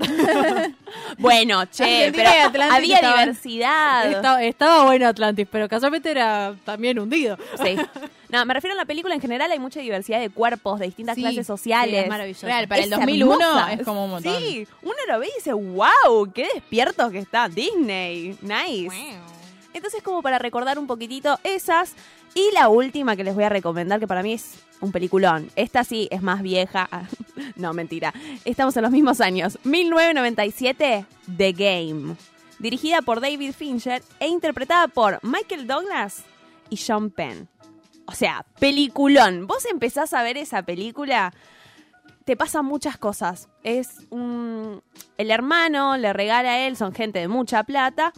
Bueno, 1.18 1.64
che, 1.66 2.06
Argentina 2.06 2.30
pero 2.32 2.48
Atlantis 2.48 2.94
había 2.96 3.10
diversidad. 3.16 4.10
Estaba, 4.10 4.42
estaba 4.42 4.84
bueno 4.84 5.06
Atlantis, 5.06 5.46
pero 5.50 5.68
casualmente 5.68 6.10
era 6.10 6.54
también 6.64 6.98
hundido. 6.98 7.38
Sí. 7.62 7.76
No, 8.30 8.44
me 8.46 8.52
refiero 8.54 8.72
a 8.74 8.76
la 8.76 8.84
película 8.84 9.14
en 9.14 9.20
general, 9.20 9.52
hay 9.52 9.60
mucha 9.60 9.78
diversidad 9.78 10.18
de 10.18 10.28
cuerpos, 10.28 10.80
de 10.80 10.86
distintas 10.86 11.14
Sí, 11.14 11.20
clases 11.20 11.46
Sí, 11.46 11.52
sociales. 11.52 12.02
es 12.02 12.08
maravilloso. 12.08 12.46
Real, 12.46 12.66
para 12.66 12.80
Es 12.80 12.86
el 12.86 12.90
2001 12.90 13.32
hermosa. 13.40 13.72
es 13.74 13.82
como 13.84 14.04
un 14.06 14.10
montón. 14.10 14.36
Sí, 14.36 14.66
uno 14.82 14.94
lo 15.06 15.20
ve 15.20 15.28
y 15.28 15.34
dice, 15.38 15.52
wow, 15.52 16.32
qué 16.34 16.48
despiertos 16.52 17.12
que 17.12 17.18
está 17.18 17.48
Disney. 17.48 18.36
Nice. 18.42 18.88
Entonces, 19.72 20.02
como 20.02 20.20
para 20.20 20.40
recordar 20.40 20.80
un 20.80 20.88
poquitito 20.88 21.38
esas. 21.44 21.94
Y 22.34 22.50
la 22.54 22.68
última 22.70 23.14
que 23.14 23.22
les 23.22 23.36
voy 23.36 23.44
a 23.44 23.50
recomendar, 23.50 24.00
que 24.00 24.08
para 24.08 24.24
mí 24.24 24.32
es 24.32 24.56
un 24.84 24.92
peliculón. 24.92 25.50
Esta 25.56 25.84
sí 25.84 26.08
es 26.10 26.22
más 26.22 26.42
vieja. 26.42 26.88
no, 27.56 27.72
mentira. 27.72 28.14
Estamos 28.44 28.76
en 28.76 28.82
los 28.82 28.92
mismos 28.92 29.20
años. 29.20 29.58
1997, 29.64 31.06
The 31.36 31.52
Game. 31.52 32.16
Dirigida 32.58 33.02
por 33.02 33.20
David 33.20 33.52
Fincher 33.52 34.02
e 34.20 34.28
interpretada 34.28 34.88
por 34.88 35.18
Michael 35.22 35.66
Douglas 35.66 36.24
y 36.70 36.76
Sean 36.76 37.10
Penn. 37.10 37.48
O 38.06 38.12
sea, 38.12 38.44
peliculón. 38.58 39.46
Vos 39.46 39.64
empezás 39.66 40.12
a 40.12 40.22
ver 40.22 40.36
esa 40.36 40.62
película, 40.62 41.32
te 42.24 42.36
pasan 42.36 42.64
muchas 42.66 42.98
cosas. 42.98 43.48
Es 43.62 44.00
un... 44.10 44.82
El 45.16 45.30
hermano 45.30 45.96
le 45.96 46.12
regala 46.12 46.52
a 46.52 46.66
él, 46.66 46.76
son 46.76 46.92
gente 46.92 47.18
de 47.18 47.28
mucha 47.28 47.64
plata, 47.64 48.12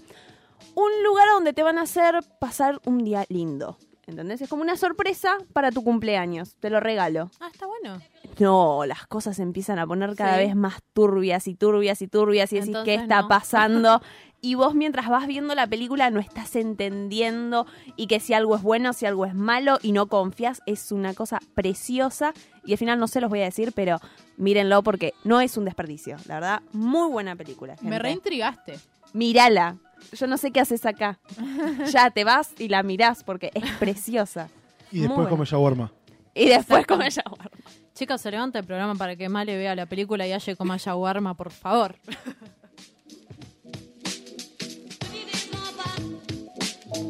un 0.75 0.91
lugar 1.05 1.29
donde 1.33 1.53
te 1.53 1.63
van 1.63 1.79
a 1.79 1.83
hacer 1.83 2.21
pasar 2.39 2.81
un 2.85 3.05
día 3.05 3.25
lindo. 3.29 3.79
¿Entendés? 4.07 4.41
Es 4.41 4.49
como 4.49 4.63
una 4.63 4.77
sorpresa 4.77 5.37
para 5.53 5.73
tu 5.73 5.83
cumpleaños. 5.83 6.55
Te 6.61 6.71
lo 6.71 6.79
regalo. 6.79 7.29
Ah, 7.41 7.49
está 7.53 7.67
bueno. 7.67 8.01
No, 8.39 8.85
las 8.87 9.07
cosas 9.09 9.37
se 9.37 9.43
empiezan 9.43 9.79
a 9.81 9.87
poner 9.87 10.15
cada 10.15 10.39
Sí. 10.39 10.45
vez 10.47 10.55
más 10.55 10.77
turbias 10.93 11.49
y 11.49 11.55
turbias 11.57 12.01
y 12.03 12.07
turbias 12.09 12.53
y 12.53 12.57
decís 12.57 12.69
Entonces, 12.69 12.97
qué 12.97 13.03
está 13.03 13.23
no. 13.23 13.29
pasando. 13.29 14.01
y 14.41 14.55
vos 14.55 14.77
mientras 14.77 15.09
vas 15.09 15.27
viendo 15.27 15.57
la 15.57 15.67
película 15.67 16.11
no 16.11 16.21
estás 16.21 16.55
entendiendo 16.55 17.67
y 17.97 18.07
que 18.07 18.21
si 18.21 18.33
algo 18.33 18.55
es 18.55 18.63
bueno, 18.63 18.93
si 18.93 19.07
algo 19.07 19.27
es 19.27 19.35
malo 19.35 19.79
y 19.83 19.91
no 19.91 20.07
confías, 20.07 20.61
es 20.67 20.93
una 20.93 21.13
cosa 21.15 21.41
preciosa. 21.55 22.33
Y 22.65 22.73
al 22.73 22.79
final 22.79 23.01
no 23.01 23.09
se 23.09 23.21
los 23.21 23.29
voy 23.29 23.41
a 23.41 23.45
decir, 23.45 23.73
pero 23.75 23.99
mírenlo 24.37 24.85
porque 24.85 25.15
no 25.25 25.41
es 25.41 25.57
un 25.57 25.65
desperdicio. 25.65 26.17
La 26.27 26.35
verdad, 26.35 26.63
muy 26.73 27.09
buena 27.11 27.35
película. 27.35 27.75
Me 27.81 27.99
reintrigaste. 27.99 28.79
Mírala. 29.15 29.77
Yo 30.13 30.27
no 30.27 30.37
sé 30.37 30.51
qué 30.51 30.61
haces 30.61 30.87
acá. 30.87 31.19
ya 31.93 32.11
te 32.11 32.25
vas 32.25 32.53
y 32.59 32.69
la 32.69 32.83
mirás 32.83 33.25
porque 33.25 33.51
es 33.55 33.71
preciosa. 33.79 34.49
Y 34.91 35.01
después 35.01 35.29
come 35.29 35.45
shawarma. 35.45 35.93
Y 36.35 36.49
después 36.49 36.87
come 36.87 37.11
shawarma. 37.11 37.51
Chicos, 37.95 38.21
se 38.21 38.31
levanta 38.31 38.59
el 38.59 38.65
programa 38.67 38.95
para 38.95 39.17
que 39.17 39.29
Male 39.29 39.57
vea 39.57 39.75
la 39.75 39.87
película 39.87 40.27
y 40.27 40.33
Aye 40.33 40.55
coma 40.55 40.77
shawarma, 40.77 41.35
por 41.35 41.51
favor. 41.51 41.97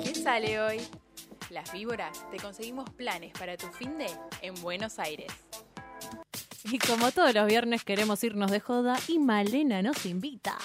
¿Qué 0.05 0.15
sale 0.15 0.61
hoy? 0.61 0.81
Las 1.51 1.73
víboras 1.73 2.25
te 2.31 2.39
conseguimos 2.39 2.89
planes 2.91 3.33
para 3.39 3.57
tu 3.57 3.67
fin 3.69 3.99
de 3.99 4.07
en 4.43 4.55
Buenos 4.63 4.99
Aires. 4.99 5.33
Y 6.73 6.79
como 6.79 7.11
todos 7.13 7.33
los 7.35 7.47
viernes 7.47 7.85
queremos 7.85 8.23
irnos 8.25 8.51
de 8.51 8.61
joda 8.61 8.99
y 9.09 9.19
Malena 9.19 9.83
nos 9.83 10.05
invita. 10.07 10.57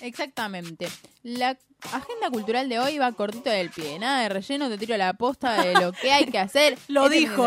Exactamente. 0.00 0.88
La 1.22 1.56
agenda 1.92 2.30
cultural 2.30 2.68
de 2.68 2.78
hoy 2.78 2.98
va 2.98 3.12
cortito 3.12 3.50
del 3.50 3.70
pie. 3.70 3.98
Nada 3.98 4.22
de 4.22 4.28
relleno, 4.30 4.68
te 4.68 4.78
tiro 4.78 4.96
la 4.96 5.12
posta 5.14 5.62
de 5.62 5.74
lo 5.74 5.92
que 5.92 6.12
hay 6.12 6.26
que 6.26 6.38
hacer. 6.38 6.78
Lo 6.88 7.04
Este 7.06 7.18
dijo. 7.20 7.44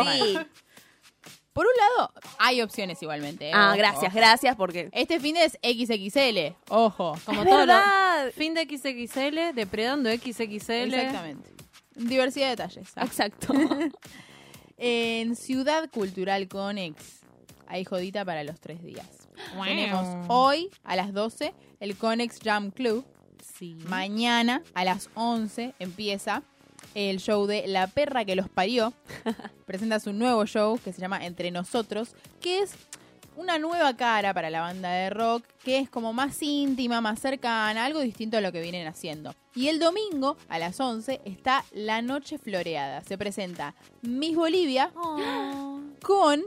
Por 1.53 1.68
un 1.68 1.72
lado, 1.78 2.11
hay 2.39 2.61
opciones 2.64 2.99
igualmente. 3.03 3.49
¿eh? 3.49 3.51
Ah, 3.53 3.70
Ojo. 3.70 3.78
gracias, 3.78 4.14
gracias 4.14 4.55
porque... 4.55 4.89
Este 4.91 5.20
fin 5.20 5.36
de 5.36 5.45
es 5.45 5.59
XXL. 5.61 6.55
Ojo. 6.70 7.16
Como 7.26 7.43
todo 7.43 7.57
verdad. 7.59 8.26
lo- 8.26 8.32
fin 8.32 8.55
de 8.55 8.64
XXL, 8.64 9.53
depredando 9.53 10.09
XXL. 10.11 10.93
Exactamente. 10.95 11.51
Diversidad 11.93 12.45
de 12.45 12.49
detalles. 12.51 12.89
Ah. 12.95 13.05
Exacto. 13.05 13.53
En 14.78 15.36
Ciudad 15.36 15.89
Cultural 15.91 16.47
Conex 16.47 17.22
hay 17.68 17.86
jodita 17.86 18.26
para 18.26 18.43
los 18.43 18.59
tres 18.59 18.84
días. 18.84 19.07
Wow. 19.55 19.66
Tenemos 19.66 20.26
hoy 20.30 20.70
a 20.84 20.95
las 20.95 21.14
12 21.14 21.53
el 21.80 21.95
Conex 21.97 22.39
Jam 22.43 22.72
Club. 22.72 23.05
Sí. 23.57 23.76
Mañana 23.88 24.61
a 24.74 24.86
las 24.86 25.09
11 25.16 25.74
empieza 25.80 26.43
el 26.95 27.20
show 27.20 27.45
de 27.45 27.68
La 27.68 27.88
Perra 27.88 28.26
que 28.26 28.36
los 28.36 28.49
parió. 28.49 28.93
Presenta 29.66 29.99
su 29.99 30.14
nuevo 30.14 30.45
show 30.45 30.80
que 30.84 30.93
se 30.93 31.01
llama 31.01 31.26
Entre 31.26 31.51
Nosotros, 31.51 32.16
que 32.41 32.59
es 32.59 32.76
una 33.36 33.57
nueva 33.57 33.95
cara 33.95 34.34
para 34.34 34.49
la 34.49 34.61
banda 34.61 34.91
de 34.91 35.09
rock, 35.09 35.43
que 35.64 35.80
es 35.80 35.89
como 35.89 36.14
más 36.14 36.41
íntima, 36.41 37.01
más 37.01 37.20
cercana, 37.20 37.86
algo 37.86 37.99
distinto 37.99 38.38
a 38.38 38.41
lo 38.41 38.51
que 38.51 38.61
vienen 38.61 38.88
haciendo. 38.88 39.34
Y 39.55 39.68
el 39.68 39.80
domingo 39.80 40.38
a 40.49 40.59
las 40.59 40.80
11 40.80 41.22
está 41.26 41.66
La 41.72 42.01
Noche 42.01 42.38
Floreada. 42.38 43.01
Se 43.01 43.18
presenta 43.18 43.76
Miss 44.01 44.36
Bolivia 44.36 44.91
con 46.01 46.43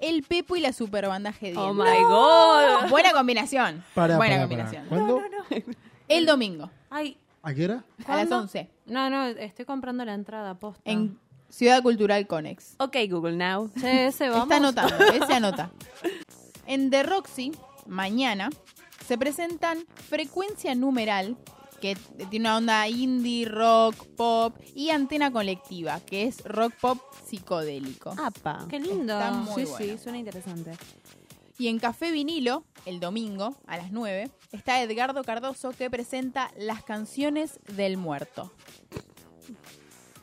el 0.00 0.22
Pepo 0.22 0.56
y 0.56 0.60
la 0.60 0.72
Superbanda 0.72 1.32
G10. 1.32 1.56
Oh 1.56 1.74
my 1.74 2.02
god. 2.08 2.90
Buena 2.90 3.12
combinación. 3.12 3.84
Para, 3.94 4.16
Buena 4.16 4.34
para, 4.36 4.42
combinación. 4.48 4.86
para. 4.88 5.02
¿Cuándo? 5.06 5.22
El 6.08 6.26
domingo 6.26 6.70
Ay, 6.90 7.16
¿A 7.42 7.54
qué 7.54 7.64
hora? 7.66 7.74
a 8.06 8.16
las 8.16 8.28
¿Cuándo? 8.28 8.38
11 8.38 8.68
no, 8.86 9.08
no, 9.10 9.26
estoy 9.26 9.64
comprando 9.64 10.04
la 10.04 10.14
entrada 10.14 10.54
posta. 10.58 10.82
en 10.90 11.18
Ciudad 11.48 11.82
Cultural 11.82 12.26
Conex. 12.26 12.74
Ok, 12.78 12.96
Google 13.08 13.36
Now. 13.36 13.70
Che, 13.80 14.06
ese 14.06 14.28
vamos. 14.28 14.44
Está 14.44 14.56
anotando, 14.56 15.04
ese 15.24 15.32
anota. 15.34 15.70
En 16.66 16.90
The 16.90 17.02
Roxy, 17.04 17.52
mañana, 17.86 18.50
se 19.06 19.16
presentan 19.18 19.78
Frecuencia 20.08 20.74
Numeral, 20.74 21.36
que 21.80 21.96
tiene 22.30 22.48
una 22.48 22.56
onda 22.56 22.88
indie, 22.88 23.46
rock, 23.46 24.06
pop, 24.16 24.56
y 24.74 24.90
Antena 24.90 25.32
Colectiva, 25.32 26.00
que 26.00 26.24
es 26.24 26.44
rock 26.44 26.74
pop 26.80 27.00
psicodélico. 27.26 28.14
Apa. 28.18 28.66
Qué 28.68 28.78
lindo. 28.78 29.14
Está 29.14 29.32
muy 29.32 29.64
sí, 29.64 29.70
bueno. 29.70 29.86
sí, 29.96 29.98
suena 30.02 30.18
interesante. 30.18 30.72
Y 31.58 31.68
en 31.68 31.78
Café 31.78 32.10
Vinilo, 32.10 32.64
el 32.86 33.00
domingo, 33.00 33.54
a 33.66 33.76
las 33.76 33.92
9, 33.92 34.30
está 34.52 34.80
Edgardo 34.82 35.22
Cardoso, 35.24 35.72
que 35.72 35.90
presenta 35.90 36.50
Las 36.56 36.82
canciones 36.82 37.60
del 37.76 37.96
muerto. 37.96 38.52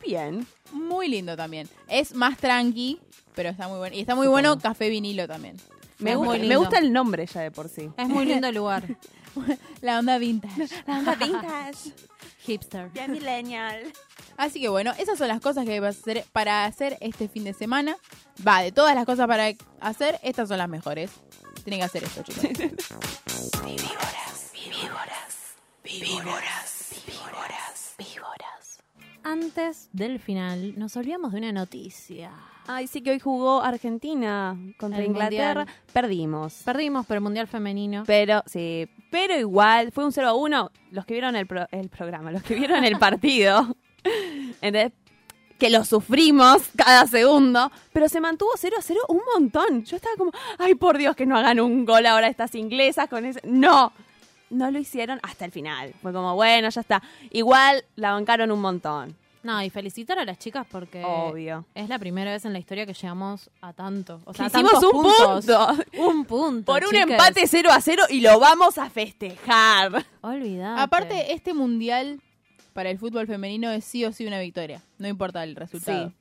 Bien. 0.04 0.48
Muy 0.72 1.10
lindo 1.10 1.36
también. 1.36 1.70
Es 1.88 2.14
más 2.14 2.38
tranqui, 2.38 3.00
pero 3.36 3.50
está 3.50 3.68
muy 3.68 3.78
bueno. 3.78 3.96
Y 3.96 4.00
está 4.00 4.16
muy 4.16 4.28
bueno 4.28 4.58
Café 4.58 4.90
Vinilo 4.90 5.28
también. 5.28 5.58
Me, 6.00 6.16
gusta 6.16 6.80
el 6.80 6.94
nombre 6.94 7.26
ya 7.26 7.42
de 7.42 7.52
por 7.52 7.70
sí. 7.70 7.90
Es 7.98 8.08
muy 8.08 8.26
lindo 8.26 8.48
el 8.48 8.56
lugar. 8.56 8.84
La 9.82 10.00
onda 10.00 10.18
vintage. 10.18 10.70
La 10.86 11.00
onda 11.00 11.16
vintage. 11.16 11.94
Hipster. 12.46 12.90
Bien 12.92 13.12
millennial. 13.12 13.92
Así 14.38 14.62
que 14.62 14.70
bueno, 14.70 14.94
esas 14.98 15.18
son 15.18 15.28
las 15.28 15.42
cosas 15.42 15.66
que 15.66 15.74
hay 15.74 15.80
para 15.80 15.90
hacer, 15.90 16.26
para 16.32 16.66
hacer 16.66 16.98
este 17.02 17.28
fin 17.28 17.44
de 17.44 17.54
semana. 17.54 17.98
Va, 18.48 18.62
de 18.62 18.72
todas 18.72 18.96
las 18.96 19.06
cosas 19.06 19.28
para 19.28 19.52
hacer, 19.82 20.20
estas 20.24 20.48
son 20.48 20.60
las 20.60 20.70
mejores. 20.70 21.12
Tienen 21.64 21.80
que 21.80 21.86
hacer 21.86 22.04
esto, 22.04 22.24
chicos. 22.24 22.44
Víboras, 23.66 24.52
víboras, 24.54 25.56
víboras, 25.84 26.16
víboras, 26.16 27.04
víboras. 27.06 27.57
Antes 29.32 29.90
del 29.92 30.20
final, 30.20 30.74
nos 30.80 30.96
olvidamos 30.96 31.34
de 31.34 31.40
una 31.40 31.52
noticia. 31.52 32.32
Ay, 32.66 32.88
sí 32.88 33.02
que 33.02 33.12
hoy 33.12 33.20
jugó 33.20 33.62
Argentina 33.62 34.58
contra 34.78 35.00
El 35.00 35.08
Inglaterra. 35.08 35.66
Mundial. 35.66 35.82
Perdimos. 35.92 36.62
Perdimos, 36.64 37.06
pero 37.06 37.18
el 37.18 37.24
Mundial 37.24 37.48
Femenino. 37.48 38.04
Pero, 38.08 38.42
sí, 38.46 38.88
pero 39.12 39.38
igual, 39.38 39.92
fue 39.92 40.06
un 40.06 40.14
0 40.14 40.30
a 40.30 40.34
1. 40.34 40.72
Los 40.92 41.06
que 41.06 41.14
vieron 41.14 41.36
el, 41.36 41.46
pro- 41.46 41.68
el 41.72 41.90
programa, 41.90 42.32
los 42.32 42.42
que 42.42 42.56
vieron 42.56 42.86
el 42.86 42.98
partido, 42.98 43.76
¿entendés? 44.62 44.94
que 45.60 45.72
lo 45.72 45.84
sufrimos 45.84 46.62
cada 46.78 47.06
segundo, 47.08 47.72
pero 47.92 48.08
se 48.10 48.22
mantuvo 48.22 48.52
0 48.56 48.76
a 48.80 48.82
0 48.82 49.00
un 49.10 49.22
montón. 49.34 49.84
Yo 49.86 49.96
estaba 49.98 50.16
como, 50.16 50.32
ay, 50.60 50.76
por 50.76 50.98
Dios, 50.98 51.16
que 51.18 51.26
no 51.26 51.36
hagan 51.36 51.60
un 51.60 51.84
gol 51.84 52.06
ahora 52.06 52.28
estas 52.28 52.54
inglesas 52.56 53.10
con 53.10 53.26
ese. 53.26 53.42
No, 53.44 53.92
no 54.50 54.72
lo 54.72 54.80
hicieron 54.80 55.20
hasta 55.24 55.46
el 55.46 55.52
final. 55.52 55.94
Fue 56.02 56.14
como, 56.14 56.36
bueno, 56.36 56.70
ya 56.70 56.82
está. 56.82 57.02
Igual 57.32 57.84
la 57.96 58.12
bancaron 58.14 58.52
un 58.52 58.62
montón. 58.62 59.16
No, 59.44 59.62
y 59.64 59.70
felicitar 59.70 60.20
a 60.20 60.26
las 60.26 60.40
chicas 60.40 60.66
porque 60.70 61.02
Obvio. 61.06 61.64
es 61.74 61.88
la 61.88 62.00
primera 62.00 62.32
vez 62.32 62.44
en 62.44 62.52
la 62.52 62.60
historia 62.60 62.86
que 62.86 62.94
llegamos 62.94 63.50
a 63.62 63.72
tanto. 63.72 64.20
O 64.26 64.34
sea, 64.34 64.48
Hicimos 64.48 64.74
un 64.84 64.92
puntos. 64.92 65.46
punto. 65.46 65.76
Un 66.00 66.26
punto. 66.26 66.66
Por 66.74 66.84
un 66.84 66.90
chicas. 66.92 67.12
empate 67.12 67.48
0 67.48 67.70
a 67.72 67.80
0 67.80 68.04
y 68.10 68.20
lo 68.22 68.40
vamos 68.40 68.78
a 68.78 68.90
festejar. 68.90 70.06
Olvidate. 70.22 70.82
Aparte, 70.82 71.34
este 71.34 71.54
mundial 71.54 72.20
para 72.74 72.90
el 72.90 72.98
fútbol 73.00 73.26
femenino 73.26 73.72
es 73.72 73.86
sí 73.86 74.04
o 74.06 74.12
sí 74.12 74.26
una 74.28 74.40
victoria. 74.40 74.82
No 74.98 75.08
importa 75.08 75.44
el 75.44 75.56
resultado. 75.56 76.10
Sí. 76.10 76.14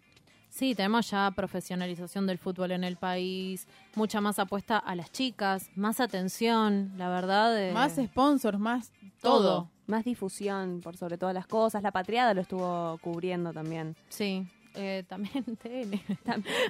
Sí, 0.57 0.75
tenemos 0.75 1.11
ya 1.11 1.31
profesionalización 1.37 2.27
del 2.27 2.39
fútbol 2.39 2.71
en 2.71 2.83
el 2.83 2.97
país, 2.97 3.69
mucha 3.95 4.23
más 4.23 4.39
apuesta 4.39 4.79
a 4.79 4.95
las 4.95 5.13
chicas, 5.13 5.69
más 5.77 6.01
atención, 6.01 6.93
la 6.97 7.11
verdad. 7.11 7.63
eh, 7.63 7.73
Más 7.75 7.97
sponsors, 7.97 8.59
más 8.59 8.91
todo. 9.21 9.39
todo. 9.43 9.71
Más 9.87 10.05
difusión 10.07 10.81
por 10.83 10.97
sobre 10.97 11.19
todas 11.19 11.35
las 11.35 11.47
cosas. 11.47 11.83
La 11.83 11.91
Patriada 11.93 12.33
lo 12.33 12.41
estuvo 12.41 12.97
cubriendo 13.03 13.53
también. 13.53 13.97
Sí, 14.09 14.47
eh, 14.77 15.05
también 15.09 15.45
TN. 15.63 16.03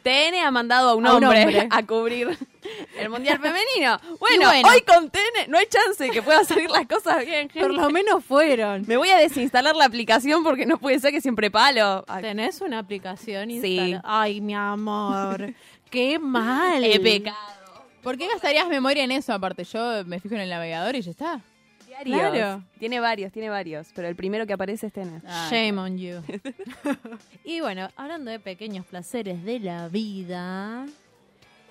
TN 0.03 0.35
ha 0.45 0.51
mandado 0.51 0.91
a 0.91 0.95
un, 0.95 1.07
A 1.07 1.17
un 1.17 1.25
hombre, 1.25 1.69
a 1.71 1.83
cubrir 1.85 2.37
el 2.99 3.09
Mundial 3.11 3.39
Femenino. 3.39 3.99
Bueno, 4.19 4.47
bueno. 4.47 4.69
hoy 4.69 4.81
con 4.83 5.11
TN 5.11 5.49
no 5.49 5.59
hay 5.59 5.67
chance 5.67 6.03
de 6.03 6.11
que 6.11 6.23
puedan 6.23 6.45
salir 6.45 6.71
las 6.71 6.87
cosas 6.87 7.19
bien, 7.25 7.49
gente. 7.49 7.61
Por 7.61 7.75
lo 7.75 7.91
menos 7.91 8.25
fueron. 8.25 8.85
Me 8.87 8.97
voy 8.97 9.11
a 9.11 9.19
desinstalar 9.19 9.77
la 9.77 9.85
aplicación 9.85 10.43
porque 10.43 10.67
no 10.67 10.79
puede 10.79 10.99
ser 10.99 11.13
que 11.13 11.21
siempre 11.21 11.51
palo. 11.51 12.05
¿Tenés 12.21 12.61
una 12.61 12.79
aplicación? 12.79 13.51
Sí. 13.51 13.77
instalada? 13.77 14.03
Ay, 14.05 14.41
mi 14.41 14.55
amor. 14.55 15.55
Qué 15.91 16.19
mal. 16.19 16.83
He 16.83 16.99
pecado. 17.01 17.37
¿Por 18.03 18.17
qué 18.17 18.29
gastarías 18.29 18.69
memoria 18.69 19.05
en 19.05 19.11
eso? 19.13 19.33
Aparte, 19.33 19.65
yo 19.65 20.05
me 20.05 20.21
fijo 20.21 20.35
en 20.37 20.43
el 20.43 20.51
navegador 20.51 20.95
y 20.97 21.03
ya 21.03 21.11
está. 21.11 21.41
Diarios. 22.05 22.33
Claro. 22.33 22.65
Tiene 22.79 23.01
varios, 23.01 23.33
tiene 23.33 23.49
varios. 23.49 23.89
Pero 23.95 24.09
el 24.09 24.17
primero 24.17 24.47
que 24.47 24.53
aparece 24.53 24.89
es 24.89 24.93
TN. 24.93 25.23
Ah, 25.27 25.49
Shame 25.51 25.79
on 25.79 25.99
you. 25.99 26.23
y 27.45 27.61
bueno, 27.61 27.89
hablando 27.97 28.31
de 28.31 28.39
pequeños 28.39 28.85
placeres 28.87 29.45
de 29.45 29.61
la 29.61 29.89
vida, 29.89 30.87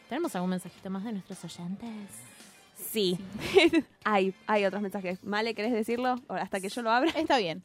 ¿tenemos 0.10 0.36
algún 0.36 0.52
mensajito 0.52 0.90
más 0.90 1.04
de 1.04 1.14
nuestros 1.14 1.44
oyentes? 1.44 1.90
Sí. 2.78 3.18
hay, 4.04 4.34
hay 4.48 4.66
otros 4.66 4.82
mensajes. 4.82 5.24
Male, 5.24 5.54
¿querés 5.54 5.74
decirlo? 5.74 6.16
O 6.28 6.34
hasta 6.34 6.60
que 6.60 6.70
yo 6.70 6.82
lo 6.82 6.92
abra. 6.92 7.12
Está 7.12 7.38
bien. 7.38 7.64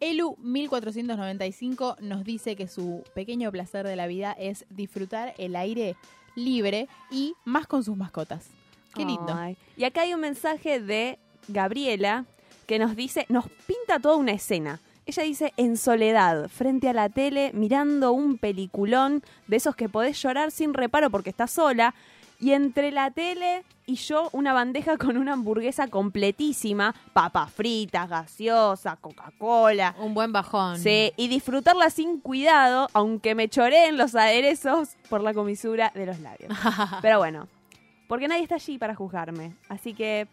Elu 0.00 0.36
1495 0.38 1.96
nos 2.00 2.24
dice 2.24 2.56
que 2.56 2.66
su 2.66 3.04
pequeño 3.14 3.52
placer 3.52 3.86
de 3.86 3.96
la 3.96 4.06
vida 4.06 4.32
es 4.32 4.64
disfrutar 4.70 5.34
el 5.36 5.54
aire 5.56 5.94
libre 6.34 6.88
y 7.10 7.34
más 7.44 7.66
con 7.66 7.84
sus 7.84 7.96
mascotas. 7.96 8.46
Qué 8.94 9.04
lindo. 9.04 9.32
Ay. 9.32 9.56
Y 9.76 9.84
acá 9.84 10.02
hay 10.02 10.14
un 10.14 10.20
mensaje 10.20 10.80
de 10.80 11.18
Gabriela 11.52 12.24
que 12.66 12.78
nos 12.78 12.94
dice, 12.94 13.26
nos 13.28 13.46
pinta 13.66 13.98
toda 13.98 14.16
una 14.16 14.32
escena. 14.32 14.78
Ella 15.04 15.24
dice, 15.24 15.52
en 15.56 15.76
soledad, 15.76 16.48
frente 16.48 16.88
a 16.88 16.92
la 16.92 17.08
tele, 17.08 17.50
mirando 17.52 18.12
un 18.12 18.38
peliculón 18.38 19.24
de 19.48 19.56
esos 19.56 19.74
que 19.74 19.88
podés 19.88 20.22
llorar 20.22 20.52
sin 20.52 20.72
reparo 20.72 21.10
porque 21.10 21.30
estás 21.30 21.50
sola. 21.50 21.94
Y 22.38 22.52
entre 22.52 22.92
la 22.92 23.10
tele 23.10 23.64
y 23.86 23.96
yo, 23.96 24.28
una 24.30 24.52
bandeja 24.52 24.96
con 24.98 25.16
una 25.16 25.32
hamburguesa 25.32 25.88
completísima, 25.88 26.94
papas 27.12 27.52
fritas, 27.52 28.08
gaseosa, 28.08 28.96
Coca-Cola. 29.00 29.96
Un 29.98 30.14
buen 30.14 30.32
bajón. 30.32 30.78
Sí, 30.78 31.12
y 31.16 31.26
disfrutarla 31.26 31.90
sin 31.90 32.20
cuidado, 32.20 32.88
aunque 32.92 33.34
me 33.34 33.48
choreen 33.48 33.98
los 33.98 34.14
aderezos 34.14 34.90
por 35.08 35.22
la 35.22 35.34
comisura 35.34 35.90
de 35.92 36.06
los 36.06 36.20
labios. 36.20 36.56
Pero 37.02 37.18
bueno, 37.18 37.48
porque 38.06 38.28
nadie 38.28 38.44
está 38.44 38.54
allí 38.54 38.78
para 38.78 38.94
juzgarme. 38.94 39.56
Así 39.68 39.92
que 39.92 40.28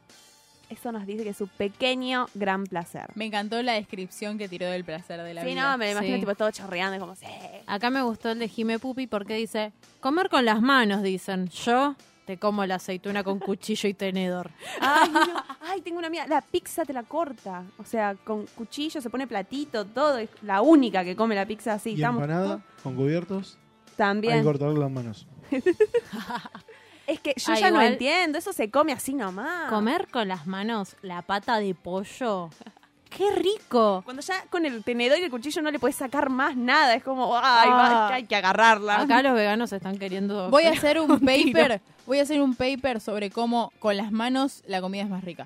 eso 0.70 0.92
nos 0.92 1.06
dice 1.06 1.24
que 1.24 1.30
es 1.30 1.38
su 1.38 1.48
pequeño 1.48 2.28
gran 2.34 2.66
placer. 2.66 3.08
Me 3.16 3.26
encantó 3.26 3.62
la 3.62 3.74
descripción 3.74 4.38
que 4.38 4.50
tiró 4.50 4.68
del 4.68 4.84
placer 4.84 5.22
de 5.24 5.34
la 5.34 5.42
Sí, 5.44 5.48
vida. 5.50 5.72
no, 5.72 5.78
me 5.78 5.92
imagino 5.92 6.16
Sí. 6.16 6.20
tipo 6.22 6.36
todo 6.36 6.52
chorreando, 6.52 7.00
como, 7.00 7.16
sí. 7.16 7.26
Acá 7.66 7.90
me 7.90 8.02
gustó 8.02 8.32
el 8.32 8.40
de 8.40 8.48
Jime 8.50 8.80
Pupi 8.80 9.08
porque 9.08 9.36
dice, 9.36 9.72
comer 10.00 10.30
con 10.30 10.44
las 10.46 10.62
manos, 10.62 11.02
dicen. 11.04 11.48
Yo 11.50 11.96
te 12.26 12.38
como 12.38 12.66
la 12.66 12.76
aceituna 12.76 13.24
con 13.24 13.40
cuchillo 13.40 13.88
y 13.88 13.94
tenedor. 13.94 14.52
Ay, 14.82 15.10
no. 15.10 15.22
Ay, 15.62 15.80
tengo 15.82 15.98
una 16.00 16.08
amiga, 16.08 16.28
la 16.28 16.42
pizza 16.42 16.84
te 16.84 16.92
la 16.92 17.04
corta. 17.04 17.64
O 17.78 17.86
sea, 17.86 18.16
con 18.16 18.46
cuchillo 18.48 19.00
se 19.00 19.10
pone 19.10 19.28
platito, 19.28 19.86
todo. 19.86 20.18
Es 20.18 20.30
la 20.42 20.62
única 20.62 21.06
que 21.06 21.16
come 21.16 21.36
la 21.36 21.46
pizza 21.46 21.74
así. 21.74 21.92
y 21.92 21.94
Estamos- 21.96 22.22
empanada 22.24 22.60
con 22.84 22.96
cubiertos. 22.96 23.58
Hay 23.92 23.96
También. 23.96 24.40
que 24.40 24.44
cortarle 24.44 24.78
las 24.80 24.92
manos. 24.92 25.26
Es 27.08 27.20
que 27.22 27.34
yo 27.38 27.54
Ah, 27.54 27.56
ya 27.56 27.70
no 27.72 27.78
igual- 27.78 27.94
entiendo, 27.94 28.38
eso 28.38 28.54
se 28.54 28.70
come 28.70 28.92
así 28.92 29.14
nomás. 29.14 29.70
Comer 29.70 30.08
con 30.12 30.28
las 30.28 30.46
manos 30.46 30.96
la 31.02 31.22
pata 31.24 31.58
de 31.60 31.74
pollo. 31.74 32.50
¡Qué 33.10 33.32
rico! 33.32 34.02
Cuando 34.04 34.22
ya 34.22 34.44
con 34.50 34.66
el 34.66 34.84
tenedor 34.84 35.18
y 35.18 35.24
el 35.24 35.32
cuchillo 35.32 35.62
no 35.62 35.72
le 35.72 35.80
puedes 35.80 35.96
sacar 35.96 36.30
más 36.30 36.58
nada, 36.58 36.94
es 36.94 37.04
como, 37.04 37.36
ay, 37.38 37.70
va, 37.70 38.08
Ah. 38.10 38.14
hay 38.14 38.26
que 38.26 38.36
agarrarla. 38.36 39.00
Acá 39.00 39.24
los 39.24 39.34
veganos 39.34 39.72
están 39.72 39.98
queriendo... 39.98 40.50
Voy 40.52 40.66
a 40.66 40.72
hacer 40.72 41.00
un 41.00 41.18
paper, 41.26 41.82
voy 42.06 42.20
a 42.20 42.24
hacer 42.24 42.42
un 42.42 42.54
paper 42.54 43.00
sobre 43.00 43.32
cómo 43.32 43.72
con 43.80 43.96
las 43.96 44.12
manos 44.12 44.62
la 44.68 44.82
comida 44.82 45.04
es 45.04 45.10
más 45.10 45.24
rica. 45.24 45.46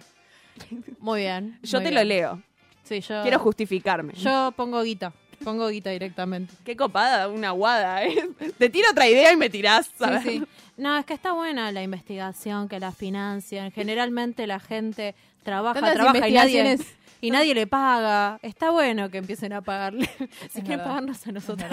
Muy 0.99 1.21
bien. 1.21 1.59
Yo 1.61 1.77
muy 1.79 1.83
te 1.85 1.89
bien. 1.91 1.93
lo 2.01 2.03
leo. 2.03 2.41
Sí, 2.83 2.99
yo... 3.01 3.21
Quiero 3.21 3.37
justificarme. 3.39 4.13
Yo 4.13 4.51
pongo 4.55 4.81
guita. 4.81 5.13
Pongo 5.43 5.67
guita 5.69 5.89
directamente. 5.89 6.53
Qué 6.63 6.75
copada, 6.75 7.27
una 7.27 7.51
guada, 7.51 8.03
¿eh? 8.05 8.29
Te 8.57 8.69
tiro 8.69 8.87
otra 8.91 9.07
idea 9.07 9.31
y 9.33 9.37
me 9.37 9.49
tirás, 9.49 9.89
¿sabes? 9.97 10.23
Sí, 10.23 10.29
sí. 10.39 10.43
No, 10.77 10.97
es 10.97 11.05
que 11.05 11.13
está 11.13 11.33
buena 11.33 11.71
la 11.71 11.83
investigación, 11.83 12.67
que 12.69 12.79
la 12.79 12.91
financian. 12.91 13.71
Generalmente 13.71 14.47
la 14.47 14.59
gente 14.59 15.15
trabaja, 15.43 15.79
Tantas 15.79 15.95
trabaja 15.95 16.27
y 16.27 16.33
nadie, 16.33 16.77
y 17.21 17.31
nadie 17.31 17.53
le 17.53 17.67
paga. 17.67 18.39
Está 18.41 18.71
bueno 18.71 19.09
que 19.09 19.17
empiecen 19.19 19.53
a 19.53 19.61
pagarle. 19.61 20.05
si 20.17 20.25
Es 20.25 20.51
quieren 20.53 20.69
verdad. 20.69 20.85
pagarnos 20.85 21.27
a 21.27 21.31
nosotros. 21.31 21.69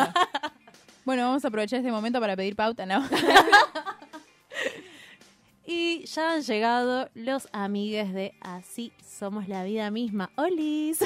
Bueno, 1.04 1.22
vamos 1.26 1.44
a 1.44 1.48
aprovechar 1.48 1.78
este 1.78 1.90
momento 1.90 2.20
para 2.20 2.36
pedir 2.36 2.54
pauta, 2.56 2.84
¿no? 2.86 3.02
Y 5.70 6.04
ya 6.06 6.32
han 6.32 6.42
llegado 6.42 7.10
los 7.14 7.46
amigues 7.52 8.14
de 8.14 8.32
Así 8.40 8.90
Somos 9.06 9.48
la 9.48 9.64
Vida 9.64 9.90
Misma. 9.90 10.30
¡Olis! 10.36 11.00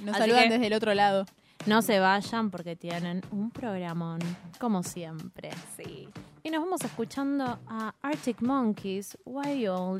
Nos 0.00 0.14
Así 0.16 0.18
saludan 0.18 0.44
que- 0.44 0.50
desde 0.50 0.66
el 0.66 0.72
otro 0.74 0.92
lado. 0.92 1.24
No 1.66 1.80
se 1.80 1.98
vayan 1.98 2.50
porque 2.50 2.76
tienen 2.76 3.22
un 3.30 3.50
programón, 3.50 4.18
como 4.60 4.82
siempre. 4.82 5.50
Sí. 5.76 6.08
Y 6.42 6.50
nos 6.50 6.62
vamos 6.62 6.82
escuchando 6.82 7.58
a 7.66 7.94
Arctic 8.02 8.42
Monkeys, 8.42 9.16
Why 9.24 9.62
You 9.62 9.72
Only 9.72 9.92